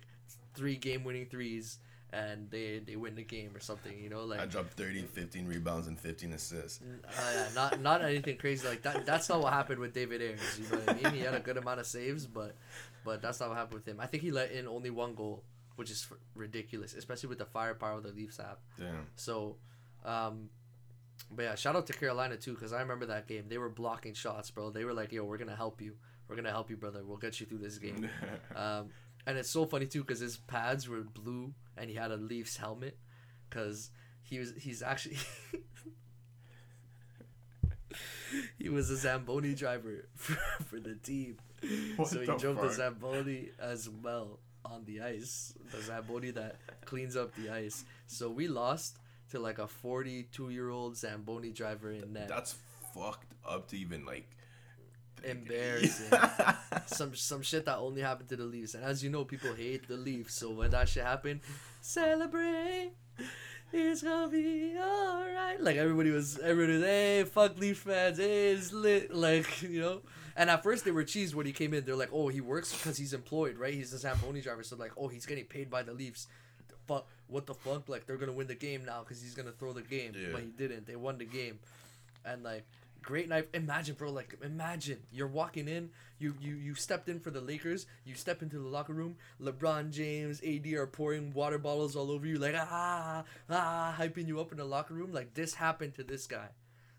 three 0.55 0.76
game 0.76 1.05
winning 1.05 1.26
threes 1.26 1.78
and 2.12 2.51
they 2.51 2.81
they 2.85 2.97
win 2.97 3.14
the 3.14 3.22
game 3.22 3.51
or 3.55 3.61
something 3.61 3.97
you 4.03 4.09
know 4.11 4.24
like 4.24 4.41
I 4.41 4.47
dropped 4.47 4.72
30, 4.72 5.03
15 5.03 5.47
rebounds, 5.47 5.87
and 5.87 5.97
15 5.97 6.33
assists. 6.33 6.81
uh, 6.83 7.11
yeah, 7.35 7.47
not 7.55 7.81
not 7.81 8.03
anything 8.03 8.37
crazy 8.37 8.66
like 8.66 8.83
that. 8.83 9.07
That's 9.07 9.28
not 9.28 9.41
what 9.41 9.53
happened 9.53 9.78
with 9.78 9.95
David 9.95 10.20
Ayres. 10.20 10.59
You 10.59 10.64
know 10.72 10.83
what 10.83 10.89
I 10.89 11.03
mean? 11.11 11.14
He 11.14 11.20
had 11.20 11.35
a 11.35 11.41
good 11.41 11.57
amount 11.57 11.78
of 11.78 11.87
saves, 11.87 12.26
but 12.26 12.57
but 13.05 13.22
that's 13.22 13.39
not 13.39 13.51
what 13.51 13.59
happened 13.59 13.74
with 13.74 13.87
him. 13.87 13.99
I 14.01 14.07
think 14.07 14.24
he 14.24 14.33
let 14.33 14.51
in 14.51 14.66
only 14.66 14.91
one 14.91 15.14
goal, 15.14 15.45
which 15.81 15.91
is 15.91 16.07
f- 16.11 16.18
ridiculous, 16.35 16.93
especially 16.93 17.31
with 17.31 17.39
the 17.39 17.47
firepower 17.47 18.03
the 18.03 18.11
Leafs 18.11 18.37
have. 18.37 18.59
Damn. 18.78 19.07
So, 19.16 19.57
um, 20.05 20.51
but 21.31 21.45
yeah, 21.45 21.55
shout 21.55 21.74
out 21.74 21.87
to 21.87 21.95
Carolina 21.95 22.37
too, 22.37 22.53
because 22.53 22.74
I 22.74 22.83
remember 22.83 23.07
that 23.07 23.26
game. 23.26 23.45
They 23.49 23.57
were 23.57 23.70
blocking 23.70 24.12
shots, 24.12 24.51
bro. 24.51 24.68
They 24.68 24.85
were 24.85 24.93
like, 24.93 25.11
"Yo, 25.11 25.24
we're 25.24 25.39
gonna 25.39 25.57
help 25.57 25.81
you. 25.81 25.95
We're 26.28 26.37
gonna 26.37 26.51
help 26.51 26.68
you, 26.68 26.76
brother. 26.76 27.03
We'll 27.03 27.16
get 27.16 27.41
you 27.41 27.47
through 27.47 27.61
this 27.61 27.78
game." 27.78 28.11
Um, 28.55 28.91
and 29.26 29.39
it's 29.39 29.49
so 29.49 29.64
funny 29.64 29.87
too 29.87 30.03
because 30.03 30.20
his 30.20 30.37
pads 30.37 30.87
were 30.87 31.01
blue 31.01 31.55
and 31.78 31.89
he 31.89 31.97
had 31.97 32.11
a 32.11 32.16
Leafs 32.16 32.59
helmet 32.59 32.99
because 33.49 33.89
he 34.22 34.39
was 34.39 34.53
he's 34.59 34.83
actually 34.83 35.16
he 38.59 38.68
was 38.68 38.91
a 38.91 38.99
Zamboni 38.99 39.55
driver 39.55 40.11
for, 40.14 40.37
for 40.66 40.78
the 40.78 40.97
team. 40.97 41.39
What 41.97 42.09
so 42.09 42.20
he 42.20 42.26
drove 42.26 42.61
the 42.61 42.70
Zamboni 42.70 43.49
as 43.59 43.89
well 43.89 44.41
on 44.65 44.85
the 44.85 45.01
ice. 45.01 45.55
The 45.71 45.83
Zamboni 45.83 46.31
that 46.33 46.57
cleans 46.85 47.17
up 47.17 47.35
the 47.35 47.51
ice. 47.51 47.85
So 48.07 48.29
we 48.31 48.49
lost 48.49 48.99
to 49.31 49.39
like 49.39 49.59
a 49.59 49.67
42 49.67 50.51
year 50.51 50.71
old 50.71 50.97
Zamboni 50.97 51.51
driver 51.51 51.91
in 51.91 52.13
net. 52.13 52.29
That's 52.29 52.57
fucked 52.95 53.35
up 53.49 53.69
to 53.69 53.79
even 53.79 54.05
like. 54.05 54.29
Embarrassing. 55.23 56.19
some 56.87 57.15
some 57.15 57.43
shit 57.43 57.67
that 57.67 57.77
only 57.77 58.01
happened 58.01 58.31
to 58.31 58.37
the 58.37 58.45
Leafs. 58.45 58.75
And 58.75 58.83
as 58.83 59.05
you 59.05 59.11
know, 59.11 59.25
people 59.25 59.53
hate 59.53 59.87
the 59.87 59.99
Leafs. 59.99 60.35
So 60.35 60.51
when 60.51 60.71
that 60.71 60.89
shit 60.89 61.05
happened, 61.05 61.41
celebrate. 61.83 62.93
It's 63.73 64.03
gonna 64.03 64.29
be 64.29 64.75
alright. 64.79 65.61
Like 65.61 65.77
everybody 65.77 66.11
was, 66.11 66.39
everybody 66.39 66.79
was, 66.79 66.87
hey, 66.87 67.25
fuck 67.25 67.59
Leaf 67.59 67.79
fans, 67.79 68.19
hey, 68.19 68.53
it's 68.53 68.73
lit. 68.73 69.15
Like 69.15 69.63
you 69.63 69.81
know. 69.81 70.01
And 70.41 70.49
at 70.49 70.62
first 70.62 70.86
they 70.86 70.91
were 70.91 71.05
cheesed 71.05 71.34
when 71.34 71.45
he 71.45 71.53
came 71.53 71.74
in. 71.74 71.84
They're 71.84 71.95
like, 71.95 72.14
oh, 72.14 72.28
he 72.28 72.41
works 72.41 72.74
because 72.74 72.97
he's 72.97 73.12
employed, 73.12 73.59
right? 73.59 73.74
He's 73.74 73.93
a 73.93 73.99
Zamboni 73.99 74.41
driver. 74.41 74.62
So 74.62 74.74
like, 74.74 74.93
oh, 74.97 75.09
he's 75.09 75.26
getting 75.26 75.45
paid 75.45 75.68
by 75.68 75.82
the 75.82 75.93
Leafs. 75.93 76.28
But 76.86 77.05
what 77.26 77.45
the 77.45 77.53
fuck? 77.53 77.91
Like 77.91 78.07
they're 78.07 78.16
gonna 78.16 78.32
win 78.32 78.47
the 78.47 78.55
game 78.55 78.86
now 78.86 79.01
because 79.01 79.20
he's 79.20 79.34
gonna 79.34 79.53
throw 79.53 79.74
the 79.74 79.82
game. 79.82 80.14
Yeah. 80.16 80.28
But 80.32 80.41
he 80.41 80.47
didn't. 80.47 80.86
They 80.86 80.97
won 80.97 81.18
the 81.18 81.26
game. 81.26 81.59
And 82.24 82.43
like 82.43 82.64
great 83.03 83.28
night. 83.28 83.49
Imagine, 83.53 83.97
bro. 83.97 84.11
Like, 84.12 84.38
imagine 84.43 85.01
you're 85.12 85.28
walking 85.28 85.68
in. 85.68 85.91
You 86.18 86.34
you 86.41 86.55
you 86.55 86.74
stepped 86.74 87.11
in 87.11 87.20
for 87.20 87.30
the 87.30 87.43
Lakers. 87.43 87.84
You 88.07 88.14
step 88.14 88.41
into 88.41 88.57
the 88.57 88.66
locker 88.66 88.95
room. 88.95 89.16
LeBron 89.43 89.91
James, 89.91 90.41
AD 90.43 90.66
are 90.72 90.86
pouring 90.86 91.34
water 91.34 91.59
bottles 91.59 91.97
all 91.97 92.11
over 92.11 92.26
you. 92.26 92.38
Like 92.38 92.55
ah 92.57 93.24
ah, 93.51 93.95
hyping 93.99 94.26
you 94.26 94.41
up 94.41 94.53
in 94.53 94.57
the 94.57 94.64
locker 94.64 94.95
room. 94.95 95.12
Like 95.12 95.34
this 95.34 95.53
happened 95.53 95.97
to 95.97 96.03
this 96.03 96.26
guy. 96.26 96.49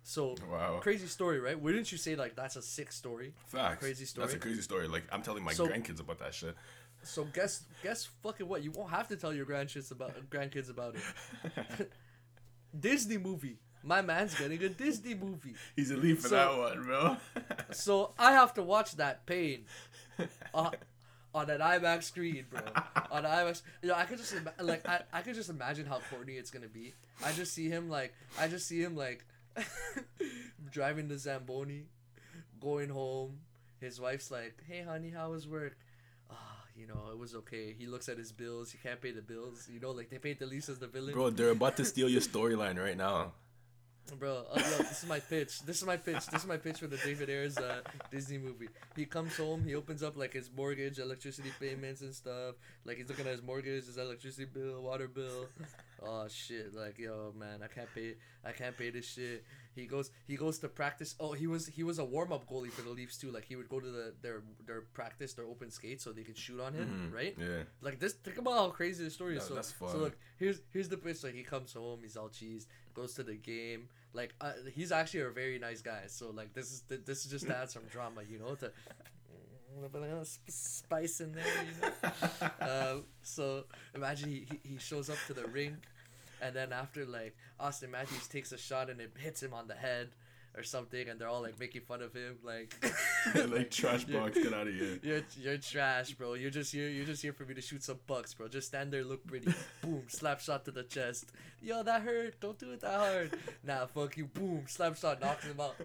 So 0.04 0.36
Wow. 0.52 0.80
crazy 0.82 1.08
story, 1.08 1.40
right? 1.40 1.60
Wouldn't 1.60 1.92
you 1.92 1.98
say 1.98 2.16
like 2.16 2.36
that's 2.36 2.56
a 2.56 2.62
sick 2.62 2.92
story? 2.92 3.34
Facts. 3.48 3.80
Crazy 3.84 4.06
story. 4.06 4.26
That's 4.28 4.36
a 4.36 4.40
crazy 4.40 4.62
story. 4.62 4.88
Like 4.88 5.04
I'm 5.12 5.22
telling 5.22 5.44
my 5.44 5.54
So- 5.54 5.68
grandkids 5.68 6.00
about 6.00 6.20
that 6.20 6.34
shit. 6.34 6.56
So 7.04 7.24
guess 7.26 7.64
guess 7.84 8.06
fucking 8.24 8.48
what? 8.48 8.64
You 8.64 8.72
won't 8.72 8.92
have 8.92 9.08
to 9.10 9.16
tell 9.16 9.34
your 9.34 9.46
grandkids 9.46 9.92
about 9.92 10.14
grandkids 10.30 10.70
about 10.70 10.96
it. 10.96 11.92
Disney 12.80 13.18
movie. 13.18 13.58
My 13.84 14.02
man's 14.02 14.36
getting 14.36 14.62
a 14.64 14.70
Disney 14.70 15.16
movie. 15.16 15.56
He's 15.76 15.90
a 15.92 15.98
leaf 15.98 16.22
for 16.22 16.28
So- 16.30 16.36
that 16.36 16.58
one, 16.58 16.84
bro. 16.84 17.18
So 17.72 18.14
I 18.20 18.34
have 18.34 18.54
to 18.56 18.64
watch 18.64 18.96
that 18.98 19.26
pain 19.26 19.66
on, 20.54 20.74
on 21.34 21.50
an 21.50 21.60
IMAX 21.62 22.04
screen, 22.04 22.46
bro. 22.50 22.60
On 23.10 23.24
IMAX, 23.24 23.62
you 23.82 23.90
know, 23.90 23.96
I 23.96 24.06
could 24.06 24.18
just 24.20 24.34
ima- 24.34 24.54
like 24.62 24.88
I, 24.88 25.02
I 25.14 25.22
could 25.22 25.36
just 25.36 25.50
imagine 25.50 25.86
how 25.86 26.00
corny 26.12 26.34
it's 26.34 26.52
gonna 26.52 26.68
be. 26.68 26.94
I 27.26 27.32
just 27.32 27.54
see 27.54 27.70
him 27.70 27.90
like 27.90 28.14
I 28.40 28.48
just 28.48 28.68
see 28.68 28.82
him 28.82 28.96
like 28.96 29.26
driving 30.72 31.10
to 31.10 31.18
Zamboni, 31.18 31.86
going 32.60 32.90
home. 32.90 33.40
His 33.80 34.00
wife's 34.00 34.32
like, 34.32 34.56
"Hey, 34.68 34.82
honey, 34.82 35.10
how 35.10 35.32
was 35.32 35.48
work?" 35.48 35.78
Ah, 36.30 36.36
you 36.76 36.88
know, 36.88 37.10
it 37.12 37.18
was 37.18 37.36
okay. 37.36 37.74
He 37.78 37.88
looks 37.88 38.10
at 38.10 38.18
his 38.18 38.32
bills. 38.32 38.72
He 38.72 38.78
can't 38.78 39.02
pay 39.02 39.12
the 39.12 39.22
bills. 39.22 39.68
You 39.72 39.80
know, 39.80 39.92
like 39.92 40.10
they 40.10 40.20
paid 40.20 40.40
the 40.40 40.46
lease 40.46 40.70
as 40.70 40.80
the 40.80 40.88
villain. 40.88 41.14
Bro, 41.14 41.32
they're 41.32 41.50
about 41.50 41.78
to 41.78 41.86
steal 41.86 42.10
your 42.10 42.22
storyline 42.32 42.82
right 42.82 42.98
now. 42.98 43.34
Bro, 44.18 44.46
uh, 44.52 44.60
yo, 44.60 44.78
this 44.80 45.04
is 45.04 45.10
my 45.10 45.20
pitch. 45.20 45.62
This 45.62 45.78
is 45.78 45.86
my 45.86 45.96
pitch. 45.96 46.26
This 46.26 46.42
is 46.42 46.48
my 46.48 46.58
pitch 46.58 46.80
for 46.80 46.88
the 46.88 46.98
David 46.98 47.30
Ayres 47.30 47.58
uh, 47.58 47.80
Disney 48.10 48.38
movie. 48.40 48.68
He 48.96 49.06
comes 49.06 49.38
home, 49.38 49.64
he 49.64 49.76
opens 49.76 50.04
up 50.04 50.18
like 50.18 50.34
his 50.34 50.50
mortgage, 50.56 51.00
electricity 51.00 51.52
payments 51.60 52.02
and 52.02 52.14
stuff. 52.14 52.56
Like 52.84 52.98
he's 52.98 53.08
looking 53.08 53.26
at 53.26 53.32
his 53.32 53.42
mortgage, 53.42 53.86
his 53.86 53.98
electricity 53.98 54.46
bill, 54.46 54.82
water 54.82 55.08
bill. 55.08 55.46
Oh 56.04 56.28
shit! 56.28 56.74
Like 56.76 56.98
yo, 56.98 57.32
man, 57.38 57.60
I 57.64 57.68
can't 57.68 57.88
pay. 57.94 58.16
I 58.44 58.52
can't 58.52 58.76
pay 58.76 58.90
this 58.90 59.06
shit. 59.06 59.44
He 59.76 59.86
goes. 59.86 60.10
He 60.28 60.36
goes 60.36 60.58
to 60.60 60.68
practice. 60.68 61.14
Oh, 61.20 61.34
he 61.34 61.46
was. 61.48 61.68
He 61.68 61.84
was 61.84 62.00
a 62.00 62.04
warm 62.06 62.34
up 62.34 62.50
goalie 62.50 62.72
for 62.72 62.82
the 62.82 62.90
Leafs 62.90 63.18
too. 63.18 63.30
Like 63.32 63.46
he 63.46 63.56
would 63.56 63.70
go 63.70 63.80
to 63.80 63.88
the 63.88 64.14
their 64.22 64.42
their 64.66 64.82
practice, 64.82 65.34
their 65.34 65.46
open 65.46 65.70
skate, 65.70 66.02
so 66.02 66.12
they 66.12 66.24
could 66.24 66.38
shoot 66.38 66.60
on 66.60 66.74
him, 66.74 67.12
Mhm. 67.12 67.16
right? 67.16 67.36
Yeah. 67.38 67.64
Like 67.82 68.00
this, 68.00 68.14
think 68.14 68.38
about 68.40 68.54
how 68.54 68.70
crazy 68.70 69.04
the 69.04 69.12
story 69.12 69.36
is. 69.38 69.44
Yeah, 69.44 69.48
so, 69.50 69.54
that's 69.56 69.72
fun. 69.72 69.92
so 69.92 69.98
look, 70.00 70.18
here's 70.38 70.60
here's 70.74 70.90
the 70.90 70.98
pitch. 70.98 71.24
Like 71.24 71.36
he 71.36 71.44
comes 71.44 71.72
home, 71.74 72.00
he's 72.02 72.18
all 72.18 72.30
cheese, 72.30 72.66
goes 72.96 73.14
to 73.14 73.24
the 73.24 73.36
game. 73.36 73.88
Like 74.14 74.34
uh, 74.42 74.54
he's 74.74 74.92
actually 74.92 75.22
a 75.22 75.30
very 75.30 75.60
nice 75.60 75.82
guy. 75.82 76.02
So 76.08 76.32
like 76.32 76.54
this 76.56 76.72
is 76.72 76.82
th- 76.82 77.02
this 77.06 77.26
is 77.26 77.32
just 77.32 77.46
to 77.48 77.56
add 77.56 77.70
some 77.70 77.84
drama, 77.92 78.22
you 78.28 78.40
know, 78.40 78.56
to 78.56 78.66
a 78.66 79.76
little 79.76 79.90
bit 79.90 80.02
of 80.12 80.28
spice 80.50 81.22
in 81.22 81.32
there, 81.32 81.46
you 81.64 81.90
know. 82.10 82.50
um, 82.60 83.04
so 83.22 83.64
imagine 83.96 84.30
he, 84.30 84.46
he 84.52 84.70
he 84.74 84.78
shows 84.80 85.10
up 85.10 85.16
to 85.28 85.34
the 85.34 85.46
rink, 85.48 85.76
and 86.42 86.56
then 86.56 86.74
after 86.74 87.06
like 87.06 87.36
Auston 87.60 87.92
Matthews 87.92 88.28
takes 88.28 88.52
a 88.52 88.58
shot 88.58 88.90
and 88.90 89.00
it 89.00 89.12
hits 89.18 89.42
him 89.42 89.54
on 89.54 89.68
the 89.68 89.76
head. 89.76 90.10
Or 90.54 90.64
something, 90.64 91.08
and 91.08 91.18
they're 91.18 91.30
all 91.30 91.44
like 91.44 91.58
making 91.62 91.84
fun 91.84 92.02
of 92.02 92.14
him, 92.14 92.36
like, 92.44 92.76
like 93.48 93.72
trash 93.72 94.06
Yeah. 94.06 94.20
box, 94.20 94.38
get 94.38 94.54
out 94.54 94.68
of 94.68 94.74
here. 94.74 95.00
you're 95.02 95.22
you're 95.40 95.58
trash, 95.58 96.12
bro. 96.12 96.34
You're 96.34 96.50
just 96.50 96.74
here. 96.74 96.90
You're 96.90 97.06
just 97.06 97.22
here 97.22 97.32
for 97.32 97.46
me 97.46 97.54
to 97.54 97.62
shoot 97.62 97.82
some 97.86 98.00
bucks, 98.06 98.34
bro. 98.34 98.50
Just 98.50 98.68
stand 98.68 98.92
there, 98.92 99.06
look 99.06 99.26
pretty. 99.26 99.54
Boom, 99.82 100.04
slap 100.10 100.42
shot 100.42 100.66
to 100.66 100.72
the 100.72 100.84
chest. 100.84 101.32
Yo, 101.62 101.84
that 101.84 102.02
hurt. 102.02 102.38
Don't 102.42 102.60
do 102.60 102.72
it 102.74 102.82
that 102.82 103.00
hard. 103.00 103.38
Nah, 103.64 103.86
fuck 103.86 104.18
you. 104.18 104.26
Boom, 104.26 104.64
slap 104.68 104.98
shot, 104.98 105.22
knocks 105.22 105.46
him 105.46 105.58
out, 105.58 105.76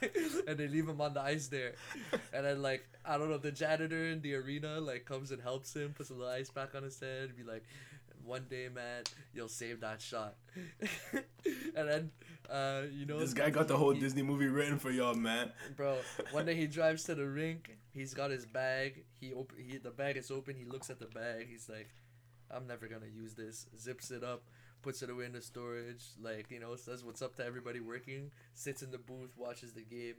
and 0.48 0.56
they 0.56 0.68
leave 0.68 0.88
him 0.88 1.02
on 1.02 1.12
the 1.12 1.20
ice 1.20 1.48
there. 1.48 1.74
And 2.32 2.46
then 2.46 2.62
like 2.62 2.86
I 3.04 3.18
don't 3.18 3.28
know, 3.28 3.36
the 3.36 3.52
janitor 3.52 4.06
in 4.06 4.22
the 4.22 4.36
arena 4.36 4.80
like 4.80 5.04
comes 5.04 5.32
and 5.32 5.42
helps 5.42 5.76
him, 5.76 5.92
puts 5.92 6.08
a 6.08 6.14
little 6.14 6.32
ice 6.32 6.48
pack 6.48 6.74
on 6.74 6.82
his 6.82 6.98
head, 6.98 7.24
and 7.28 7.36
be 7.36 7.42
like, 7.42 7.64
one 8.24 8.46
day, 8.48 8.68
man, 8.74 9.04
you'll 9.32 9.48
save 9.48 9.80
that 9.80 10.00
shot. 10.00 10.34
and 11.76 11.88
then, 11.88 12.10
uh, 12.50 12.82
you 12.92 13.06
know, 13.06 13.18
This 13.18 13.34
guy 13.34 13.50
got 13.50 13.68
the 13.68 13.76
whole 13.76 13.92
he- 13.92 14.00
Disney 14.00 14.22
movie 14.22 14.46
written 14.46 14.78
for 14.78 14.90
y'all, 14.90 15.14
man. 15.14 15.52
Bro, 15.76 15.98
one 16.32 16.46
day 16.46 16.54
he 16.54 16.66
drives 16.78 17.04
to 17.04 17.14
the 17.14 17.26
rink. 17.26 17.76
He's 17.92 18.14
got 18.14 18.30
his 18.30 18.46
bag. 18.46 19.04
He 19.20 19.32
open. 19.32 19.56
He 19.58 19.78
the 19.78 19.90
bag 19.90 20.16
is 20.16 20.30
open. 20.30 20.56
He 20.56 20.64
looks 20.64 20.90
at 20.90 20.98
the 20.98 21.06
bag. 21.06 21.46
He's 21.48 21.68
like, 21.68 21.90
"I'm 22.50 22.66
never 22.66 22.88
gonna 22.88 23.06
use 23.06 23.34
this." 23.34 23.66
Zips 23.78 24.10
it 24.10 24.24
up, 24.24 24.42
puts 24.82 25.02
it 25.02 25.10
away 25.10 25.26
in 25.26 25.32
the 25.32 25.40
storage. 25.42 26.02
Like 26.20 26.50
you 26.50 26.58
know, 26.58 26.74
says 26.74 27.04
what's 27.04 27.22
up 27.22 27.36
to 27.36 27.44
everybody 27.44 27.78
working. 27.78 28.32
Sits 28.52 28.82
in 28.82 28.90
the 28.90 28.98
booth, 28.98 29.30
watches 29.36 29.74
the 29.74 29.82
game, 29.82 30.14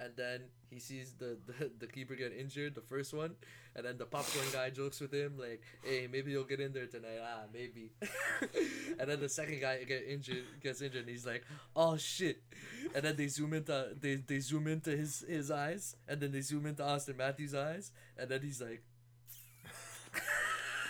and 0.00 0.12
then 0.16 0.42
he 0.70 0.78
sees 0.78 1.12
the 1.18 1.38
the, 1.46 1.70
the 1.80 1.86
keeper 1.86 2.14
get 2.14 2.32
injured, 2.32 2.74
the 2.74 2.80
first 2.80 3.12
one, 3.12 3.34
and 3.74 3.84
then 3.84 3.98
the 3.98 4.06
popcorn 4.06 4.46
guy 4.52 4.70
jokes 4.70 5.00
with 5.00 5.12
him 5.12 5.38
like, 5.38 5.62
"Hey, 5.82 6.08
maybe 6.10 6.30
you'll 6.30 6.44
get 6.44 6.60
in 6.60 6.72
there 6.72 6.86
tonight." 6.86 7.20
Ah, 7.22 7.42
maybe. 7.52 7.90
and 8.98 9.08
then 9.08 9.20
the 9.20 9.28
second 9.28 9.60
guy 9.60 9.82
get 9.84 10.04
injured, 10.08 10.44
gets 10.62 10.82
injured, 10.82 11.02
and 11.02 11.10
he's 11.10 11.26
like, 11.26 11.44
"Oh 11.74 11.96
shit." 11.96 12.42
and 12.94 13.04
then 13.04 13.16
they 13.16 13.26
zoom 13.28 13.52
into 13.52 13.88
they, 14.00 14.14
they 14.16 14.38
zoom 14.40 14.66
into 14.66 14.96
his 14.96 15.24
his 15.28 15.50
eyes 15.50 15.96
and 16.08 16.20
then 16.20 16.32
they 16.32 16.40
zoom 16.40 16.64
into 16.64 16.82
Auston 16.82 17.16
Matthews' 17.16 17.54
eyes 17.54 17.92
and 18.16 18.30
then 18.30 18.40
he's 18.40 18.62
like 18.62 18.82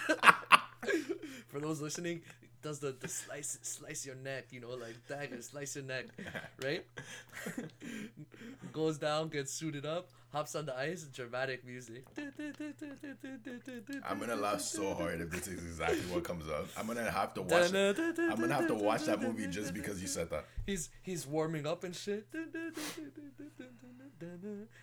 For 1.49 1.61
those 1.61 1.81
listening, 1.81 2.23
does 2.69 2.81
the, 2.81 2.95
the 3.01 3.09
slice 3.09 3.59
slice 3.63 4.05
your 4.05 4.17
neck, 4.17 4.49
you 4.51 4.61
know, 4.61 4.71
like 4.71 4.97
dagger, 5.09 5.41
slice 5.41 5.75
your 5.77 5.85
neck, 5.85 6.05
right? 6.63 6.85
Goes 8.73 8.99
down, 8.99 9.29
gets 9.29 9.53
suited 9.53 9.87
up, 9.87 10.11
hops 10.33 10.55
on 10.55 10.67
the 10.67 10.77
ice, 10.77 11.05
dramatic 11.05 11.65
music. 11.65 12.05
I'm 14.07 14.19
gonna 14.19 14.37
laugh 14.37 14.61
so 14.61 14.93
hard 14.93 15.23
if 15.23 15.31
this 15.31 15.49
is 15.49 15.65
exactly 15.65 16.01
what 16.13 16.25
comes 16.25 16.47
up. 16.51 16.67
I'm 16.77 16.87
gonna 16.87 17.11
have 17.11 17.33
to 17.35 17.43
watch. 17.43 17.73
It. 17.73 17.99
I'm 18.19 18.39
gonna 18.39 18.55
have 18.55 18.69
to 18.69 18.75
watch 18.75 19.05
that 19.05 19.23
movie 19.23 19.47
just 19.47 19.73
because 19.73 20.03
you 20.03 20.09
said 20.09 20.29
that. 20.29 20.45
He's 20.67 20.91
he's 21.03 21.27
warming 21.27 21.67
up 21.67 21.85
and 21.85 21.97
shit. 21.97 22.27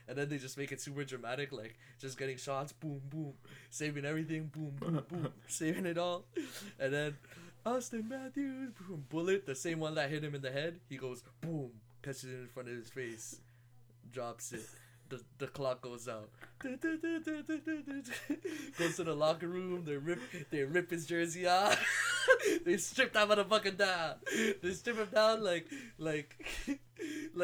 And 0.07 0.17
then 0.17 0.29
they 0.29 0.37
just 0.37 0.57
make 0.57 0.71
it 0.71 0.81
super 0.81 1.03
dramatic, 1.03 1.51
like 1.51 1.75
just 1.99 2.17
getting 2.17 2.37
shots, 2.37 2.71
boom, 2.71 3.01
boom, 3.09 3.33
saving 3.69 4.05
everything, 4.05 4.49
boom, 4.53 4.71
boom, 4.79 5.03
boom, 5.07 5.29
saving 5.47 5.85
it 5.85 5.97
all. 5.97 6.25
And 6.79 6.93
then 6.93 7.17
Auston 7.65 8.07
Matthews, 8.07 8.73
boom, 8.79 9.05
bullet, 9.09 9.47
the 9.47 9.55
same 9.55 9.79
one 9.79 9.95
that 9.95 10.11
hit 10.11 10.23
him 10.23 10.35
in 10.35 10.41
the 10.41 10.51
head, 10.51 10.79
he 10.87 10.97
goes, 10.97 11.23
boom, 11.41 11.71
catches 12.03 12.25
it 12.25 12.35
in 12.35 12.47
front 12.47 12.69
of 12.69 12.75
his 12.75 12.89
face, 12.89 13.39
drops 14.11 14.53
it. 14.53 14.61
The, 15.09 15.21
the 15.37 15.47
clock 15.47 15.81
goes 15.81 16.07
out. 16.07 16.29
goes 16.63 16.79
to 18.95 19.03
the 19.03 19.15
locker 19.15 19.47
room. 19.47 19.83
They 19.85 19.97
rip 19.97 20.19
they 20.49 20.63
rip 20.63 20.89
his 20.89 21.05
jersey 21.05 21.45
off. 21.45 21.79
they 22.65 22.77
strip 22.77 23.13
that 23.13 23.29
motherfucker 23.29 23.77
down. 23.77 24.15
They 24.63 24.73
strip 24.73 24.97
him 24.97 25.09
down 25.13 25.43
like 25.43 25.67
like 25.99 26.35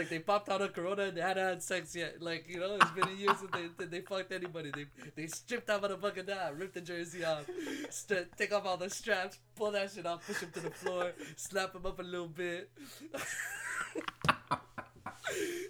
like 0.01 0.09
they 0.09 0.17
popped 0.17 0.49
out 0.49 0.63
a 0.63 0.67
corona 0.67 1.03
and 1.03 1.15
they 1.17 1.21
hadn't 1.21 1.47
had 1.47 1.61
sex 1.61 1.95
yet. 1.95 2.21
Like 2.21 2.45
you 2.49 2.59
know, 2.59 2.75
it's 2.75 2.91
been 2.91 3.07
a 3.07 3.13
year 3.13 3.35
since 3.37 3.51
they 3.77 3.85
they 3.85 4.01
fucked 4.01 4.31
anybody. 4.31 4.71
They 4.71 4.85
they 5.15 5.27
stripped 5.27 5.67
that 5.67 5.79
motherfucker 5.79 6.25
down, 6.25 6.57
ripped 6.57 6.73
the 6.73 6.81
jersey 6.81 7.23
off, 7.23 7.45
st- 7.91 8.35
take 8.35 8.51
off 8.51 8.65
all 8.65 8.77
the 8.77 8.89
straps, 8.89 9.37
pull 9.55 9.71
that 9.71 9.91
shit 9.91 10.07
off, 10.07 10.25
push 10.25 10.39
him 10.39 10.49
to 10.53 10.59
the 10.59 10.71
floor, 10.71 11.11
slap 11.35 11.75
him 11.75 11.85
up 11.85 11.99
a 11.99 12.03
little 12.03 12.27
bit. 12.27 12.71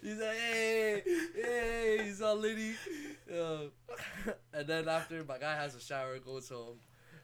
He's 0.02 0.18
like, 0.18 0.38
hey, 0.38 1.04
hey, 1.36 2.00
he's 2.04 2.22
all 2.22 2.36
litty. 2.36 2.74
Uh, 3.32 3.66
and 4.54 4.66
then 4.66 4.88
after, 4.88 5.24
my 5.24 5.38
guy 5.38 5.56
has 5.56 5.76
a 5.76 5.80
shower, 5.80 6.18
goes 6.18 6.50
home, 6.50 6.78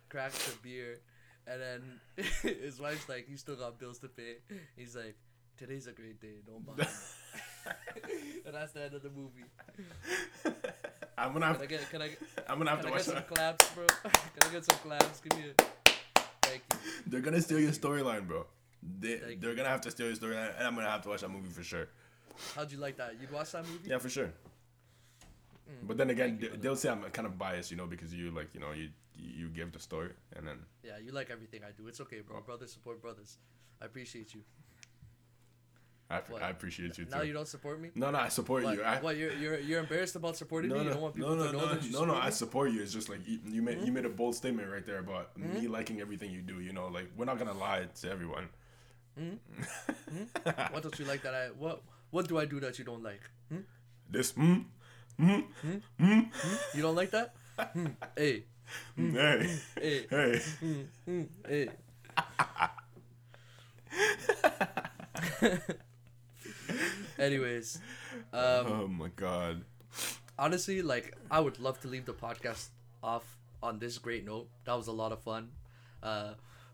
cracks 0.09 0.53
a 0.53 0.57
beer, 0.61 0.99
and 1.47 1.61
then 1.61 2.25
his 2.61 2.79
wife's 2.79 3.09
like, 3.09 3.27
you 3.29 3.37
still 3.37 3.55
got 3.55 3.79
bills 3.79 3.97
to 3.99 4.07
pay. 4.09 4.35
He's 4.75 4.95
like, 4.95 5.15
today's 5.57 5.87
a 5.87 5.91
great 5.91 6.21
day, 6.21 6.35
don't 6.45 6.65
bother. 6.65 6.87
and 8.45 8.53
that's 8.53 8.71
the 8.73 8.83
end 8.83 8.93
of 8.93 9.03
the 9.03 9.09
movie. 9.09 9.43
I'm 11.17 11.33
gonna 11.33 11.47
have. 11.47 11.55
Can 11.57 11.63
I 11.63 11.67
get, 11.67 11.89
can 11.89 12.01
I, 12.01 12.09
I'm 12.47 12.57
gonna 12.59 12.69
have 12.69 12.79
can 12.81 12.89
to 12.89 12.95
I 12.95 12.97
get 12.97 13.07
watch 13.07 13.15
some 13.15 13.23
claps, 13.35 13.73
bro? 13.73 13.87
Can 14.03 14.49
I 14.49 14.53
get 14.53 14.65
some 14.65 14.77
claps? 14.77 15.19
Give 15.21 15.37
me 15.37 15.45
a. 15.49 15.91
Thank 16.43 16.61
you. 16.71 16.77
They're 17.07 17.21
gonna 17.21 17.41
steal 17.41 17.59
your 17.59 17.71
storyline, 17.71 18.27
bro. 18.27 18.45
They 18.99 19.17
Thank 19.17 19.41
they're 19.41 19.55
gonna 19.55 19.69
have 19.69 19.81
to 19.81 19.91
steal 19.91 20.07
your 20.07 20.15
storyline, 20.15 20.55
and 20.57 20.67
I'm 20.67 20.75
gonna 20.75 20.89
have 20.89 21.01
to 21.03 21.09
watch 21.09 21.21
that 21.21 21.29
movie 21.31 21.49
for 21.49 21.63
sure. 21.63 21.87
How'd 22.55 22.71
you 22.71 22.77
like 22.77 22.97
that? 22.97 23.15
You'd 23.19 23.31
watch 23.31 23.51
that 23.53 23.65
movie? 23.67 23.89
Yeah, 23.89 23.97
for 23.97 24.09
sure. 24.09 24.27
Mm, 25.67 25.87
but 25.87 25.97
then 25.97 26.11
again, 26.11 26.37
they- 26.39 26.55
they'll 26.55 26.75
say 26.75 26.89
I'm 26.89 27.01
kind 27.09 27.25
of 27.25 27.37
biased, 27.37 27.71
you 27.71 27.77
know, 27.77 27.87
because 27.87 28.13
you 28.13 28.29
like, 28.31 28.49
you 28.53 28.59
know, 28.59 28.71
you 28.73 28.89
you 29.15 29.49
give 29.49 29.71
the 29.71 29.79
story, 29.79 30.11
and 30.35 30.47
then 30.47 30.59
Yeah, 30.83 30.99
you 31.03 31.11
like 31.11 31.31
everything 31.31 31.61
I 31.67 31.71
do. 31.71 31.87
It's 31.87 31.99
okay, 32.01 32.21
bro. 32.21 32.37
Oh. 32.37 32.41
Brothers 32.41 32.71
support 32.71 33.01
brothers. 33.01 33.37
I 33.81 33.85
appreciate 33.85 34.35
you. 34.35 34.41
I, 36.09 36.21
What? 36.29 36.41
I 36.41 36.49
appreciate 36.51 36.97
you 36.97 37.03
too. 37.05 37.11
Now 37.11 37.21
you 37.21 37.33
don't 37.33 37.47
support 37.47 37.81
me? 37.81 37.89
no, 37.93 38.11
no, 38.11 38.17
I 38.17 38.29
support 38.29 38.63
What, 38.63 38.75
you. 38.77 38.83
I, 38.83 38.99
what 39.01 39.17
you're, 39.17 39.33
you're 39.33 39.59
you're 39.59 39.79
embarrassed 39.81 40.15
about 40.15 40.37
supporting 40.37 40.69
no, 40.69 40.75
me? 40.75 40.81
You 40.83 40.87
no, 40.87 40.93
don't 40.93 41.01
want 41.03 41.15
no, 41.17 41.25
people 41.29 41.35
no, 41.35 41.45
to 41.47 41.51
know 41.51 41.59
no, 41.65 41.73
that 41.73 41.83
you 41.83 41.91
no, 41.91 42.05
no. 42.05 42.13
support 42.13 42.23
I 42.25 42.29
support 42.29 42.71
you. 42.71 42.81
It's 42.81 42.93
just 42.93 43.09
like 43.09 43.19
you, 43.27 43.39
you 43.45 43.61
made 43.61 43.81
you 43.85 43.91
made 43.91 44.05
a 44.05 44.09
bold 44.09 44.35
statement 44.35 44.69
right 44.71 44.85
there 44.85 44.99
about 44.99 45.31
Hmm? 45.35 45.53
me 45.53 45.67
liking 45.67 45.99
everything 45.99 46.31
you 46.31 46.41
do. 46.41 46.61
You 46.61 46.71
know, 46.71 46.87
like 46.87 47.07
we're 47.17 47.25
not 47.25 47.37
gonna 47.37 47.53
lie 47.53 47.87
to 48.01 48.09
everyone. 48.11 48.47
What 50.71 50.83
don't 50.83 50.97
you 50.99 51.05
like 51.05 51.23
that 51.23 51.33
I 51.33 51.47
what 51.57 51.81
what 52.11 52.27
do 52.27 52.37
I 52.37 52.45
do 52.45 52.59
that 52.61 52.77
you 52.79 52.85
don't 52.85 53.03
like? 53.03 53.21
Hmm? 53.51 53.61
This, 54.09 54.31
mm, 54.33 54.63
mm, 55.19 55.43
You 56.73 56.81
don't 56.81 56.95
like 56.95 57.11
that? 57.11 57.33
Hey, 58.15 58.43
mm, 58.97 59.13
hey, 59.13 59.59
hey, 59.81 60.05
hey. 60.09 60.41
hmm, 61.05 61.23
hey. 61.47 61.69
Anyways, 67.19 67.79
um, 68.33 68.67
oh 68.67 68.87
my 68.87 69.09
god. 69.15 69.63
honestly, 70.37 70.81
like 70.81 71.15
I 71.31 71.39
would 71.39 71.59
love 71.59 71.79
to 71.81 71.87
leave 71.87 72.05
the 72.05 72.13
podcast 72.13 72.69
off 73.01 73.37
on 73.61 73.79
this 73.79 73.97
great 73.97 74.25
note. 74.25 74.47
That 74.65 74.75
was 74.75 74.87
a 74.87 74.91
lot 74.91 75.11
of 75.11 75.21
fun. 75.21 75.49
Uh, 76.03 76.33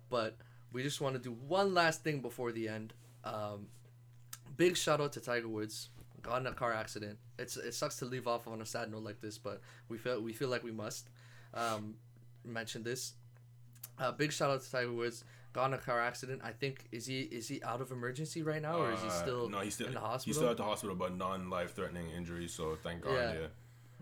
but 0.10 0.38
we 0.72 0.84
just 0.84 1.02
want 1.02 1.16
to 1.16 1.22
do 1.22 1.32
one 1.32 1.74
last 1.74 2.04
thing 2.04 2.20
before 2.20 2.52
the 2.52 2.68
end. 2.68 2.94
Um, 3.24 3.68
big 4.58 4.76
shout 4.76 5.00
out 5.00 5.14
to 5.14 5.22
Tiger 5.22 5.48
Woods. 5.48 5.90
Got 6.22 6.42
in 6.42 6.48
a 6.48 6.54
car 6.54 6.74
accident. 6.74 7.18
It's 7.38 7.58
it 7.58 7.74
sucks 7.74 7.98
to 7.98 8.06
leave 8.06 8.28
off 8.28 8.48
on 8.48 8.62
a 8.62 8.66
sad 8.66 8.92
note 8.92 9.04
like 9.04 9.22
this, 9.22 9.38
but 9.38 9.62
we 9.90 9.98
feel 9.98 10.22
we 10.22 10.34
feel 10.34 10.50
like 10.50 10.64
we 10.64 10.72
must 10.72 11.10
um, 11.54 11.96
mention 12.46 12.84
this. 12.84 13.14
Uh, 14.00 14.12
big 14.12 14.32
shout 14.32 14.50
out 14.50 14.62
to 14.62 14.72
Tiger 14.72 14.92
Woods. 14.92 15.24
Got 15.54 15.68
in 15.68 15.74
a 15.74 15.78
car 15.78 16.02
accident. 16.02 16.42
I 16.44 16.52
think 16.52 16.88
is 16.92 17.06
he 17.06 17.22
is 17.22 17.48
he 17.48 17.62
out 17.64 17.80
of 17.80 17.92
emergency 17.92 18.42
right 18.42 18.62
now 18.62 18.78
or 18.78 18.92
is 18.92 19.02
he 19.02 19.08
Uh, 19.08 19.12
still 19.12 19.50
no? 19.50 19.60
He's 19.60 19.76
still 19.76 19.88
in 19.88 19.94
the 19.94 20.00
hospital. 20.00 20.26
He's 20.30 20.36
still 20.38 20.50
at 20.50 20.58
the 20.58 20.64
hospital, 20.64 20.96
but 20.96 21.16
non-life 21.16 21.76
threatening 21.76 22.10
injuries. 22.10 22.52
So 22.54 22.78
thank 22.84 23.02
God. 23.04 23.14
Yeah. 23.14 23.34
Yeah. 23.34 23.48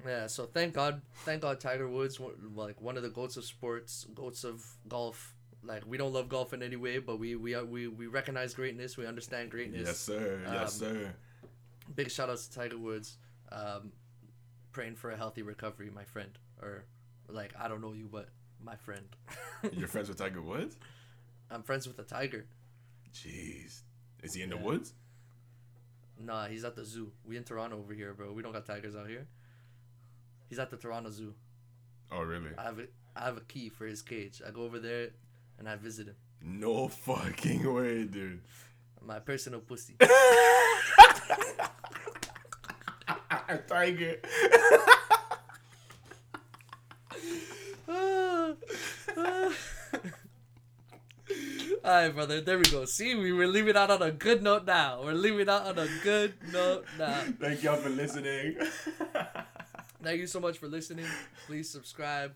Yeah, 0.03 0.25
so 0.27 0.47
thank 0.47 0.73
God, 0.73 0.99
thank 1.25 1.43
God, 1.43 1.59
Tiger 1.59 1.87
Woods, 1.87 2.19
like 2.55 2.81
one 2.81 2.97
of 2.97 3.03
the 3.03 3.09
goats 3.09 3.37
of 3.37 3.43
sports, 3.45 4.07
goats 4.15 4.43
of 4.43 4.65
golf. 4.87 5.35
Like 5.63 5.83
we 5.85 5.95
don't 5.95 6.11
love 6.11 6.27
golf 6.27 6.53
in 6.53 6.63
any 6.63 6.75
way, 6.75 6.97
but 6.97 7.19
we 7.19 7.35
we 7.35 7.53
are, 7.53 7.63
we 7.63 7.87
we 7.87 8.07
recognize 8.07 8.55
greatness. 8.55 8.97
We 8.97 9.05
understand 9.05 9.51
greatness. 9.51 9.85
Yes, 9.87 9.99
sir. 9.99 10.41
Yes, 10.43 10.81
Um, 10.81 10.87
sir. 10.87 11.13
Big 11.93 12.09
shout 12.09 12.29
outs 12.31 12.47
to 12.47 12.55
Tiger 12.59 12.77
Woods. 12.79 13.17
Um, 13.51 13.91
praying 14.71 14.95
for 14.95 15.11
a 15.11 15.17
healthy 15.17 15.43
recovery, 15.43 15.91
my 15.93 16.05
friend. 16.05 16.31
Or 16.61 16.85
like 17.27 17.53
I 17.59 17.67
don't 17.67 17.81
know 17.81 17.93
you, 17.93 18.07
but 18.11 18.29
my 18.59 18.77
friend. 18.77 19.05
You're 19.71 19.87
friends 19.87 20.07
with 20.09 20.17
Tiger 20.25 20.41
Woods? 20.41 20.77
I'm 21.51 21.63
friends 21.63 21.87
with 21.87 21.99
a 21.99 22.03
tiger. 22.03 22.45
Jeez. 23.13 23.81
Is 24.23 24.35
he 24.35 24.41
in 24.41 24.49
the 24.49 24.57
woods? 24.57 24.93
Nah, 26.17 26.45
he's 26.47 26.63
at 26.63 26.75
the 26.75 26.85
zoo. 26.85 27.11
We 27.25 27.35
in 27.35 27.43
Toronto 27.43 27.77
over 27.77 27.93
here, 27.93 28.13
bro. 28.13 28.31
We 28.31 28.41
don't 28.41 28.53
got 28.53 28.65
tigers 28.65 28.95
out 28.95 29.07
here. 29.07 29.27
He's 30.47 30.59
at 30.59 30.69
the 30.69 30.77
Toronto 30.77 31.09
Zoo. 31.09 31.33
Oh, 32.11 32.21
really? 32.21 32.51
I 32.57 32.63
have 32.63 32.79
a 32.79 32.87
I 33.15 33.25
have 33.25 33.37
a 33.37 33.41
key 33.41 33.69
for 33.69 33.85
his 33.85 34.01
cage. 34.01 34.41
I 34.45 34.51
go 34.51 34.63
over 34.63 34.79
there 34.79 35.09
and 35.59 35.67
I 35.67 35.75
visit 35.75 36.07
him. 36.07 36.15
No 36.41 36.87
fucking 36.87 37.73
way, 37.73 38.05
dude. 38.05 38.41
My 39.01 39.19
personal 39.19 39.59
pussy. 39.61 39.95
Tiger. 43.67 44.15
Alright, 51.83 52.13
brother. 52.13 52.41
There 52.41 52.59
we 52.59 52.65
go. 52.65 52.85
See, 52.85 53.15
we 53.15 53.33
were 53.33 53.47
leaving 53.47 53.75
out 53.75 53.89
on 53.89 54.01
a 54.03 54.11
good 54.11 54.43
note 54.43 54.65
now. 54.65 55.01
We're 55.03 55.13
leaving 55.13 55.49
out 55.49 55.65
on 55.65 55.79
a 55.79 55.87
good 56.03 56.35
note 56.53 56.85
now. 56.99 57.23
Thank 57.39 57.63
y'all 57.63 57.77
for 57.77 57.89
listening. 57.89 58.57
Thank 60.03 60.19
you 60.19 60.27
so 60.27 60.39
much 60.39 60.59
for 60.59 60.67
listening. 60.67 61.05
Please 61.47 61.69
subscribe. 61.69 62.33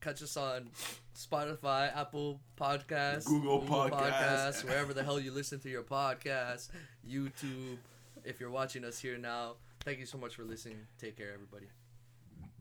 Catch 0.00 0.22
us 0.22 0.36
on 0.36 0.70
Spotify, 1.16 1.96
Apple 1.96 2.40
Podcasts, 2.60 3.26
Google 3.26 3.62
Podcasts. 3.62 4.64
wherever 4.64 4.92
the 4.92 5.04
hell 5.04 5.20
you 5.20 5.30
listen 5.30 5.60
to 5.60 5.68
your 5.68 5.84
podcast, 5.84 6.70
YouTube. 7.08 7.76
If 8.24 8.40
you're 8.40 8.50
watching 8.50 8.84
us 8.84 8.98
here 8.98 9.16
now, 9.16 9.54
thank 9.84 10.00
you 10.00 10.06
so 10.06 10.18
much 10.18 10.34
for 10.34 10.42
listening. 10.42 10.78
Take 10.98 11.16
care, 11.16 11.32
everybody. 11.32 11.66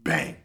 Bang. 0.04 0.38